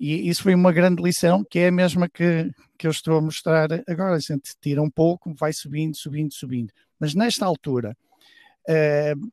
e 0.00 0.30
isso 0.30 0.42
foi 0.42 0.54
uma 0.54 0.72
grande 0.72 1.02
lição, 1.02 1.44
que 1.44 1.58
é 1.58 1.68
a 1.68 1.72
mesma 1.72 2.08
que, 2.08 2.50
que 2.78 2.86
eu 2.86 2.90
estou 2.90 3.18
a 3.18 3.20
mostrar 3.20 3.68
agora. 3.86 4.16
A 4.16 4.18
gente 4.18 4.54
tira 4.58 4.80
um 4.80 4.88
pouco, 4.88 5.34
vai 5.34 5.52
subindo, 5.52 5.94
subindo, 5.94 6.32
subindo. 6.32 6.72
Mas 6.98 7.14
nesta 7.14 7.44
altura, 7.44 7.94
uh, 8.66 9.30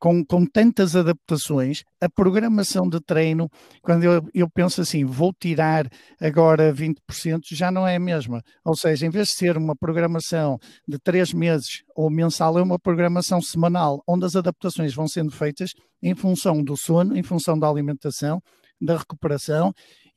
com, 0.00 0.24
com 0.24 0.46
tantas 0.46 0.96
adaptações, 0.96 1.84
a 2.00 2.08
programação 2.08 2.88
de 2.88 2.98
treino, 3.00 3.48
quando 3.82 4.02
eu, 4.04 4.26
eu 4.32 4.50
penso 4.50 4.80
assim, 4.80 5.04
vou 5.04 5.30
tirar 5.38 5.86
agora 6.18 6.72
20%, 6.72 7.40
já 7.52 7.70
não 7.70 7.86
é 7.86 7.96
a 7.96 8.00
mesma. 8.00 8.42
Ou 8.64 8.74
seja, 8.74 9.06
em 9.06 9.10
vez 9.10 9.28
de 9.28 9.34
ser 9.34 9.58
uma 9.58 9.76
programação 9.76 10.58
de 10.88 10.98
três 10.98 11.34
meses 11.34 11.82
ou 11.94 12.10
mensal, 12.10 12.58
é 12.58 12.62
uma 12.62 12.78
programação 12.78 13.42
semanal, 13.42 14.02
onde 14.08 14.24
as 14.24 14.34
adaptações 14.34 14.94
vão 14.94 15.06
sendo 15.06 15.30
feitas 15.30 15.72
em 16.02 16.14
função 16.14 16.64
do 16.64 16.76
sono, 16.78 17.14
em 17.14 17.22
função 17.22 17.58
da 17.58 17.68
alimentação, 17.68 18.40
da 18.80 18.96
recuperação 18.96 19.70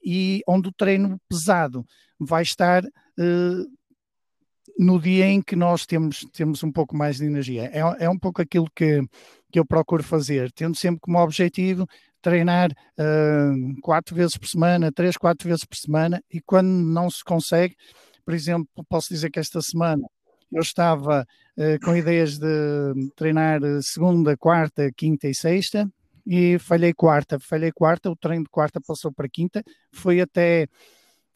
e 0.04 0.42
onde 0.48 0.70
o 0.70 0.74
treino 0.74 1.20
pesado 1.30 1.86
vai 2.18 2.42
estar. 2.42 2.84
Uh, 3.20 3.66
no 4.78 5.00
dia 5.00 5.28
em 5.28 5.42
que 5.42 5.56
nós 5.56 5.86
temos, 5.86 6.26
temos 6.34 6.64
um 6.64 6.72
pouco 6.72 6.96
mais 6.96 7.18
de 7.18 7.26
energia. 7.26 7.70
É, 7.72 8.06
é 8.06 8.10
um 8.10 8.18
pouco 8.18 8.42
aquilo 8.42 8.68
que, 8.76 9.02
que 9.54 9.60
eu 9.60 9.66
procuro 9.66 10.02
fazer, 10.02 10.52
tendo 10.52 10.76
sempre 10.76 11.00
como 11.00 11.20
objetivo 11.20 11.88
treinar 12.24 12.72
uh, 12.72 13.82
quatro 13.82 14.16
vezes 14.16 14.36
por 14.36 14.48
semana, 14.48 14.92
três, 14.92 15.16
quatro 15.16 15.48
vezes 15.48 15.64
por 15.64 15.78
semana, 15.78 16.24
e 16.32 16.42
quando 16.42 16.68
não 16.68 17.08
se 17.08 17.24
consegue, 17.24 17.76
por 18.26 18.34
exemplo, 18.34 18.68
posso 18.90 19.10
dizer 19.10 19.30
que 19.30 19.40
esta 19.40 19.62
semana 19.62 20.08
eu 20.52 20.62
estava 20.62 21.24
uh, 21.56 21.86
com 21.86 21.96
ideias 21.96 22.40
de 22.40 22.48
treinar 23.16 23.60
segunda, 23.84 24.36
quarta, 24.36 24.92
quinta 24.98 25.28
e 25.28 25.36
sexta, 25.36 25.88
e 26.26 26.58
falhei 26.58 26.92
quarta, 26.92 27.40
falhei 27.40 27.72
quarta, 27.72 28.10
o 28.10 28.16
treino 28.16 28.46
de 28.46 28.50
quarta 28.50 28.82
passou 28.82 29.12
para 29.14 29.30
quinta, 29.30 29.64
foi 29.92 30.20
até 30.20 30.68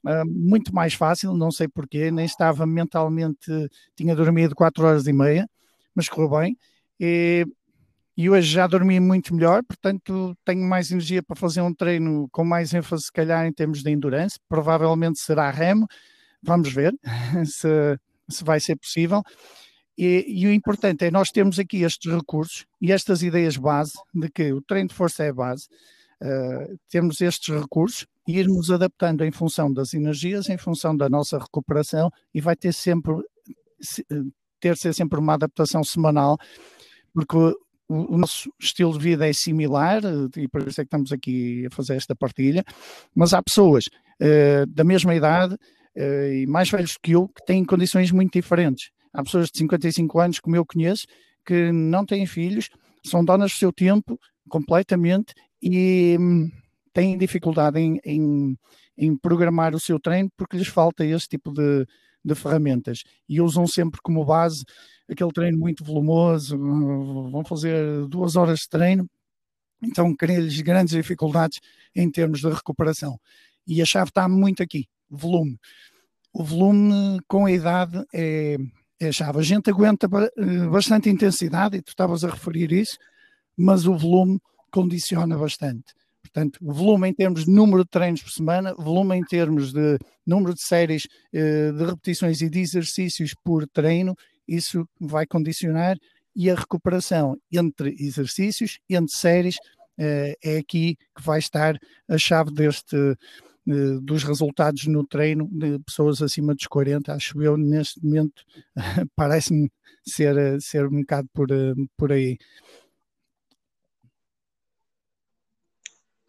uh, 0.07 0.25
muito 0.25 0.73
mais 0.73 0.95
fácil, 0.95 1.35
não 1.35 1.51
sei 1.51 1.67
porquê, 1.67 2.09
nem 2.09 2.25
estava 2.25 2.65
mentalmente, 2.65 3.51
tinha 3.95 4.15
dormido 4.15 4.55
quatro 4.55 4.87
horas 4.87 5.05
e 5.05 5.13
meia, 5.13 5.47
mas 5.93 6.09
correu 6.09 6.39
bem, 6.39 6.57
e 6.99 7.45
e 8.17 8.31
hoje 8.31 8.51
já 8.51 8.65
dormi 8.65 8.99
muito 8.99 9.35
melhor, 9.35 9.63
portanto 9.63 10.35
tenho 10.43 10.67
mais 10.67 10.91
energia 10.91 11.21
para 11.21 11.35
fazer 11.35 11.61
um 11.61 11.71
treino 11.71 12.27
com 12.31 12.43
mais 12.43 12.73
ênfase, 12.73 13.03
se 13.03 13.11
calhar, 13.11 13.45
em 13.45 13.53
termos 13.53 13.83
de 13.83 13.91
endurance. 13.91 14.39
Provavelmente 14.49 15.19
será 15.19 15.51
remo, 15.51 15.85
vamos 16.41 16.73
ver 16.73 16.95
se, 17.45 17.99
se 18.27 18.43
vai 18.43 18.59
ser 18.59 18.75
possível. 18.75 19.21
E, 19.95 20.25
e, 20.27 20.47
o 20.47 20.51
importante 20.51 21.05
é 21.05 21.11
nós 21.11 21.29
termos 21.29 21.59
aqui 21.59 21.83
estes 21.83 22.11
recursos 22.11 22.65
e 22.81 22.91
estas 22.91 23.21
ideias 23.21 23.55
base 23.55 23.93
de 24.13 24.29
que 24.29 24.51
o 24.51 24.61
treino 24.61 24.89
de 24.89 24.95
força 24.95 25.23
é 25.23 25.31
base, 25.31 25.67
uh, 26.21 26.79
termos 26.89 27.21
estes 27.21 27.53
recursos 27.53 28.07
e 28.27 28.37
irmos 28.37 28.71
adaptando 28.71 29.23
em 29.23 29.31
função 29.31 29.71
das 29.71 29.93
energias, 29.93 30.49
em 30.49 30.57
função 30.57 30.97
da 30.97 31.07
nossa 31.07 31.37
recuperação 31.37 32.11
e 32.33 32.41
vai 32.41 32.55
ter 32.55 32.73
sempre 32.73 33.13
ter 34.59 34.75
ser 34.75 34.93
sempre 34.93 35.19
uma 35.19 35.35
adaptação 35.35 35.83
semanal, 35.83 36.37
porque 37.13 37.37
o, 37.87 38.17
nosso 38.17 38.51
estilo 38.59 38.93
de 38.93 38.99
vida 38.99 39.27
é 39.27 39.33
similar 39.33 40.03
eh, 40.03 40.41
e 40.41 40.47
por 40.47 40.67
isso 40.67 40.81
é 40.81 40.83
que 40.83 40.87
estamos 40.87 41.11
aqui 41.11 41.65
a 41.65 41.75
fazer 41.75 41.95
esta 41.95 42.15
partilha, 42.15 42.63
mas 43.15 43.33
há 43.33 43.41
pessoas 43.41 43.85
uh, 44.21 44.65
da 44.67 44.83
mesma 44.83 45.15
idade 45.15 45.53
uh, 45.53 46.33
e 46.33 46.45
mais 46.47 46.69
velhos 46.69 46.97
que 47.01 47.11
eu 47.11 47.27
que 47.27 47.45
têm 47.45 47.63
condições 47.63 48.11
muito 48.11 48.33
diferentes. 48.33 48.89
Há 49.13 49.23
pessoas 49.23 49.49
de 49.49 49.57
55 49.59 50.19
anos, 50.19 50.39
como 50.39 50.55
eu 50.55 50.65
conheço, 50.65 51.05
que 51.45 51.71
não 51.71 52.05
têm 52.05 52.25
filhos, 52.25 52.69
são 53.05 53.23
donas 53.23 53.51
do 53.51 53.57
seu 53.57 53.71
tempo 53.71 54.19
completamente 54.49 55.33
e 55.61 56.17
hum, 56.19 56.49
têm 56.93 57.17
dificuldade 57.17 57.79
em, 57.79 57.99
em, 58.03 58.57
em, 58.97 59.17
programar 59.17 59.73
o 59.73 59.79
seu 59.79 59.99
treino 59.99 60.29
porque 60.37 60.57
lhes 60.57 60.67
falta 60.67 61.05
esse 61.05 61.27
tipo 61.27 61.51
de, 61.51 61.85
de 62.23 62.35
ferramentas 62.35 63.03
e 63.27 63.39
usam 63.41 63.65
sempre 63.67 64.01
como 64.01 64.25
base 64.25 64.63
aquele 65.09 65.31
treino 65.31 65.57
muito 65.57 65.83
volumoso, 65.83 66.57
vão 66.57 67.43
fazer 67.45 68.05
duas 68.07 68.35
horas 68.35 68.59
de 68.59 68.69
treino, 68.69 69.09
então 69.81 70.13
cria-lhes 70.15 70.59
grandes 70.61 70.93
dificuldades 70.93 71.59
em 71.95 72.09
termos 72.11 72.39
de 72.39 72.49
recuperação. 72.49 73.19
E 73.65 73.81
a 73.81 73.85
chave 73.85 74.09
está 74.09 74.27
muito 74.27 74.61
aqui, 74.61 74.87
volume. 75.09 75.57
O 76.33 76.43
volume 76.43 77.19
com 77.27 77.45
a 77.45 77.51
idade 77.51 78.03
é, 78.13 78.57
é 78.99 79.07
a 79.07 79.11
chave. 79.11 79.39
A 79.39 79.43
gente 79.43 79.69
aguenta 79.69 80.07
eh, 80.37 80.67
bastante 80.67 81.09
intensidade, 81.09 81.77
e 81.77 81.81
tu 81.81 81.89
estavas 81.89 82.23
a 82.23 82.29
referir 82.29 82.71
isso, 82.71 82.97
mas 83.55 83.85
o 83.85 83.97
volume 83.97 84.39
condiciona 84.71 85.37
bastante. 85.37 85.93
Portanto, 86.27 86.59
volume 86.61 87.09
em 87.09 87.13
termos 87.13 87.45
de 87.45 87.51
número 87.51 87.83
de 87.83 87.89
treinos 87.89 88.21
por 88.21 88.31
semana, 88.31 88.73
volume 88.75 89.15
em 89.15 89.23
termos 89.23 89.73
de 89.73 89.97
número 90.25 90.53
de 90.53 90.61
séries 90.61 91.07
eh, 91.33 91.71
de 91.71 91.85
repetições 91.85 92.41
e 92.41 92.49
de 92.49 92.59
exercícios 92.59 93.33
por 93.43 93.67
treino 93.67 94.15
isso 94.47 94.87
vai 94.99 95.25
condicionar 95.25 95.97
e 96.35 96.49
a 96.49 96.55
recuperação 96.55 97.37
entre 97.51 97.95
exercícios, 97.99 98.79
entre 98.89 99.15
séries, 99.15 99.57
eh, 99.99 100.35
é 100.43 100.57
aqui 100.57 100.95
que 101.15 101.23
vai 101.23 101.39
estar 101.39 101.77
a 102.07 102.17
chave 102.17 102.51
deste 102.51 102.95
eh, 102.95 103.99
dos 104.01 104.23
resultados 104.23 104.87
no 104.87 105.05
treino 105.05 105.49
de 105.51 105.79
pessoas 105.79 106.21
acima 106.21 106.55
dos 106.55 106.67
40, 106.67 107.13
acho 107.13 107.41
eu, 107.41 107.57
neste 107.57 108.03
momento, 108.03 108.43
parece-me 109.15 109.69
ser, 110.05 110.61
ser 110.61 110.87
um 110.87 111.01
bocado 111.01 111.27
por, 111.33 111.47
por 111.97 112.11
aí. 112.11 112.37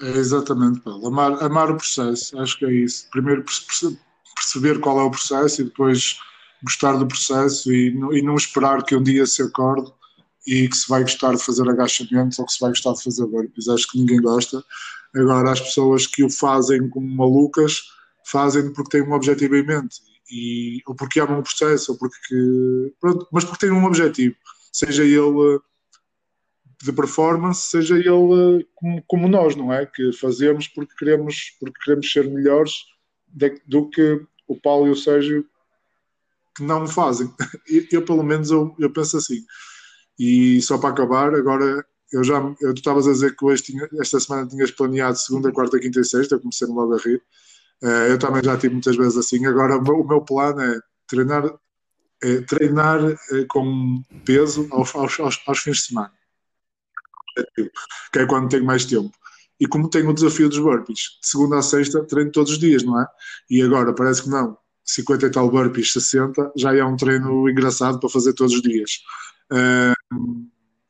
É 0.01 0.11
exatamente, 0.11 0.81
Paulo. 0.81 1.09
Amar, 1.09 1.43
amar 1.43 1.71
o 1.71 1.77
processo, 1.77 2.39
acho 2.39 2.59
que 2.59 2.65
é 2.65 2.73
isso. 2.73 3.09
Primeiro 3.11 3.45
perceber 3.45 4.79
qual 4.81 5.01
é 5.01 5.03
o 5.03 5.11
processo 5.11 5.61
e 5.61 5.65
depois 5.65 6.19
gostar 6.63 6.97
do 6.97 7.07
processo 7.07 7.73
e, 7.73 7.89
e 7.89 8.23
não 8.23 8.37
esperar 8.37 8.85
que 8.85 8.95
um 8.95 9.03
dia 9.03 9.27
se 9.27 9.43
acorde 9.43 9.93
e 10.47 10.69
que 10.69 10.77
se 10.77 10.89
vai 10.89 11.03
gostar 11.03 11.35
de 11.35 11.45
fazer 11.45 11.69
agachamentos 11.69 12.39
ou 12.39 12.47
que 12.47 12.53
se 12.53 12.61
vai 12.61 12.71
gostar 12.71 12.93
de 12.93 13.03
fazer 13.03 13.27
burpees. 13.27 13.69
Acho 13.69 13.89
que 13.89 13.99
ninguém 13.99 14.21
gosta. 14.21 14.65
Agora, 15.15 15.53
as 15.53 15.61
pessoas 15.61 16.07
que 16.07 16.23
o 16.25 16.31
fazem 16.31 16.89
como 16.89 17.09
malucas 17.17 17.83
fazem 18.25 18.73
porque 18.73 18.99
têm 18.99 19.09
um 19.09 19.13
objetivo 19.13 19.57
em 19.57 19.67
mente 19.67 19.97
e, 20.31 20.81
ou 20.87 20.95
porque 20.95 21.21
amam 21.21 21.41
o 21.41 21.43
processo, 21.43 21.93
ou 21.93 21.99
porque. 21.99 22.93
Pronto, 23.01 23.27
mas 23.33 23.45
porque 23.45 23.67
têm 23.67 23.75
um 23.75 23.85
objetivo, 23.85 24.37
seja 24.73 25.03
ele 25.03 25.61
de 26.83 26.93
performance, 26.93 27.71
seja 27.71 27.97
ele 27.97 28.67
como, 28.75 29.03
como, 29.07 29.29
nós, 29.29 29.57
não 29.57 29.73
é? 29.73 29.85
Que 29.85 30.13
fazemos 30.13 30.69
porque 30.69 30.95
queremos, 30.97 31.57
porque 31.59 31.81
queremos 31.85 32.11
ser 32.11 32.29
melhores 32.29 32.73
de, 33.27 33.61
do 33.67 33.89
que 33.89 34.21
o 34.47 34.59
Paulo 34.61 34.87
e 34.87 34.91
o 34.91 34.97
Sérgio 34.97 35.45
que 36.57 36.63
não 36.63 36.87
fazem. 36.87 37.33
Eu, 37.69 37.85
eu 37.93 38.05
pelo 38.05 38.23
menos, 38.23 38.51
eu, 38.51 38.75
eu 38.79 38.91
penso 38.93 39.17
assim. 39.17 39.45
E 40.19 40.61
só 40.63 40.79
para 40.79 40.91
acabar, 40.91 41.35
agora 41.35 41.85
eu 42.13 42.25
já 42.25 42.41
eu 42.61 42.73
estavas 42.73 43.07
a 43.07 43.13
dizer 43.13 43.37
que 43.37 43.45
hoje 43.45 43.63
tinha, 43.63 43.89
esta 44.01 44.19
semana 44.19 44.49
tinhas 44.49 44.71
planeado 44.71 45.17
segunda, 45.19 45.53
quarta, 45.53 45.79
quinta 45.79 46.01
e 46.01 46.05
sexta, 46.05 46.35
eu 46.35 46.41
comecei 46.41 46.67
logo 46.67 46.95
a 46.95 46.99
rir. 46.99 47.23
Uh, 47.83 48.11
eu 48.11 48.19
também 48.19 48.43
já 48.43 48.57
tive 48.57 48.73
muitas 48.73 48.97
vezes 48.97 49.17
assim. 49.17 49.45
Agora 49.47 49.77
o 49.77 49.83
meu, 49.83 50.01
o 50.01 50.09
meu 50.09 50.21
plano 50.23 50.61
é 50.61 50.81
treinar, 51.07 51.45
é, 52.23 52.41
treinar 52.41 53.01
é, 53.05 53.45
com 53.49 54.03
peso 54.25 54.67
aos, 54.71 54.95
aos, 54.95 55.21
aos, 55.21 55.41
aos, 55.47 55.59
fins 55.61 55.77
de 55.79 55.83
semana, 55.85 56.13
que 58.13 58.19
é 58.19 58.27
quando 58.27 58.49
tenho 58.49 58.65
mais 58.65 58.85
tempo. 58.85 59.11
E 59.61 59.67
como 59.67 59.91
tenho 59.91 60.11
o 60.11 60.15
desafio 60.15 60.49
dos 60.49 60.59
burpees, 60.59 61.19
de 61.21 61.29
segunda 61.29 61.59
a 61.59 61.63
sexta 61.63 62.05
treino 62.05 62.31
todos 62.31 62.53
os 62.53 62.59
dias, 62.59 62.85
não 62.85 63.01
é? 63.01 63.07
E 63.51 63.61
agora 63.63 63.93
parece 63.93 64.23
que 64.23 64.29
não. 64.29 64.57
50 64.85 65.27
e 65.27 65.31
tal 65.31 65.51
burpees, 65.51 65.93
60, 65.93 66.53
já 66.57 66.75
é 66.75 66.83
um 66.85 66.97
treino 66.97 67.49
engraçado 67.49 68.01
para 68.01 68.09
fazer 68.09 68.33
todos 68.33 68.55
os 68.55 68.63
dias. 68.63 69.01
Uh, 69.53 70.49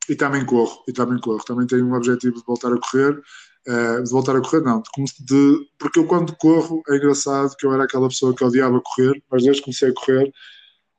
e 0.08 0.14
também 0.14 0.44
corro, 0.44 0.82
e 0.86 0.92
também 0.92 1.18
corro. 1.18 1.42
Também 1.44 1.66
tenho 1.66 1.86
um 1.86 1.94
objetivo 1.94 2.36
de 2.36 2.44
voltar 2.46 2.72
a 2.72 2.78
correr. 2.78 3.20
Uh, 3.66 4.02
de 4.02 4.10
voltar 4.10 4.36
a 4.36 4.40
correr, 4.40 4.62
não. 4.62 4.82
De, 4.82 5.24
de, 5.24 5.68
porque 5.78 5.98
eu 5.98 6.06
quando 6.06 6.34
corro, 6.36 6.82
é 6.88 6.96
engraçado 6.96 7.54
que 7.56 7.66
eu 7.66 7.72
era 7.72 7.84
aquela 7.84 8.08
pessoa 8.08 8.34
que 8.34 8.44
odiava 8.44 8.80
correr, 8.80 9.22
mas 9.30 9.42
desde 9.42 9.60
que 9.60 9.66
comecei 9.66 9.90
a 9.90 9.94
correr, 9.94 10.32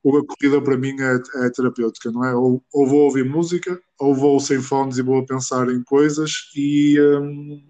a 0.06 0.26
corrida 0.26 0.62
para 0.62 0.78
mim 0.78 0.96
é, 1.00 1.46
é 1.46 1.50
terapêutica, 1.50 2.12
não 2.12 2.24
é? 2.24 2.34
Ou, 2.34 2.64
ou, 2.74 2.88
vou 2.88 3.02
ouvir 3.02 3.26
música, 3.26 3.80
ou 4.00 4.16
vou 4.16 4.40
sem 4.40 4.62
fones 4.62 4.98
e 4.98 5.02
vou 5.02 5.20
a 5.20 5.26
pensar 5.26 5.70
em 5.70 5.84
coisas 5.84 6.32
e, 6.56 7.00
um, 7.02 7.62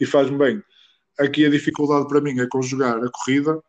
e 0.00 0.06
faz-me 0.06 0.36
bem. 0.36 0.62
Aqui 1.18 1.46
a 1.46 1.50
dificuldade 1.50 2.08
para 2.08 2.20
mim 2.20 2.40
é 2.40 2.46
conjugar 2.46 2.96
a 2.98 3.10
corrida 3.10 3.62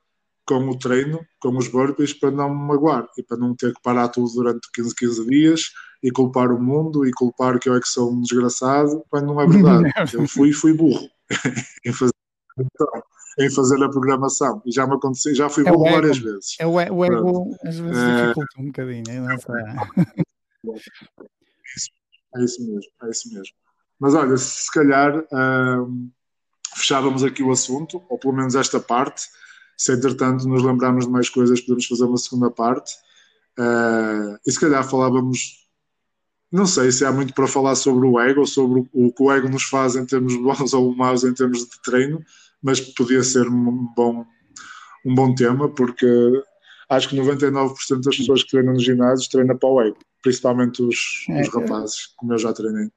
com 0.45 0.68
o 0.70 0.78
treino, 0.78 1.20
com 1.39 1.56
os 1.56 1.68
burpees, 1.68 2.14
para 2.14 2.32
não 2.32 2.49
me 2.49 2.68
magoar 2.68 3.08
e 3.18 3.24
para 3.24 3.38
não 3.38 3.56
ter 3.56 3.74
que 3.74 3.82
parar 3.82 4.10
tudo 4.10 4.32
durante 4.34 4.68
15, 4.74 4.95
15 4.95 5.28
dias 5.28 5.62
e 6.01 6.12
culpar 6.12 6.51
o 6.51 6.62
mundo 6.62 7.06
e 7.06 7.12
culpar 7.12 7.60
que 7.60 7.70
eu 7.70 7.76
é 7.76 7.80
que 7.80 7.88
sou 7.88 8.12
um 8.12 8.20
desgraçado, 8.20 9.04
quando 9.10 9.28
não 9.28 9.39
é 9.39 9.47
verdade. 9.47 9.84
eu 10.14 10.28
fui 10.28 10.51
fui 10.51 10.74
burro 10.74 11.08
em, 11.86 11.93
fazer, 11.93 12.14
em 13.39 13.49
fazer 13.49 13.84
a 13.84 13.89
programação. 13.89 14.61
E 14.65 14.71
já 14.71 14.86
me 14.86 14.95
aconteceu, 14.95 15.34
já 15.36 15.49
fui 15.49 15.67
é 15.67 15.71
burro 15.71 15.91
várias 15.91 16.17
vezes. 16.17 16.55
É 16.59 16.65
o, 16.65 16.73
o 16.73 17.05
ego 17.05 17.55
às 17.63 17.77
vezes 17.77 17.97
dificulta 17.97 18.59
um 18.59 18.65
bocadinho, 18.65 19.03
é, 19.09 19.36
é 22.36 22.43
isso 22.43 22.61
mesmo, 22.65 22.91
é 23.03 23.09
isso 23.09 23.34
mesmo. 23.34 23.55
Mas 23.99 24.13
olha, 24.15 24.38
se 24.38 24.71
calhar 24.71 25.23
hum, 25.31 26.09
fechávamos 26.75 27.23
aqui 27.23 27.43
o 27.43 27.51
assunto, 27.51 28.03
ou 28.09 28.17
pelo 28.17 28.34
menos 28.34 28.55
esta 28.55 28.79
parte. 28.79 29.23
Se 29.77 29.93
entretanto 29.93 30.47
nos 30.47 30.63
lembrarmos 30.63 31.05
de 31.05 31.11
mais 31.11 31.29
coisas, 31.29 31.61
podemos 31.61 31.86
fazer 31.86 32.03
uma 32.05 32.17
segunda 32.17 32.49
parte. 32.49 32.93
Uh, 33.57 34.38
e 34.45 34.51
se 34.51 34.59
calhar 34.59 34.84
falávamos, 34.88 35.67
não 36.51 36.65
sei 36.65 36.91
se 36.91 37.05
há 37.05 37.11
muito 37.11 37.34
para 37.34 37.47
falar 37.47 37.75
sobre 37.75 38.05
o 38.05 38.19
ego, 38.19 38.45
sobre 38.45 38.88
o, 38.91 39.11
que 39.11 39.23
o 39.23 39.31
ego 39.31 39.49
nos 39.49 39.63
faz 39.63 39.95
em 39.95 40.05
termos 40.05 40.36
bons 40.36 40.73
ou 40.73 40.95
maus 40.95 41.23
em 41.23 41.34
termos 41.34 41.59
de 41.59 41.81
treino, 41.81 42.23
mas 42.64 42.80
podia 42.80 43.22
ser 43.24 43.47
um 43.47 43.88
bom, 43.95 44.26
um 45.05 45.14
bom 45.14 45.36
tema, 45.36 45.68
porque 45.68 46.07
acho 46.89 47.09
que 47.09 47.18
99% 47.18 48.01
das 48.01 48.18
pessoas 48.18 48.43
que 48.43 48.49
treinam 48.49 48.74
nos 48.74 48.84
ginásios 48.84 49.28
treinam 49.28 49.57
para 49.57 49.70
o 49.70 49.82
ego, 49.82 49.97
principalmente 50.22 50.82
os, 50.82 51.26
os 51.30 51.47
é, 51.47 51.49
rapazes, 51.49 52.07
como 52.16 52.34
eu 52.34 52.38
já 52.38 52.53
treinei. 52.53 52.89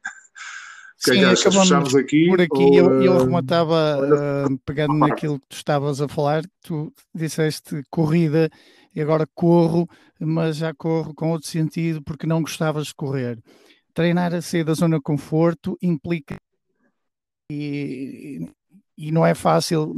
Que 1.04 1.12
Sim, 1.12 1.24
é 1.24 1.34
que 1.34 1.48
acabamos 1.48 1.94
aqui, 1.94 2.26
por 2.28 2.40
aqui. 2.40 2.62
Ou, 2.62 2.74
eu, 2.74 3.02
eu 3.02 3.18
rematava, 3.18 3.98
uh, 3.98 4.58
pegando 4.64 4.94
naquilo 4.94 5.38
que 5.38 5.46
tu 5.48 5.56
estavas 5.56 6.00
a 6.00 6.08
falar, 6.08 6.42
tu 6.62 6.90
disseste 7.14 7.82
corrida 7.90 8.48
e 8.94 9.02
agora 9.02 9.28
corro, 9.34 9.86
mas 10.18 10.56
já 10.56 10.72
corro 10.72 11.12
com 11.14 11.32
outro 11.32 11.48
sentido 11.48 12.02
porque 12.02 12.26
não 12.26 12.40
gostavas 12.40 12.86
de 12.86 12.94
correr. 12.94 13.38
Treinar 13.92 14.34
a 14.34 14.40
sair 14.40 14.64
da 14.64 14.72
zona 14.72 14.96
de 14.96 15.02
conforto 15.02 15.76
implica 15.82 16.36
e, 17.50 18.48
e 18.96 19.12
não 19.12 19.24
é 19.26 19.34
fácil 19.34 19.92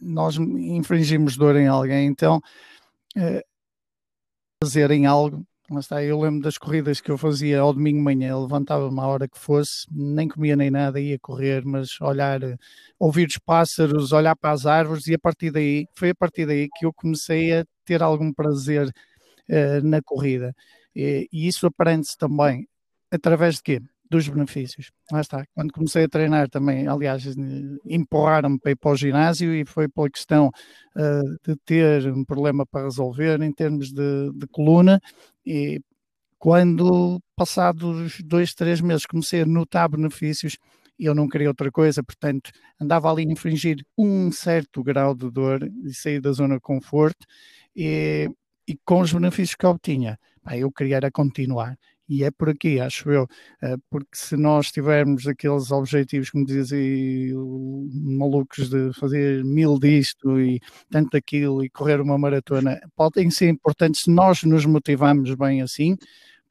nós 0.00 0.36
infringirmos 0.36 1.36
dor 1.36 1.56
em 1.56 1.66
alguém, 1.66 2.06
então 2.06 2.38
uh, 3.16 3.40
fazer 4.62 4.90
em 4.90 5.06
algo 5.06 5.44
Lá 5.70 5.80
está, 5.80 6.04
eu 6.04 6.20
lembro 6.20 6.42
das 6.42 6.58
corridas 6.58 7.00
que 7.00 7.10
eu 7.10 7.16
fazia 7.16 7.60
ao 7.60 7.72
domingo 7.72 7.96
de 7.96 8.04
manhã, 8.04 8.38
levantava-me 8.38 9.00
à 9.00 9.06
hora 9.06 9.26
que 9.26 9.38
fosse, 9.38 9.86
nem 9.90 10.28
comia 10.28 10.54
nem 10.54 10.70
nada, 10.70 11.00
ia 11.00 11.18
correr, 11.18 11.64
mas 11.64 11.98
olhar, 12.02 12.38
ouvir 12.98 13.26
os 13.26 13.38
pássaros, 13.38 14.12
olhar 14.12 14.36
para 14.36 14.50
as 14.50 14.66
árvores, 14.66 15.06
e 15.06 15.14
a 15.14 15.18
partir 15.18 15.50
daí, 15.50 15.86
foi 15.94 16.10
a 16.10 16.14
partir 16.14 16.44
daí 16.46 16.68
que 16.76 16.84
eu 16.84 16.92
comecei 16.92 17.60
a 17.60 17.64
ter 17.82 18.02
algum 18.02 18.30
prazer 18.30 18.88
uh, 19.48 19.82
na 19.82 20.02
corrida. 20.02 20.54
E, 20.94 21.28
e 21.32 21.48
isso 21.48 21.66
aprende-se 21.66 22.16
também 22.18 22.68
através 23.10 23.56
de 23.56 23.62
quê? 23.62 23.82
Dos 24.10 24.28
benefícios. 24.28 24.90
Lá 25.10 25.20
está. 25.20 25.44
Quando 25.54 25.72
comecei 25.72 26.04
a 26.04 26.08
treinar 26.08 26.48
também, 26.48 26.86
aliás, 26.86 27.24
empurraram-me 27.86 28.58
para 28.58 28.72
ir 28.72 28.76
para 28.76 28.90
o 28.90 28.96
ginásio 28.96 29.54
e 29.54 29.64
foi 29.64 29.88
pela 29.88 30.10
questão 30.10 30.48
uh, 30.48 31.36
de 31.46 31.56
ter 31.64 32.12
um 32.12 32.24
problema 32.24 32.66
para 32.66 32.84
resolver 32.84 33.40
em 33.42 33.52
termos 33.52 33.92
de, 33.92 34.30
de 34.34 34.46
coluna 34.48 35.00
e 35.44 35.80
quando 36.38 37.20
passados 37.34 38.20
dois, 38.22 38.54
três 38.54 38.80
meses 38.80 39.06
comecei 39.06 39.42
a 39.42 39.46
notar 39.46 39.88
benefícios 39.88 40.58
eu 40.98 41.14
não 41.14 41.28
queria 41.28 41.48
outra 41.48 41.70
coisa, 41.70 42.02
portanto 42.02 42.50
andava 42.80 43.10
ali 43.10 43.22
a 43.22 43.32
infringir 43.32 43.84
um 43.98 44.30
certo 44.30 44.82
grau 44.82 45.14
de 45.14 45.30
dor 45.30 45.68
e 45.84 45.92
sair 45.92 46.20
da 46.20 46.32
zona 46.32 46.56
de 46.56 46.60
conforto 46.60 47.26
e, 47.74 48.28
e 48.66 48.76
com 48.84 49.00
os 49.00 49.12
benefícios 49.12 49.56
que 49.56 49.66
obtinha, 49.66 50.18
eu 50.52 50.70
queria 50.70 50.96
era 50.96 51.10
continuar 51.10 51.76
e 52.08 52.22
é 52.24 52.30
por 52.30 52.50
aqui, 52.50 52.78
acho 52.80 53.10
eu, 53.10 53.26
eh, 53.62 53.76
porque 53.90 54.10
se 54.14 54.36
nós 54.36 54.70
tivermos 54.70 55.26
aqueles 55.26 55.70
objetivos, 55.70 56.30
como 56.30 56.44
dizem 56.44 57.32
malucos 57.92 58.68
de 58.68 58.92
fazer 58.92 59.42
mil 59.44 59.78
disto 59.78 60.38
e 60.40 60.60
tanto 60.90 61.10
daquilo 61.12 61.64
e 61.64 61.70
correr 61.70 62.00
uma 62.00 62.18
maratona, 62.18 62.78
podem 62.94 63.30
ser 63.30 63.48
importantes 63.48 64.02
se 64.02 64.10
nós 64.10 64.42
nos 64.42 64.66
motivarmos 64.66 65.34
bem 65.34 65.62
assim 65.62 65.96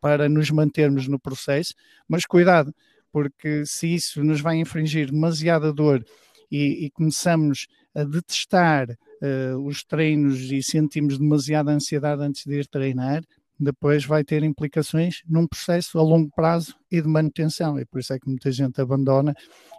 para 0.02 0.28
nos 0.28 0.50
mantermos 0.50 1.08
no 1.08 1.20
processo, 1.20 1.74
mas 2.08 2.26
cuidado, 2.26 2.74
porque 3.12 3.64
se 3.66 3.94
isso 3.94 4.24
nos 4.24 4.42
vai 4.42 4.58
infringir 4.58 5.12
demasiada 5.12 5.72
dor 5.72 6.04
e, 6.52 6.86
e 6.86 6.92
começamos 6.92 7.68
a 7.96 8.04
detestar 8.04 8.90
uh, 8.90 9.58
os 9.66 9.84
treinos 9.84 10.40
e 10.52 10.62
sentimos 10.64 11.18
demasiada 11.18 11.72
ansiedade 11.72 12.22
antes 12.24 12.44
de 12.46 12.60
ir 12.60 12.68
treinar, 12.68 13.24
depois 13.60 14.06
vai 14.06 14.24
ter 14.24 14.44
implicações 14.44 15.22
num 15.28 15.48
processo 15.48 15.98
a 16.00 16.02
longo 16.02 16.30
prazo 16.36 16.76
e 16.92 17.02
de 17.02 17.08
manutenção. 17.08 17.80
E 17.80 17.86
por 17.86 18.00
isso 18.00 18.14
é 18.14 18.20
que 18.20 18.28
muita 18.28 18.52
gente 18.52 18.82
abandona 18.82 19.34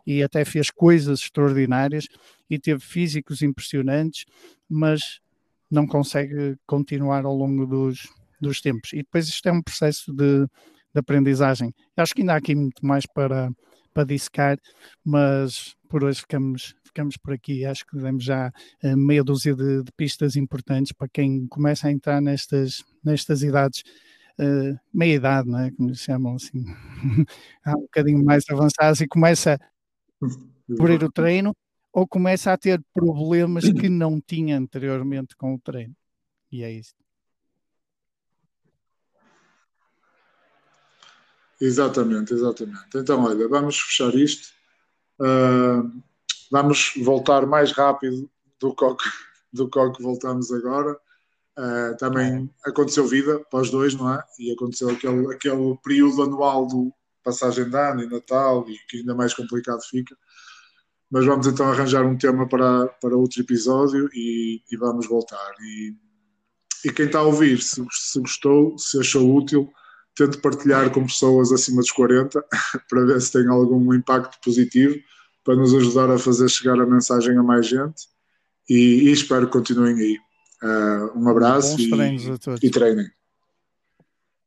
e 0.06 0.22
até 0.22 0.44
fez 0.44 0.70
coisas 0.70 1.20
extraordinárias 1.20 2.06
e 2.48 2.58
teve 2.58 2.80
físicos 2.80 3.42
impressionantes, 3.42 4.24
mas 4.68 5.20
não 5.70 5.86
consegue 5.86 6.56
continuar 6.66 7.24
ao 7.24 7.34
longo 7.34 7.66
dos, 7.66 8.08
dos 8.40 8.60
tempos. 8.60 8.92
E 8.92 8.98
depois 8.98 9.28
isto 9.28 9.48
é 9.48 9.52
um 9.52 9.62
processo 9.62 10.12
de, 10.12 10.46
de 10.46 10.98
aprendizagem. 10.98 11.74
Acho 11.96 12.14
que 12.14 12.20
ainda 12.20 12.34
há 12.34 12.36
aqui 12.36 12.54
muito 12.54 12.84
mais 12.86 13.06
para, 13.06 13.50
para 13.92 14.04
dissecar, 14.04 14.58
mas 15.04 15.74
por 15.88 16.04
hoje 16.04 16.20
ficamos, 16.20 16.74
ficamos 16.94 17.16
por 17.16 17.34
aqui. 17.34 17.64
Acho 17.64 17.84
que 17.84 17.96
demos 17.96 18.22
já 18.22 18.52
uh, 18.84 18.96
meia 18.96 19.24
dúzia 19.24 19.54
de, 19.54 19.82
de, 19.82 19.92
pistas 19.92 20.36
importantes 20.36 20.92
para 20.92 21.08
quem 21.08 21.46
começa 21.48 21.88
a 21.88 21.90
entrar 21.90 22.22
nestas, 22.22 22.84
nestas 23.04 23.42
idades, 23.42 23.82
uh, 24.38 24.78
meia 24.92 25.16
idade, 25.16 25.48
não 25.48 25.58
é? 25.58 25.72
como 25.72 25.92
se 25.92 26.04
chamam 26.04 26.36
assim, 26.36 26.64
há 27.66 27.76
um 27.76 27.82
bocadinho 27.82 28.24
mais 28.24 28.44
avançados 28.48 29.00
e 29.00 29.08
começa 29.08 29.54
a 29.54 30.76
cobrir 30.76 31.02
o 31.02 31.10
treino 31.10 31.54
ou 31.92 32.06
começa 32.06 32.52
a 32.52 32.56
ter 32.56 32.80
problemas 32.92 33.64
que 33.64 33.88
não 33.88 34.20
tinha 34.20 34.56
anteriormente 34.56 35.36
com 35.36 35.54
o 35.54 35.58
treino. 35.58 35.94
E 36.50 36.62
é 36.62 36.70
isso. 36.70 36.94
Exatamente, 41.60 42.34
exatamente. 42.34 42.86
Então, 42.94 43.24
olha, 43.24 43.48
vamos 43.48 43.80
fechar 43.80 44.14
isto. 44.14 44.52
Uh, 45.20 46.02
vamos 46.50 46.94
voltar 47.02 47.46
mais 47.46 47.72
rápido 47.72 48.30
do 48.60 48.74
que, 48.74 48.84
do 49.52 49.68
que 49.68 50.02
voltamos 50.02 50.52
agora. 50.52 50.96
Uh, 51.56 51.96
também 51.98 52.50
é. 52.66 52.68
aconteceu 52.68 53.06
vida 53.06 53.38
para 53.48 53.60
os 53.60 53.70
dois, 53.70 53.94
não 53.94 54.12
é? 54.12 54.22
E 54.38 54.52
aconteceu 54.52 54.90
aquele, 54.90 55.32
aquele 55.32 55.78
período 55.84 56.22
anual 56.24 56.66
do 56.66 56.92
passagem 57.22 57.68
de 57.68 57.76
ano 57.76 58.02
e 58.02 58.08
Natal, 58.08 58.68
e 58.68 58.76
que 58.88 58.98
ainda 58.98 59.14
mais 59.14 59.32
complicado 59.32 59.80
fica. 59.88 60.16
Mas 61.10 61.24
vamos 61.24 61.46
então 61.46 61.70
arranjar 61.70 62.04
um 62.04 62.18
tema 62.18 62.48
para, 62.48 62.88
para 63.00 63.16
outro 63.16 63.40
episódio 63.40 64.08
e, 64.12 64.62
e 64.70 64.76
vamos 64.76 65.06
voltar. 65.06 65.52
E, 65.60 65.94
e 66.84 66.92
quem 66.92 67.06
está 67.06 67.20
a 67.20 67.22
ouvir, 67.22 67.62
se, 67.62 67.84
se 67.90 68.18
gostou, 68.18 68.76
se 68.76 68.98
achou 68.98 69.34
útil, 69.34 69.72
tento 70.16 70.40
partilhar 70.40 70.90
com 70.92 71.06
pessoas 71.06 71.52
acima 71.52 71.80
dos 71.80 71.92
40 71.92 72.44
para 72.90 73.04
ver 73.06 73.20
se 73.20 73.32
tem 73.32 73.48
algum 73.48 73.94
impacto 73.94 74.38
positivo 74.44 74.96
para 75.44 75.54
nos 75.54 75.74
ajudar 75.74 76.10
a 76.10 76.18
fazer 76.18 76.48
chegar 76.48 76.80
a 76.80 76.86
mensagem 76.86 77.36
a 77.36 77.42
mais 77.42 77.66
gente 77.66 78.08
e, 78.68 79.08
e 79.08 79.12
espero 79.12 79.46
que 79.46 79.52
continuem 79.52 79.94
aí. 79.94 80.18
Uh, 80.62 81.18
um 81.18 81.28
abraço 81.28 81.78
e, 81.78 81.90
e 82.62 82.70
treinem. 82.70 83.10